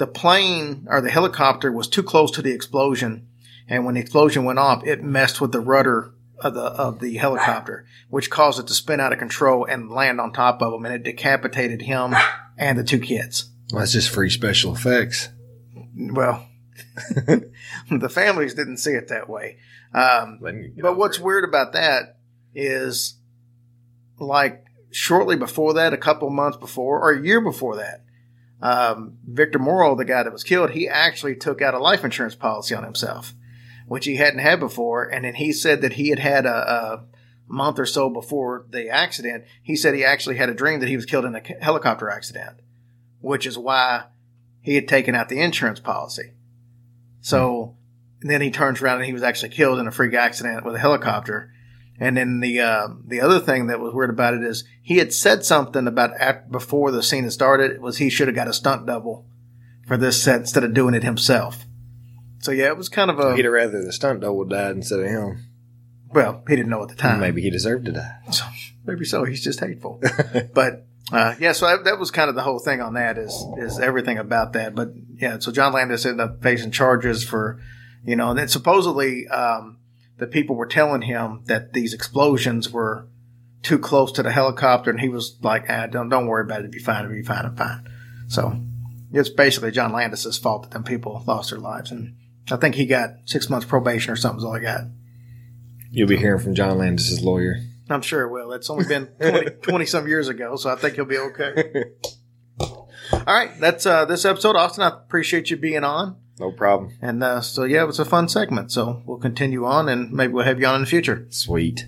[0.00, 3.28] The plane or the helicopter was too close to the explosion,
[3.68, 7.18] and when the explosion went off, it messed with the rudder of the of the
[7.18, 10.86] helicopter, which caused it to spin out of control and land on top of him,
[10.86, 12.14] and it decapitated him
[12.56, 13.50] and the two kids.
[13.70, 15.28] Well, that's just free special effects.
[15.94, 16.48] Well,
[17.90, 19.58] the families didn't see it that way.
[19.92, 21.22] Um, Letting you get but what's it.
[21.22, 22.16] weird about that
[22.54, 23.18] is,
[24.18, 28.06] like, shortly before that, a couple months before, or a year before that,
[28.62, 32.34] um, Victor Morrow, the guy that was killed, he actually took out a life insurance
[32.34, 33.34] policy on himself,
[33.86, 35.04] which he hadn't had before.
[35.04, 37.04] And then he said that he had had a, a
[37.48, 40.96] month or so before the accident, he said he actually had a dream that he
[40.96, 42.60] was killed in a helicopter accident,
[43.20, 44.04] which is why
[44.60, 46.32] he had taken out the insurance policy.
[47.20, 47.76] So
[48.20, 50.78] then he turns around and he was actually killed in a freak accident with a
[50.78, 51.52] helicopter.
[52.02, 55.12] And then the uh, the other thing that was weird about it is he had
[55.12, 58.54] said something about at, before the scene had started was he should have got a
[58.54, 59.26] stunt double
[59.86, 61.66] for this set instead of doing it himself.
[62.38, 65.00] So yeah, it was kind of a He'd have rather the stunt double died instead
[65.00, 65.44] of him.
[66.08, 67.20] well, he didn't know at the time.
[67.20, 68.16] Maybe he deserved to die.
[68.30, 68.44] So,
[68.86, 69.24] maybe so.
[69.24, 70.00] He's just hateful.
[70.54, 73.44] but uh, yeah, so I, that was kind of the whole thing on that is
[73.58, 74.74] is everything about that.
[74.74, 77.60] But yeah, so John Landis ended up facing charges for,
[78.06, 79.79] you know, and then supposedly um,
[80.20, 83.08] the people were telling him that these explosions were
[83.62, 86.66] too close to the helicopter, and he was like, ah, "Don't don't worry about it.
[86.66, 87.04] It'll be fine.
[87.04, 87.44] It'll be fine.
[87.44, 87.88] I'm fine."
[88.28, 88.60] So
[89.12, 92.16] it's basically John Landis's fault that them people lost their lives, and
[92.50, 94.38] I think he got six months probation or something.
[94.38, 94.82] Is all I got.
[95.90, 97.56] You'll be hearing from John Landis's lawyer.
[97.88, 98.52] I'm sure it will.
[98.52, 101.84] It's only been 20, 20 some years ago, so I think he'll be okay.
[102.60, 104.54] All right, that's uh, this episode.
[104.54, 106.16] Austin, I appreciate you being on.
[106.40, 106.96] No problem.
[107.02, 108.72] And uh, so, yeah, it was a fun segment.
[108.72, 111.26] So we'll continue on and maybe we'll have you on in the future.
[111.28, 111.86] Sweet.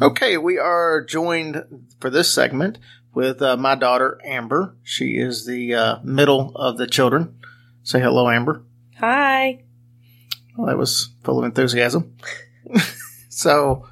[0.00, 2.78] Okay, we are joined for this segment
[3.12, 4.76] with uh, my daughter, Amber.
[4.84, 7.34] She is the uh, middle of the children.
[7.82, 8.62] Say hello, Amber.
[8.98, 9.64] Hi.
[10.56, 12.14] Well, that was full of enthusiasm.
[13.28, 13.88] so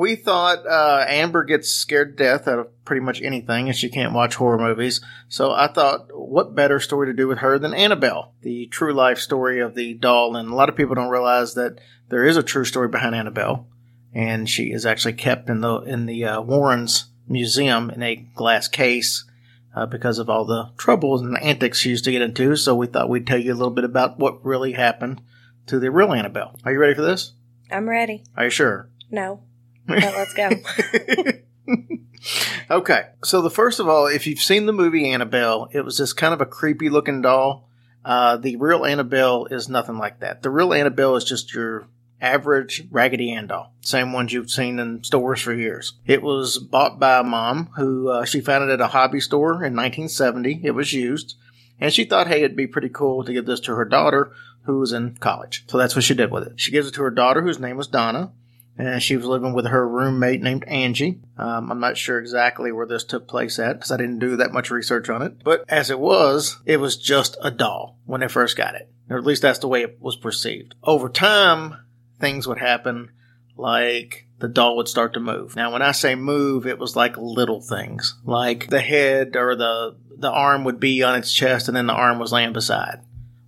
[0.00, 3.90] we thought uh, Amber gets scared to death out of pretty much anything, and she
[3.90, 5.02] can't watch horror movies.
[5.28, 9.18] So I thought, what better story to do with her than Annabelle, the true life
[9.18, 10.36] story of the doll?
[10.36, 13.68] And a lot of people don't realize that there is a true story behind Annabelle,
[14.14, 18.68] and she is actually kept in the in the uh, Warrens Museum in a glass
[18.68, 19.24] case.
[19.72, 22.74] Uh, because of all the troubles and the antics she used to get into, so
[22.74, 25.22] we thought we'd tell you a little bit about what really happened
[25.66, 26.58] to the real Annabelle.
[26.64, 27.34] Are you ready for this?
[27.70, 28.24] I'm ready.
[28.36, 28.90] Are you sure?
[29.12, 29.44] No.
[29.90, 30.50] But let's go.
[32.70, 33.08] okay.
[33.24, 36.34] So the first of all, if you've seen the movie Annabelle, it was this kind
[36.34, 37.68] of a creepy looking doll.
[38.04, 40.42] Uh, the real Annabelle is nothing like that.
[40.42, 41.86] The real Annabelle is just your
[42.20, 45.94] average Raggedy Ann doll, same ones you've seen in stores for years.
[46.06, 49.54] It was bought by a mom who uh, she found it at a hobby store
[49.54, 50.60] in 1970.
[50.62, 51.36] It was used,
[51.78, 54.32] and she thought, hey, it'd be pretty cool to give this to her daughter
[54.64, 55.64] who was in college.
[55.68, 56.60] So that's what she did with it.
[56.60, 58.32] She gives it to her daughter, whose name was Donna.
[58.80, 61.20] And she was living with her roommate named Angie.
[61.36, 64.52] Um, I'm not sure exactly where this took place at because I didn't do that
[64.52, 65.44] much research on it.
[65.44, 68.90] But as it was, it was just a doll when they first got it.
[69.10, 70.74] Or at least that's the way it was perceived.
[70.82, 71.76] Over time,
[72.20, 73.10] things would happen
[73.54, 75.56] like the doll would start to move.
[75.56, 79.96] Now, when I say move, it was like little things, like the head or the
[80.16, 83.00] the arm would be on its chest, and then the arm was laying beside,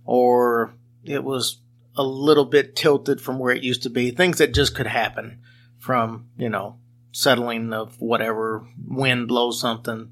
[0.05, 1.59] or it was
[1.95, 4.11] a little bit tilted from where it used to be.
[4.11, 5.41] Things that just could happen
[5.79, 6.77] from you know
[7.11, 10.11] settling of whatever wind blows something.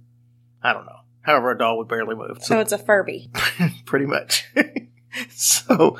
[0.63, 0.99] I don't know.
[1.21, 2.39] However, a doll would barely move.
[2.41, 3.29] So it's a Furby.
[3.85, 4.45] pretty much.
[5.29, 5.97] so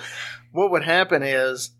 [0.52, 1.72] what would happen is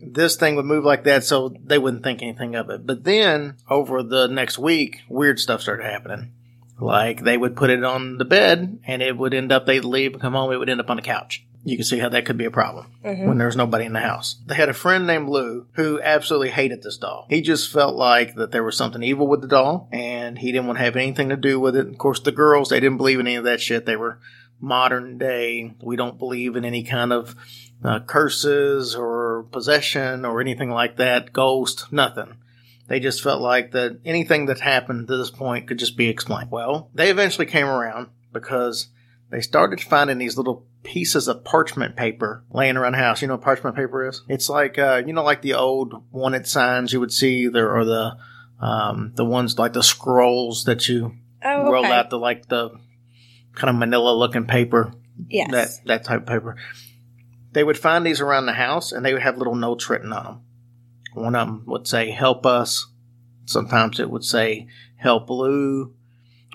[0.00, 2.86] this thing would move like that so they wouldn't think anything of it.
[2.86, 6.32] But then over the next week, weird stuff started happening.
[6.80, 10.12] Like they would put it on the bed and it would end up, they'd leave
[10.12, 11.44] and come home, it would end up on the couch.
[11.68, 14.36] You can see how that could be a problem when there's nobody in the house.
[14.46, 17.26] They had a friend named Lou who absolutely hated this doll.
[17.28, 20.66] He just felt like that there was something evil with the doll and he didn't
[20.66, 21.86] want to have anything to do with it.
[21.86, 23.84] Of course, the girls, they didn't believe in any of that shit.
[23.84, 24.18] They were
[24.60, 25.74] modern day.
[25.82, 27.36] We don't believe in any kind of
[27.84, 32.38] uh, curses or possession or anything like that, ghost, nothing.
[32.88, 36.50] They just felt like that anything that happened to this point could just be explained.
[36.50, 38.88] Well, they eventually came around because
[39.30, 43.20] they started finding these little pieces of parchment paper laying around the house.
[43.20, 44.22] You know what parchment paper is?
[44.28, 47.84] It's like, uh, you know, like the old wanted signs you would see there or
[47.84, 48.16] the,
[48.60, 51.92] um, the ones like the scrolls that you Oh, roll okay.
[51.94, 52.70] out the, like the
[53.54, 54.92] kind of manila looking paper
[55.28, 55.50] Yes.
[55.52, 56.56] that that type of paper.
[57.52, 60.24] They would find these around the house, and they would have little notes written on
[60.24, 60.40] them,
[61.14, 62.86] One of them would say, help us.
[63.46, 65.94] Sometimes it would say, help Lou.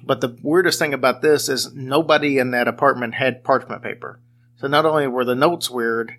[0.06, 4.20] But the weirdest thing about this is nobody in that apartment had parchment paper.
[4.58, 6.14] So not only were the notes weird,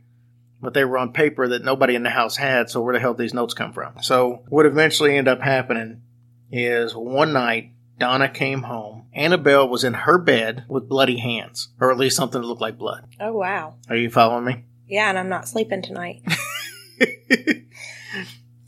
[0.60, 2.70] but they were on paper that nobody in the house had.
[2.70, 4.02] So where the hell did these notes come from?
[4.02, 6.02] So what eventually ended up happening
[6.50, 9.06] is one night Donna came home.
[9.12, 12.78] Annabelle was in her bed with bloody hands, or at least something that looked like
[12.78, 13.06] blood.
[13.20, 13.74] Oh wow.
[13.88, 14.64] Are you following me?
[14.88, 16.22] Yeah, and I'm not sleeping tonight.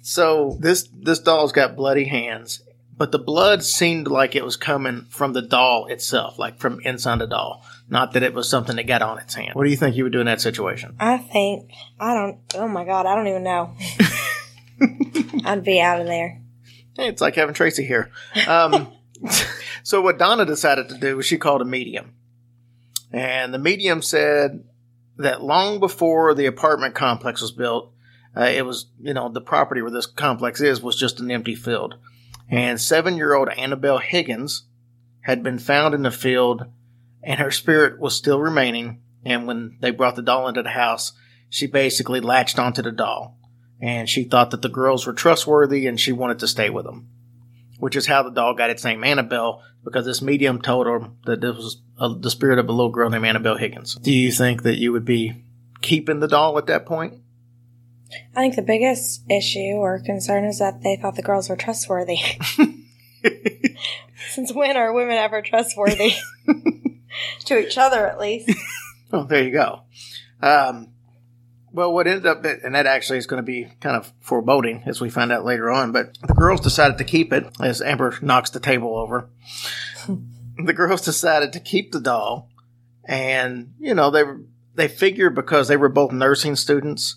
[0.07, 2.63] So this this doll's got bloody hands,
[2.99, 7.19] but the blood seemed like it was coming from the doll itself, like from inside
[7.19, 9.51] the doll, not that it was something that got on its hand.
[9.55, 10.97] What do you think you would do in that situation?
[10.99, 11.71] I think
[12.01, 12.39] I don't.
[12.55, 13.75] Oh my god, I don't even know.
[15.45, 16.41] I'd be out of there.
[16.97, 18.11] Hey, it's like having Tracy here.
[18.47, 18.89] Um,
[19.83, 22.15] so what Donna decided to do was she called a medium,
[23.13, 24.65] and the medium said
[25.19, 27.93] that long before the apartment complex was built,
[28.37, 31.55] uh, it was you know the property where this complex is was just an empty
[31.55, 31.97] field,
[32.51, 34.65] and seven-year-old Annabelle Higgins
[35.21, 36.67] had been found in the field,
[37.23, 39.03] and her spirit was still remaining.
[39.25, 41.13] And when they brought the doll into the house,
[41.51, 43.39] she basically latched onto the doll,
[43.81, 47.09] and she thought that the girls were trustworthy, and she wanted to stay with them
[47.79, 51.41] which is how the doll got its name Annabelle, because this medium told her that
[51.41, 53.95] this was uh the spirit of a little girl named Annabelle Higgins.
[53.97, 55.45] Do you think that you would be
[55.83, 57.15] keeping the doll at that point?
[58.35, 62.19] I think the biggest issue or concern is that they thought the girls were trustworthy.
[64.31, 66.13] Since when are women ever trustworthy?
[67.47, 68.51] to each other, at least.
[69.13, 69.83] Oh, there you go.
[70.43, 70.89] Um,
[71.73, 75.01] well, what ended up, and that actually is going to be kind of foreboding as
[75.01, 78.51] we find out later on, but the girls decided to keep it as Amber knocks
[78.51, 79.31] the table over.
[80.09, 82.51] the girls decided to keep the doll,
[83.05, 84.25] and, you know, they
[84.75, 87.17] they figured because they were both nursing students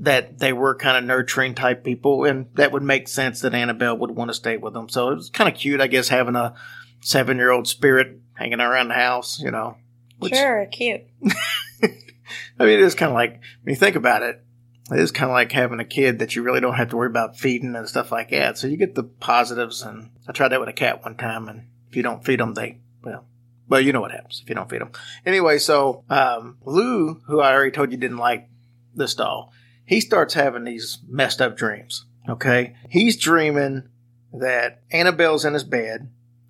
[0.00, 3.96] that they were kind of nurturing type people, and that would make sense that Annabelle
[3.98, 4.88] would want to stay with them.
[4.88, 6.54] So it was kind of cute, I guess, having a
[7.00, 9.76] seven year old spirit hanging around the house, you know.
[10.18, 11.02] Which- sure, cute.
[11.82, 14.42] I mean, it is kind of like when you think about it,
[14.90, 17.08] it is kind of like having a kid that you really don't have to worry
[17.08, 18.58] about feeding and stuff like that.
[18.58, 21.68] So you get the positives, and I tried that with a cat one time, and
[21.88, 23.26] if you don't feed them, they well,
[23.68, 24.92] well, you know what happens if you don't feed them.
[25.24, 28.48] Anyway, so um, Lou, who I already told you didn't like
[28.94, 29.52] this doll,
[29.90, 32.04] he starts having these messed up dreams.
[32.28, 33.88] Okay, he's dreaming
[34.32, 36.08] that Annabelle's in his bed.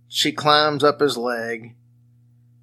[0.09, 1.75] She climbs up his leg,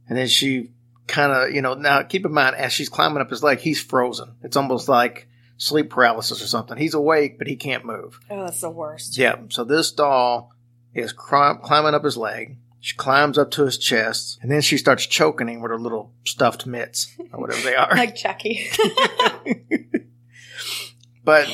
[0.08, 0.74] and then she
[1.08, 3.82] kind of, you know, now keep in mind, as she's climbing up his leg, he's
[3.82, 4.36] frozen.
[4.44, 5.28] It's almost like
[5.58, 6.78] sleep paralysis or something.
[6.78, 8.20] He's awake, but he can't move.
[8.30, 9.18] Oh, that's the worst.
[9.18, 9.38] Yeah.
[9.50, 10.52] So this doll
[10.94, 12.58] is climbing up his leg.
[12.82, 16.14] She climbs up to his chest, and then she starts choking him with her little
[16.24, 17.90] stuffed mitts or whatever they are.
[17.96, 18.68] Like Chucky.
[21.28, 21.46] but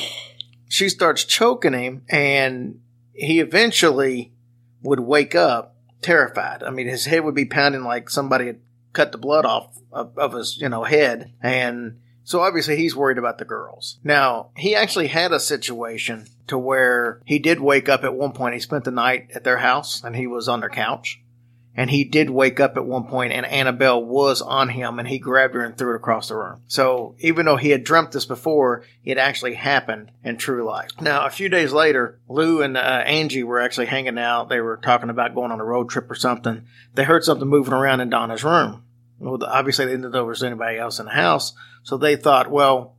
[0.68, 2.80] she starts choking him, and
[3.12, 4.32] he eventually
[4.82, 6.62] would wake up terrified.
[6.62, 8.60] I mean, his head would be pounding like somebody had
[8.92, 13.18] cut the blood off of, of his, you know, head, and so obviously he's worried
[13.18, 13.98] about the girls.
[14.04, 18.54] Now he actually had a situation to where he did wake up at one point.
[18.54, 21.20] He spent the night at their house, and he was on their couch.
[21.76, 25.18] And he did wake up at one point and Annabelle was on him and he
[25.18, 26.62] grabbed her and threw it across the room.
[26.68, 30.90] So even though he had dreamt this before, it actually happened in true life.
[31.00, 34.48] Now, a few days later, Lou and uh, Angie were actually hanging out.
[34.48, 36.64] They were talking about going on a road trip or something.
[36.94, 38.84] They heard something moving around in Donna's room.
[39.18, 41.54] Well, obviously they didn't know there was anybody else in the house.
[41.82, 42.94] So they thought, well,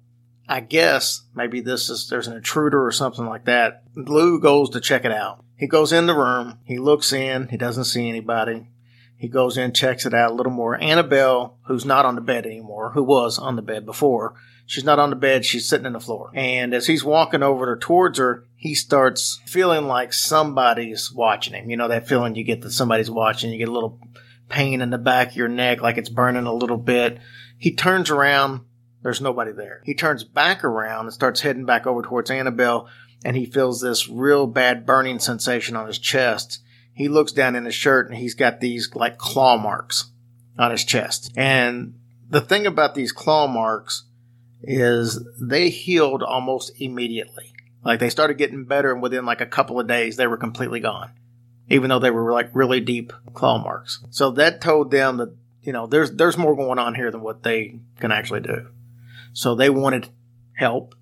[0.50, 3.84] I guess maybe this is, there's an intruder or something like that.
[3.96, 5.45] Lou goes to check it out.
[5.58, 6.60] He goes in the room.
[6.66, 7.48] He looks in.
[7.50, 8.68] He doesn't see anybody.
[9.18, 10.80] He goes in, checks it out a little more.
[10.82, 15.00] Annabelle, who's not on the bed anymore, who was on the bed before, she's not
[15.00, 15.46] on the bed.
[15.46, 16.32] She's sitting on the floor.
[16.34, 21.70] And as he's walking over to towards her, he starts feeling like somebody's watching him.
[21.70, 23.52] You know, that feeling you get that somebody's watching.
[23.52, 24.00] You get a little
[24.50, 27.20] pain in the back of your neck, like it's burning a little bit.
[27.58, 28.62] He turns around.
[29.02, 29.82] There's nobody there.
[29.86, 32.90] He turns back around and starts heading back over towards Annabelle,
[33.26, 36.62] and he feels this real bad burning sensation on his chest.
[36.94, 40.12] He looks down in his shirt and he's got these like claw marks
[40.60, 41.34] on his chest.
[41.36, 41.96] And
[42.30, 44.04] the thing about these claw marks
[44.62, 47.52] is they healed almost immediately.
[47.84, 50.80] Like they started getting better and within like a couple of days they were completely
[50.80, 51.12] gone.
[51.68, 54.04] Even though they were like really deep claw marks.
[54.12, 57.42] So that told them that, you know, there's there's more going on here than what
[57.42, 58.68] they can actually do.
[59.34, 60.10] So they wanted
[60.54, 60.94] help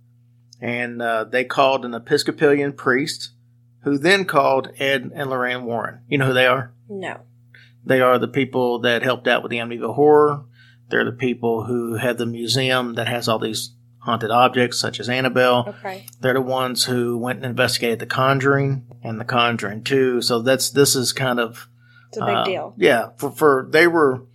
[0.62, 3.32] and uh, they called an Episcopalian priest
[3.84, 6.00] who then called Ed and Lorraine Warren.
[6.08, 6.74] You know who they are?
[6.90, 7.22] no.
[7.86, 10.46] They are the people that helped out with the Amityville Horror.
[10.90, 15.10] They're the people who have the museum that has all these haunted objects such as
[15.10, 15.66] Annabelle.
[15.68, 16.06] Okay.
[16.22, 20.22] They're the ones who went and investigated The Conjuring and The Conjuring 2.
[20.22, 21.68] So that's this is kind of
[22.08, 22.74] It's a big uh, deal.
[22.78, 24.28] Yeah, for for they were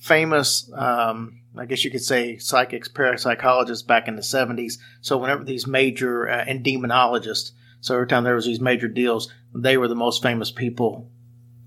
[0.00, 0.70] famous.
[0.74, 4.78] Um, I guess you could say psychics, parapsychologists back in the seventies.
[5.00, 9.32] So whenever these major uh, and demonologists, so every time there was these major deals,
[9.54, 11.10] they were the most famous people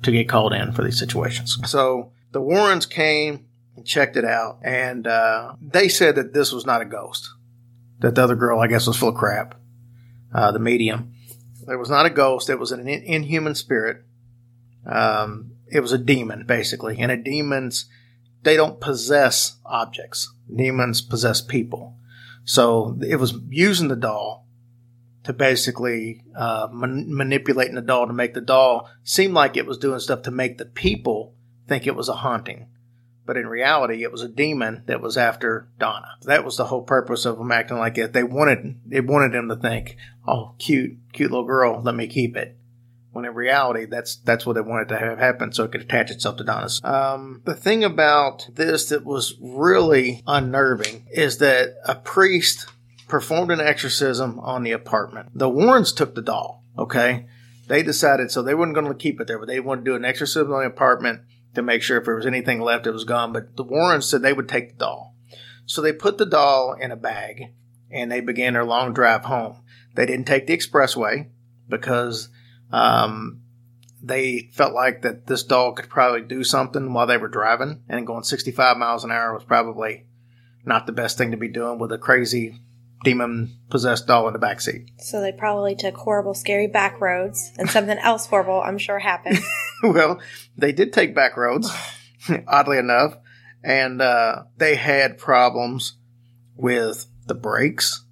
[0.04, 1.58] to get called in for these situations.
[1.66, 3.46] So the Warrens came
[3.76, 7.30] and checked it out, and uh, they said that this was not a ghost.
[8.00, 9.56] That the other girl, I guess, was full of crap.
[10.34, 11.14] Uh, the medium.
[11.68, 12.50] It was not a ghost.
[12.50, 14.04] It was an in- inhuman spirit
[14.88, 17.90] um, it was a demon basically and a demons
[18.48, 20.34] they don't possess objects.
[20.54, 21.98] Demons possess people.
[22.46, 24.48] So it was using the doll
[25.26, 29.78] to basically uh, man- manipulating the doll to make the doll seem like it was
[29.78, 31.36] doing stuff to make the people
[31.68, 32.68] think it was a haunting.
[33.26, 36.08] But in reality it was a demon that was after donna.
[36.22, 38.14] That was the whole purpose of them acting like it.
[38.14, 41.82] They wanted it wanted them to think oh cute cute little girl.
[41.82, 42.57] Let me keep it
[43.18, 46.12] when in reality that's that's what they wanted to have happen so it could attach
[46.12, 46.80] itself to Donna's.
[46.84, 52.68] Um, the thing about this that was really unnerving is that a priest
[53.08, 55.30] performed an exorcism on the apartment.
[55.34, 57.26] The Warrens took the doll, okay?
[57.66, 59.96] They decided so they weren't going to keep it there, but they wanted to do
[59.96, 61.22] an exorcism on the apartment
[61.56, 63.34] to make sure if there was anything left it was gone.
[63.34, 65.16] But the Warrens said they would take the doll.
[65.66, 67.46] So they put the doll in a bag
[67.90, 69.64] and they began their long drive home.
[69.96, 71.30] They didn't take the expressway
[71.68, 72.30] because
[72.72, 73.42] um,
[74.02, 78.08] they felt like that this dog could probably do something while they were driving, and
[78.08, 80.06] going 65 miles an hour was probably
[80.66, 82.60] not the best thing to be doing with a crazy
[83.04, 84.90] demon possessed doll in the back seat.
[85.00, 89.40] So they probably took horrible, scary back roads, and something else horrible, I'm sure, happened.
[89.84, 90.20] well,
[90.58, 91.72] they did take back roads,
[92.48, 93.18] oddly enough,
[93.64, 95.98] and uh, they had problems
[96.56, 98.04] with the brakes.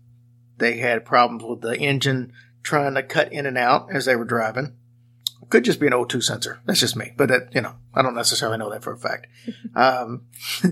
[0.58, 2.34] They had problems with the engine
[2.66, 4.74] trying to cut in and out as they were driving.
[5.50, 6.60] Could just be an O2 sensor.
[6.66, 9.28] That's just me, but that, you know, I don't necessarily know that for a fact.
[9.76, 10.24] um,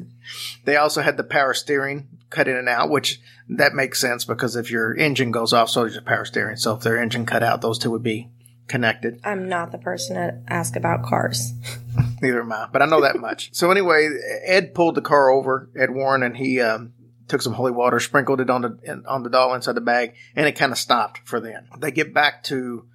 [0.66, 4.56] they also had the power steering cut in and out, which that makes sense because
[4.56, 6.58] if your engine goes off, so does your power steering.
[6.58, 8.30] So if their engine cut out, those two would be
[8.68, 9.20] connected.
[9.24, 11.54] I'm not the person to ask about cars.
[12.22, 13.54] Neither am I, but I know that much.
[13.54, 14.10] So anyway,
[14.44, 16.94] Ed pulled the car over, Ed Warren, and he um,
[17.28, 20.48] took some holy water, sprinkled it on the on the doll inside the bag, and
[20.48, 21.68] it kind of stopped for them.
[21.78, 22.86] They get back to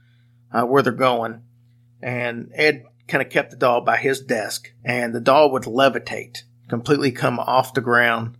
[0.52, 1.42] uh, where they're going,
[2.02, 6.42] and Ed kind of kept the doll by his desk, and the doll would levitate,
[6.68, 8.36] completely come off the ground,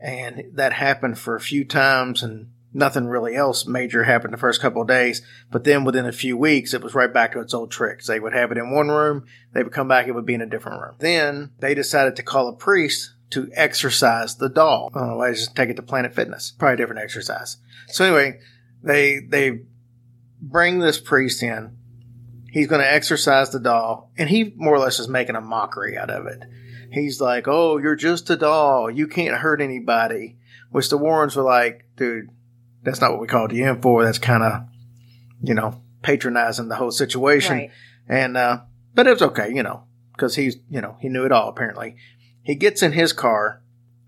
[0.00, 4.60] and that happened for a few times, and nothing really else major happened the first
[4.60, 5.22] couple of days.
[5.50, 8.06] But then within a few weeks, it was right back to its old tricks.
[8.06, 10.42] They would have it in one room, they would come back, it would be in
[10.42, 10.94] a different room.
[10.98, 14.90] Then they decided to call a priest to exercise the doll.
[14.94, 16.52] I don't know why just take it to Planet Fitness.
[16.58, 17.56] Probably a different exercise.
[17.88, 18.40] So anyway,
[18.82, 19.60] they they
[20.40, 21.76] bring this priest in.
[22.50, 25.98] He's going to exercise the doll, and he more or less is making a mockery
[25.98, 26.42] out of it.
[26.90, 28.90] He's like, "Oh, you're just a doll.
[28.90, 30.38] You can't hurt anybody."
[30.70, 32.30] Which the Warrens were like, "Dude,
[32.82, 34.04] that's not what we called you in for.
[34.04, 34.62] That's kind of,
[35.42, 37.70] you know, patronizing the whole situation." Right.
[38.08, 38.60] And uh,
[38.94, 41.96] but it was okay, you know, because he's you know he knew it all apparently.
[42.46, 43.60] He gets in his car,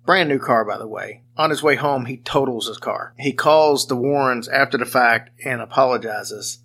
[0.07, 1.23] brand new car by the way.
[1.37, 3.13] On his way home, he totals his car.
[3.19, 6.61] He calls the Warrens after the fact and apologizes,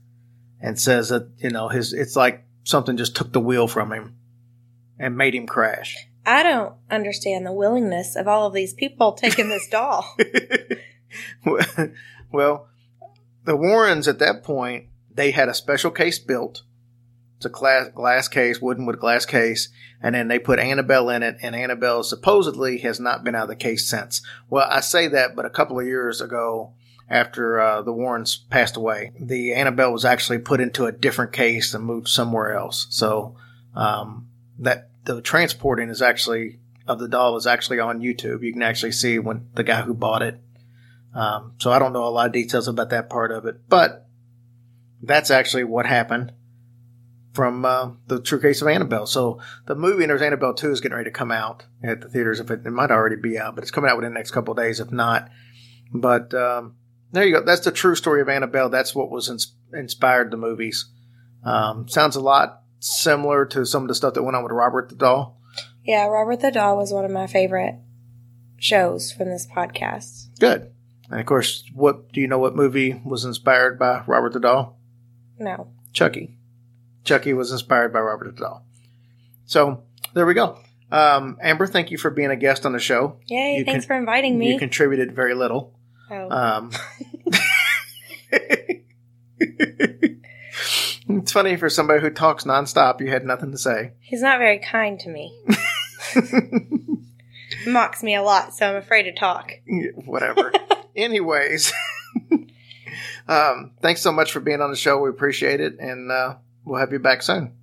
[0.62, 4.16] and says that you know his it's like something just took the wheel from him
[5.00, 5.98] and made him crash.
[6.28, 10.16] I don't understand the willingness of all of these people taking this doll.
[12.32, 12.68] well,
[13.46, 16.62] the Warrens at that point they had a special case built.
[17.44, 19.68] It's a glass, glass case, wooden with a glass case,
[20.02, 23.50] and then they put Annabelle in it, and Annabelle supposedly has not been out of
[23.50, 24.22] the case since.
[24.50, 26.72] Well, I say that, but a couple of years ago,
[27.10, 31.74] after uh, the Warrens passed away, the Annabelle was actually put into a different case
[31.74, 32.88] and moved somewhere else.
[32.92, 33.36] So
[33.76, 34.30] um,
[34.60, 38.42] that the transporting is actually of the doll is actually on YouTube.
[38.42, 40.40] You can actually see when the guy who bought it.
[41.14, 44.08] Um, so I don't know a lot of details about that part of it, but
[45.02, 46.32] that's actually what happened
[47.34, 49.08] from uh, the true case of Annabelle.
[49.08, 52.10] So the movie, and there's Annabelle 2 is getting ready to come out at the
[52.10, 52.40] theaters.
[52.40, 54.52] If it, it might already be out, but it's coming out within the next couple
[54.52, 55.30] of days, if not.
[55.92, 56.76] But um,
[57.12, 57.44] there you go.
[57.44, 58.70] That's the true story of Annabelle.
[58.70, 60.92] That's what was ins- inspired the movies.
[61.44, 64.90] Um, sounds a lot similar to some of the stuff that went on with Robert
[64.90, 65.40] the Doll.
[65.84, 67.76] yeah, Robert the Doll was one of my favorite
[68.58, 70.38] shows from this podcast.
[70.40, 70.72] Good.
[71.10, 72.40] And of course, what do you know?
[72.40, 74.80] What movie was inspired by Robert the Doll?
[75.38, 75.72] No.
[75.92, 76.38] Chucky.
[77.04, 78.66] Chucky was inspired by Robert Doll.
[79.46, 80.58] So there we go.
[80.92, 83.18] Um, Amber, thank you for being a guest on the show.
[83.28, 83.58] Yay!
[83.58, 84.54] You thanks con- for inviting me.
[84.54, 85.74] You contributed very little.
[86.12, 86.30] oh.
[86.30, 86.72] Um,
[91.10, 93.02] it's funny for somebody who talks nonstop.
[93.02, 93.94] You had nothing to say.
[94.00, 95.36] He's not very kind to me.
[97.68, 99.52] Mocks me a lot, so I'm afraid to talk.
[100.06, 100.52] Whatever.
[100.96, 101.74] Anyways,
[103.28, 105.00] um, thanks so much for being on the show.
[105.00, 106.36] We appreciate it, and uh,
[106.66, 107.54] we'll have you back soon.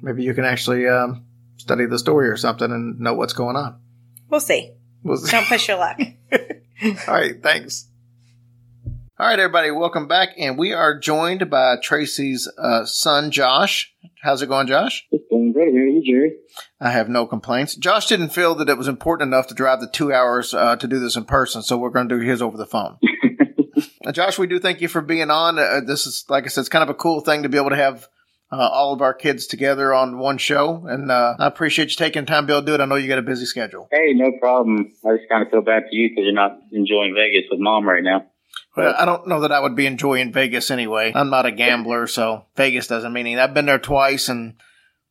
[0.00, 1.24] Maybe you can actually um,
[1.56, 3.80] study the story or something and know what's going on.
[4.28, 4.72] We'll see.
[5.02, 5.98] We'll Don't push your luck.
[6.32, 7.88] All right, thanks.
[9.16, 13.94] All right, everybody, welcome back, and we are joined by Tracy's uh, son, Josh.
[14.22, 15.06] How's it going, Josh?
[15.12, 15.72] It's going great.
[15.72, 16.32] How are you, Jerry?
[16.80, 17.76] I have no complaints.
[17.76, 20.88] Josh didn't feel that it was important enough to drive the two hours uh, to
[20.88, 22.98] do this in person, so we're going to do his over the phone.
[24.06, 25.58] Uh, Josh, we do thank you for being on.
[25.58, 27.70] Uh, this is, like I said, it's kind of a cool thing to be able
[27.70, 28.06] to have
[28.54, 32.24] uh, all of our kids together on one show, and uh, I appreciate you taking
[32.24, 32.80] time able to do it.
[32.80, 33.88] I know you got a busy schedule.
[33.90, 34.92] Hey, no problem.
[35.04, 37.88] I just kind of feel bad for you because you're not enjoying Vegas with mom
[37.88, 38.26] right now.
[38.76, 41.12] Well, I don't know that I would be enjoying Vegas anyway.
[41.14, 43.40] I'm not a gambler, so Vegas doesn't mean anything.
[43.40, 44.54] I've been there twice, and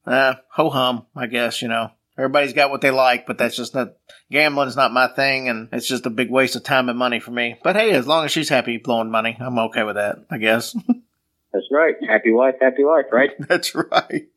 [0.05, 1.91] uh, ho hum, I guess you know.
[2.17, 3.93] Everybody's got what they like, but that's just not
[4.31, 7.31] gambling's not my thing, and it's just a big waste of time and money for
[7.31, 7.57] me.
[7.63, 10.17] But hey, as long as she's happy blowing money, I'm okay with that.
[10.29, 10.75] I guess.
[11.53, 11.95] That's right.
[12.07, 13.31] Happy wife, happy life, right?
[13.47, 14.27] That's right.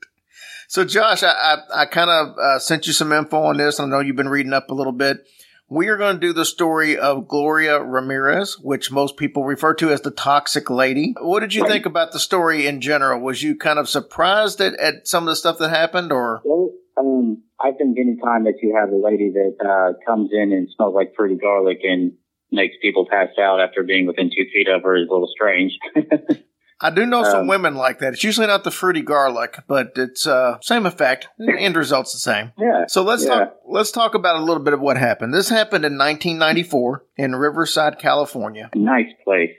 [0.69, 3.81] So, Josh, I I, I kind of uh, sent you some info on this.
[3.81, 5.27] I know you've been reading up a little bit.
[5.69, 9.91] We are going to do the story of Gloria Ramirez, which most people refer to
[9.91, 11.15] as the Toxic Lady.
[11.21, 13.21] What did you think about the story in general?
[13.21, 16.71] Was you kind of surprised at, at some of the stuff that happened, or Well,
[16.97, 20.69] um, I think any time that you have a lady that uh, comes in and
[20.77, 22.13] smells like fruity garlic and
[22.53, 25.73] makes people pass out after being within two feet of her is a little strange.
[26.81, 28.13] I do know some Um, women like that.
[28.13, 31.29] It's usually not the fruity garlic, but it's uh, same effect.
[31.39, 32.53] The end result's the same.
[32.59, 32.85] yeah.
[32.89, 33.31] So let's Yeah.
[33.39, 33.57] talk.
[33.67, 35.33] Let's talk about a little bit of what happened.
[35.33, 38.71] This happened in 1994 in Riverside, California.
[38.75, 39.51] Nice place.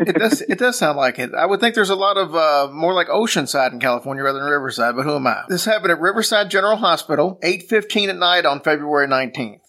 [0.00, 0.42] It does.
[0.42, 1.30] It does sound like it.
[1.34, 4.48] I would think there's a lot of uh, more like Oceanside in California rather than
[4.50, 4.96] Riverside.
[4.96, 5.44] But who am I?
[5.48, 9.60] This happened at Riverside General Hospital, 8:15 at night on February 19th.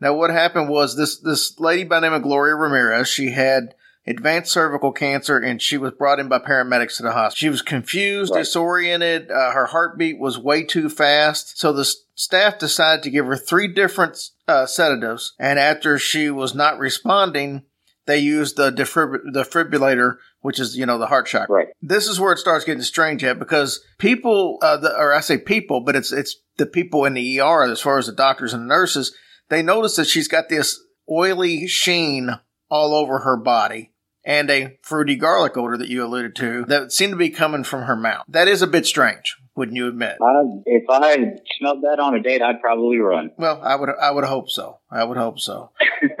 [0.00, 3.08] Now, what happened was this this lady by the name of Gloria Ramirez.
[3.08, 3.74] She had
[4.06, 7.36] advanced cervical cancer, and she was brought in by paramedics to the hospital.
[7.36, 8.40] She was confused, Right.
[8.40, 9.30] disoriented.
[9.30, 11.58] Uh, her heartbeat was way too fast.
[11.58, 16.30] So the s- staff decided to give her three different uh, sedatives, and after she
[16.30, 17.64] was not responding,
[18.06, 21.48] they used the defib- defibrillator, which is you know the heart shock.
[21.50, 21.68] Right.
[21.82, 25.36] This is where it starts getting strange at because people, uh, the, or I say
[25.36, 28.62] people, but it's it's the people in the ER as far as the doctors and
[28.62, 29.14] the nurses.
[29.50, 30.80] They notice that she's got this
[31.10, 32.38] oily sheen
[32.70, 33.92] all over her body
[34.24, 37.84] and a fruity garlic odor that you alluded to that seemed to be coming from
[37.84, 38.24] her mouth.
[38.28, 40.18] That is a bit strange, wouldn't you admit?
[40.22, 41.16] I, if I
[41.58, 43.30] smelled that on a date, I'd probably run.
[43.38, 44.80] Well, I would I would hope so.
[44.90, 45.70] I would hope so.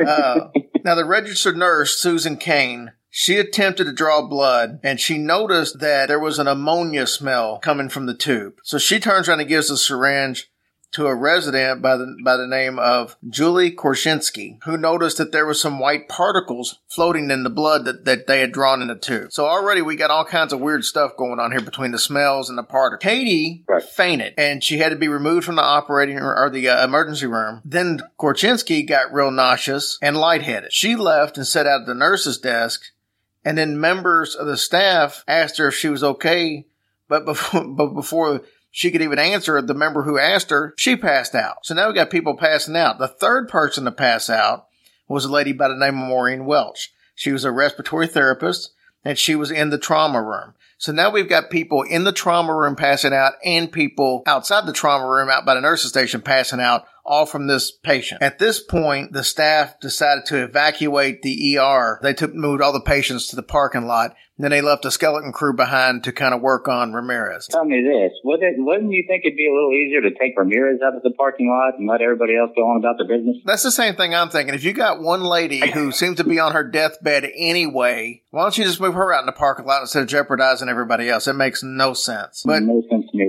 [0.04, 0.48] Uh,
[0.84, 6.08] now, the registered nurse, Susan Kane, she attempted to draw blood and she noticed that
[6.08, 8.54] there was an ammonia smell coming from the tube.
[8.62, 10.50] So she turns around and gives the syringe
[10.92, 15.44] to a resident by the by the name of Julie Gorchynski, who noticed that there
[15.46, 18.94] was some white particles floating in the blood that, that they had drawn in the
[18.94, 19.32] tube.
[19.32, 22.48] So already we got all kinds of weird stuff going on here between the smells
[22.48, 23.02] and the particles.
[23.02, 23.82] Katie Right.
[23.82, 27.26] fainted and she had to be removed from the operating or, or the uh, emergency
[27.26, 27.60] room.
[27.64, 30.72] Then Gorchynski got real nauseous and lightheaded.
[30.72, 32.82] She left and sat out at the nurse's desk
[33.44, 36.66] and then members of the staff asked her if she was okay,
[37.08, 41.34] but before, but before she could even answer, the member who asked her, she passed
[41.34, 41.64] out.
[41.64, 42.98] So now we got people passing out.
[42.98, 44.66] The third person to pass out
[45.08, 46.92] was a lady by the name of Maureen Welch.
[47.14, 48.72] She was a respiratory therapist
[49.04, 50.54] and she was in the trauma room.
[50.76, 54.72] So now we've got people in the trauma room passing out and people outside the
[54.72, 58.22] trauma room out by the nurse's station passing out all from this patient.
[58.22, 61.98] At this point, the staff decided to evacuate the ER.
[62.02, 64.14] They took moved all the patients to the parking lot.
[64.40, 67.48] Then they left a skeleton crew behind to kind of work on Ramirez.
[67.48, 70.78] Tell me this: wouldn't wouldn't you think it'd be a little easier to take Ramirez
[70.80, 73.38] out of the parking lot and let everybody else go on about their business?
[73.44, 74.54] That's the same thing I'm thinking.
[74.54, 78.56] If you got one lady who seems to be on her deathbed anyway, why don't
[78.56, 81.26] you just move her out in the parking lot instead of jeopardizing everybody else?
[81.26, 82.44] It makes no sense.
[82.46, 83.28] But no sense to me.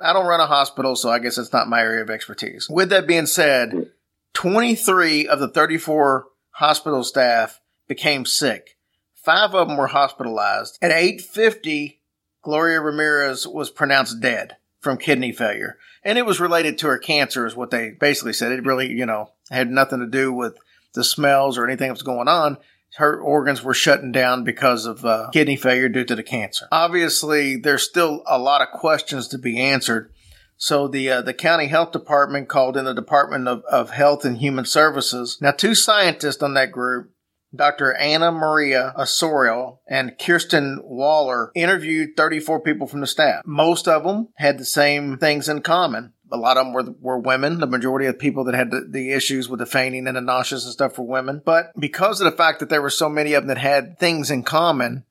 [0.00, 2.68] I don't run a hospital, so I guess it's not my area of expertise.
[2.68, 3.90] With that being said,
[4.34, 8.76] 23 of the 34 hospital staff became sick.
[9.14, 10.78] Five of them were hospitalized.
[10.80, 12.00] At 850,
[12.42, 15.78] Gloria Ramirez was pronounced dead from kidney failure.
[16.04, 18.52] And it was related to her cancer is what they basically said.
[18.52, 20.56] It really, you know, had nothing to do with
[20.94, 22.58] the smells or anything that was going on.
[22.96, 26.66] Her organs were shutting down because of uh, kidney failure due to the cancer.
[26.72, 30.12] Obviously, there's still a lot of questions to be answered.
[30.56, 34.38] So the uh, the county health department called in the Department of, of Health and
[34.38, 35.38] Human Services.
[35.40, 37.12] Now, two scientists on that group,
[37.54, 37.94] Dr.
[37.94, 43.42] Anna Maria Osorio and Kirsten Waller, interviewed 34 people from the staff.
[43.46, 46.12] Most of them had the same things in common.
[46.30, 47.58] A lot of them were, were women.
[47.60, 50.64] The majority of people that had the, the issues with the fainting and the nauseous
[50.64, 51.42] and stuff were women.
[51.44, 54.30] But because of the fact that there were so many of them that had things
[54.30, 55.04] in common,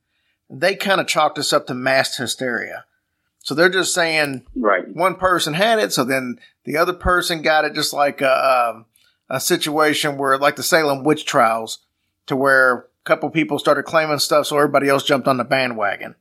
[0.50, 2.86] they kind of chalked us up to mass hysteria.
[3.40, 4.88] So they're just saying Right.
[4.88, 8.86] one person had it, so then the other person got it, just like a, um,
[9.30, 11.80] a situation where, like the Salem witch trials,
[12.26, 16.16] to where a couple people started claiming stuff, so everybody else jumped on the bandwagon.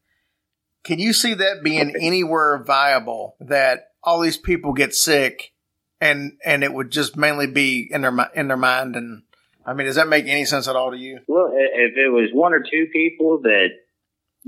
[0.84, 3.34] Can you see that being anywhere viable?
[3.40, 5.52] That all these people get sick,
[6.00, 8.96] and and it would just mainly be in their in their mind.
[8.96, 9.24] And
[9.66, 11.18] I mean, does that make any sense at all to you?
[11.26, 13.70] Well, if it was one or two people that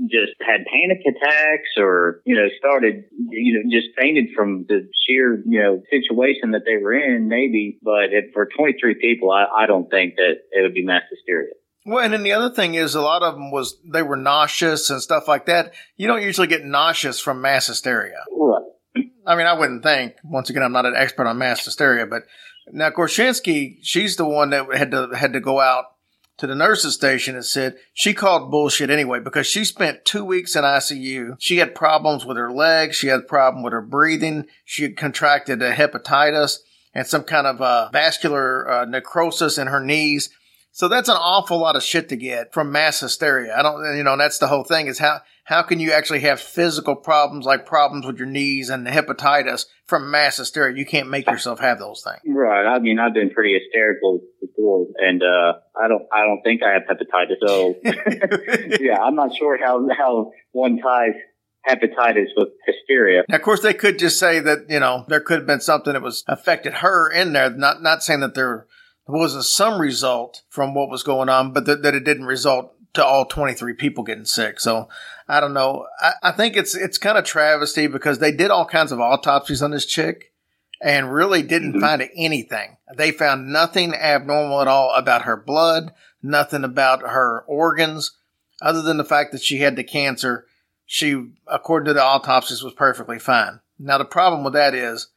[0.07, 5.43] just had panic attacks or, you know, started, you know, just fainted from the sheer,
[5.45, 7.79] you know, situation that they were in, maybe.
[7.81, 11.53] But if for 23 people, I, I don't think that it would be mass hysteria.
[11.85, 14.89] Well, and then the other thing is a lot of them was they were nauseous
[14.89, 15.73] and stuff like that.
[15.97, 18.23] You don't usually get nauseous from mass hysteria.
[18.31, 18.63] Right.
[19.25, 20.15] I mean, I wouldn't think.
[20.23, 22.23] Once again, I'm not an expert on mass hysteria, but
[22.71, 25.85] now Gorchynski, she's the one that had to had to go out
[26.37, 30.55] to the nurses station and said she called bullshit anyway because she spent two weeks
[30.55, 31.35] in ICU.
[31.39, 32.95] She had problems with her legs.
[32.95, 34.45] She had a problem with her breathing.
[34.63, 36.59] She had contracted a hepatitis
[36.93, 40.29] and some kind of uh, vascular uh, necrosis in her knees.
[40.79, 43.53] So that's an awful lot of shit to get from mass hysteria.
[43.53, 46.39] I don't, you know, that's the whole thing is how, how can you actually have
[46.39, 50.77] physical problems like problems with your knees and hepatitis from mass hysteria?
[50.77, 52.21] You can't make yourself have those things.
[52.25, 52.65] Right.
[52.65, 56.71] I mean, I've been pretty hysterical before, and uh, I don't, I don't think I
[56.71, 57.45] have hepatitis.
[57.45, 57.75] So,
[58.79, 61.15] yeah, I'm not sure how how one ties
[61.67, 63.23] hepatitis with hysteria.
[63.27, 65.91] Now, of course, they could just say that, you know, there could have been something
[65.91, 67.49] that was affected her in there.
[67.49, 68.65] Not, not saying that there
[69.09, 73.05] wasn't some result from what was going on, but that, that it didn't result to
[73.05, 74.59] all 23 people getting sick.
[74.59, 74.89] So
[75.27, 75.87] I don't know.
[76.01, 79.61] I, I think it's, it's kind of travesty because they did all kinds of autopsies
[79.61, 80.33] on this chick
[80.81, 81.81] and really didn't mm-hmm.
[81.81, 82.77] find anything.
[82.95, 88.15] They found nothing abnormal at all about her blood, nothing about her organs,
[88.61, 90.45] other than the fact that she had the cancer.
[90.85, 93.59] She, according to the autopsies, was perfectly fine.
[93.77, 95.09] Now, the problem with that is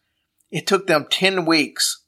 [0.51, 2.05] it took them 10 weeks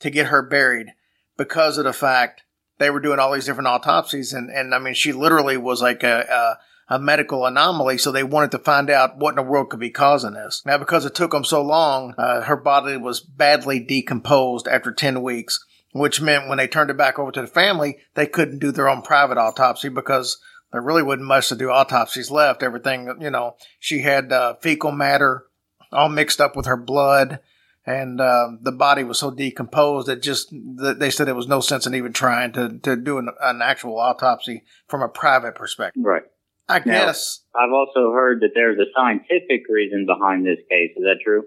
[0.00, 0.92] to get her buried
[1.38, 2.42] because of the fact
[2.76, 4.34] they were doing all these different autopsies.
[4.34, 6.58] And, and I mean, she literally was like a,
[6.88, 7.96] a, a medical anomaly.
[7.96, 10.62] So they wanted to find out what in the world could be causing this.
[10.66, 15.22] Now, because it took them so long, uh, her body was badly decomposed after 10
[15.22, 18.70] weeks, which meant when they turned it back over to the family, they couldn't do
[18.70, 20.38] their own private autopsy because
[20.72, 22.62] there really wasn't much to do autopsies left.
[22.62, 25.46] Everything, you know, she had uh, fecal matter
[25.90, 27.40] all mixed up with her blood
[27.88, 31.60] and um, the body was so decomposed that just that they said there was no
[31.60, 36.02] sense in even trying to to do an, an actual autopsy from a private perspective.
[36.04, 36.22] Right.
[36.68, 40.90] I Now, guess I've also heard that there's a scientific reason behind this case.
[40.96, 41.44] Is that true?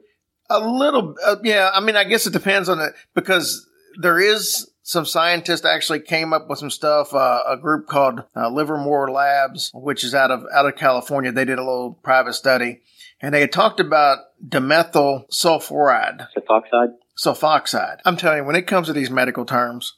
[0.51, 1.71] a little, uh, yeah.
[1.73, 3.67] I mean, I guess it depends on it because
[3.99, 7.13] there is some scientists actually came up with some stuff.
[7.13, 11.45] Uh, a group called uh, Livermore Labs, which is out of out of California, they
[11.45, 12.81] did a little private study,
[13.21, 16.93] and they had talked about dimethyl sulfuride, Sulfoxide.
[17.17, 17.97] sulfoxide.
[18.05, 19.97] I'm telling you, when it comes to these medical terms,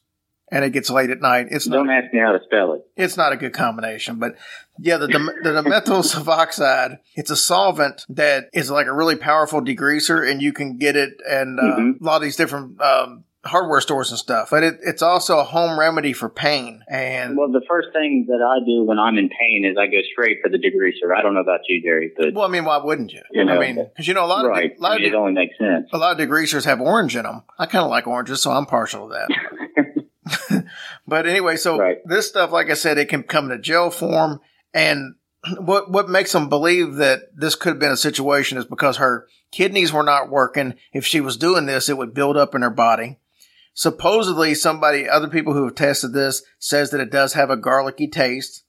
[0.51, 2.81] and it gets late at night, it's not Don't ask me how to spell it.
[2.95, 4.35] it's not a good combination, but
[4.77, 9.61] yeah, the, dim- the dimethyl sulfoxide, it's a solvent that is like a really powerful
[9.61, 12.01] degreaser and you can get it and uh, Mhm.
[12.01, 14.49] a lot of these different um, hardware stores and stuff.
[14.51, 16.81] But it, it's also a home remedy for pain.
[16.87, 19.99] And Well, the first thing that I do when I'm in pain is I go
[20.11, 21.15] straight for the degreaser.
[21.15, 23.21] I don't know about you, Jerry, but well, I mean, why wouldn't you?
[23.31, 24.71] You know, I mean, because you know, a lot right.
[24.71, 25.89] of, a lot I of mean, it only makes sense.
[25.91, 27.43] a lot of degreasers have orange in them.
[27.59, 29.29] I kind of like oranges, so I'm partial to that.
[31.07, 34.39] but anyway, so this stuff, like I said, it can come in a gel form.
[34.73, 35.15] And
[35.59, 39.27] what what makes them believe that this could have been a situation is because her
[39.51, 40.75] kidneys were not working.
[40.93, 43.19] If she was doing this, it would build up in her body.
[43.73, 48.07] Supposedly, somebody, other people who have tested this, says that it does have a garlicky
[48.07, 48.63] taste.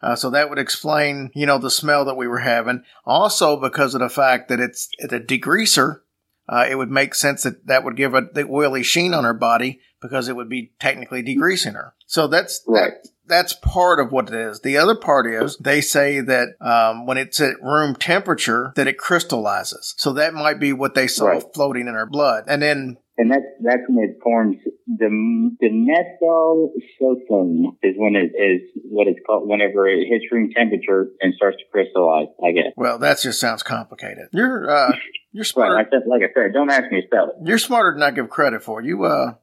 [0.00, 2.82] Uh, so that would explain, you know, the smell that we were having.
[3.04, 6.00] Also, because of the fact that it's, a degreaser,
[6.48, 9.34] uh, it would make sense that that would give her the oily sheen on her
[9.34, 11.94] body because it would be technically degreasing her.
[12.06, 12.92] So that's Right.
[13.02, 14.60] that, that's part of what it is.
[14.60, 18.98] The other part is they say that um, when it's at room temperature, that it
[18.98, 19.94] crystallizes.
[19.98, 21.44] So that might be what they saw Right.
[21.54, 22.44] floating in her blood.
[22.48, 24.56] And then and that's that's when it forms
[24.86, 25.08] the
[25.60, 31.34] the mesosocome is when it is what it's called whenever it hits room temperature and
[31.34, 32.28] starts to crystallize.
[32.44, 32.72] I guess.
[32.76, 34.28] Well, that just sounds complicated.
[34.32, 34.92] You're uh,
[35.32, 35.46] you're Right.
[35.46, 35.74] smarter.
[35.74, 37.36] Like I said, like I said, don't ask me to spell it.
[37.48, 38.82] You're smarter than I give credit for.
[38.82, 39.34] You uh,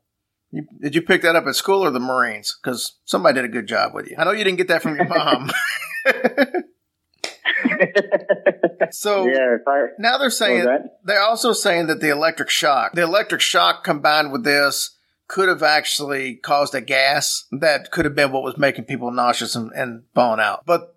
[0.56, 2.58] you, did you pick that up at school or the Marines?
[2.62, 4.16] Because somebody did a good job with you.
[4.18, 5.52] I know you didn't get that from your mom.
[8.92, 11.00] so yeah, I, now they're saying What was that?
[11.04, 14.92] they're also saying that the electric shock, the electric shock combined with this
[15.28, 19.56] could have actually caused a gas that could have been what was making people nauseous
[19.56, 20.64] and, and falling out.
[20.66, 20.95] But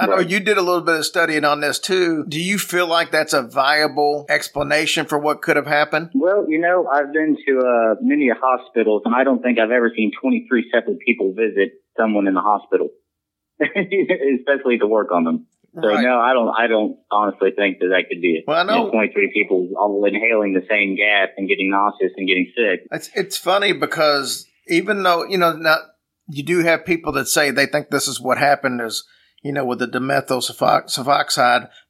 [0.00, 0.30] I know Right.
[0.30, 2.24] you did a little bit of studying on this too.
[2.28, 6.10] Do you feel like that's a viable explanation for what could have happened?
[6.14, 9.90] Well, you know, I've been to uh, many hospitals, and I don't think I've ever
[9.96, 12.90] seen 23 separate people visit someone in the hospital,
[13.60, 15.46] especially to work on them.
[15.74, 16.02] So Right.
[16.02, 16.48] no, I don't.
[16.56, 18.44] I don't honestly think that that could be it.
[18.46, 22.12] Well, I know- You know, 23 people all inhaling the same gas and getting nauseous
[22.16, 22.86] and getting sick.
[22.90, 25.80] It's it's funny because even though you know not
[26.28, 29.04] you do have people that say they think this is what happened is
[29.42, 30.42] you know with the dimethyl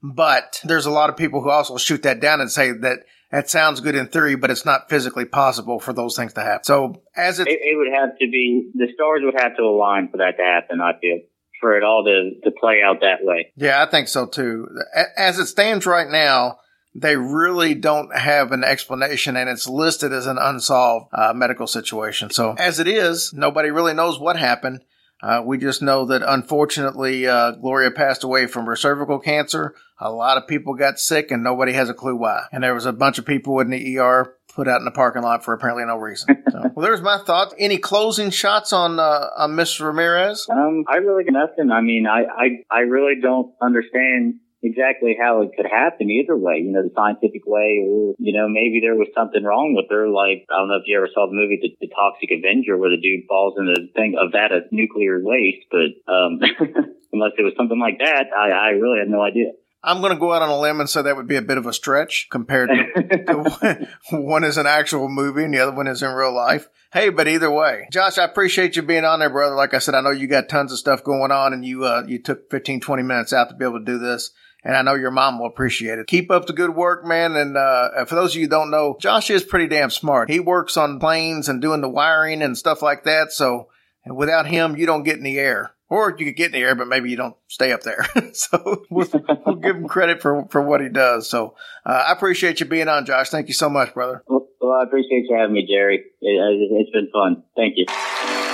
[0.03, 3.01] but there's a lot of people who also shoot that down and say that
[3.31, 6.65] that sounds good in theory, but it's not physically possible for those things to happen.
[6.65, 10.19] So as it It, would have to be the stars would have to align for
[10.19, 10.81] that to happen.
[10.81, 11.21] I feel
[11.61, 13.53] for it all to to play out that way.
[13.57, 14.69] Yeah, I think so too.
[15.17, 16.59] As it stands right now,
[16.95, 22.31] they really don't have an explanation and it's listed as an unsolved uh, medical situation.
[22.31, 24.83] So as it is, nobody really knows what happened.
[25.23, 29.75] Uh, we just know that unfortunately, uh, Gloria passed away from her cervical cancer.
[29.99, 32.45] A lot of people got sick and nobody has a clue why.
[32.53, 35.23] And there was a bunch of people in the ER put out in the parking
[35.23, 36.37] lot for apparently no reason.
[36.51, 37.55] So, well, there's my thoughts.
[37.59, 40.47] Any closing shots on, uh, on Miss Ramirez?
[40.51, 41.71] Um, I really got nothing.
[41.71, 46.63] I mean, I, I, I really don't understand exactly how it could happen either way.
[46.65, 50.09] You know, the scientific way, or you know, maybe there was something wrong with her.
[50.09, 52.91] Like I don't know if you ever saw the movie The, the Toxic Avenger, where
[52.91, 55.67] the dude falls in the thing of that of nuclear waste.
[55.71, 56.41] But um,
[57.13, 59.53] unless it was something like that, I, I really had no idea.
[59.83, 61.57] I'm going to go out on a limb and say that would be a bit
[61.57, 63.89] of a stretch compared to, to one,
[64.25, 66.69] one is an actual movie and the other one is in real life.
[66.93, 69.55] Hey, but either way, Josh, I appreciate you being on there, brother.
[69.55, 72.03] Like I said, I know you got tons of stuff going on and you, uh,
[72.09, 74.31] you took 15, 20 minutes out to be able to do this.
[74.69, 76.09] And I know your mom will appreciate it.
[76.09, 77.37] Keep up the good work, man.
[77.37, 80.29] And, uh, for those of you who don't know, Josh is pretty damn smart.
[80.29, 83.33] He works on planes and doing the wiring and stuff like that.
[83.33, 83.69] So,
[84.05, 85.73] without him, you don't get in the air.
[85.89, 88.07] Or you could get in the air, but maybe you don't stay up there.
[88.35, 89.09] so we'll,
[89.47, 91.31] we'll give him credit for, for what he does.
[91.31, 91.55] So
[91.87, 93.31] uh, I appreciate you being on, Josh.
[93.31, 94.23] Thank you so much, brother.
[94.27, 95.97] Well, well I appreciate you having me, Jerry.
[95.97, 97.43] It, it, it's been fun.
[97.57, 98.48] Thank you.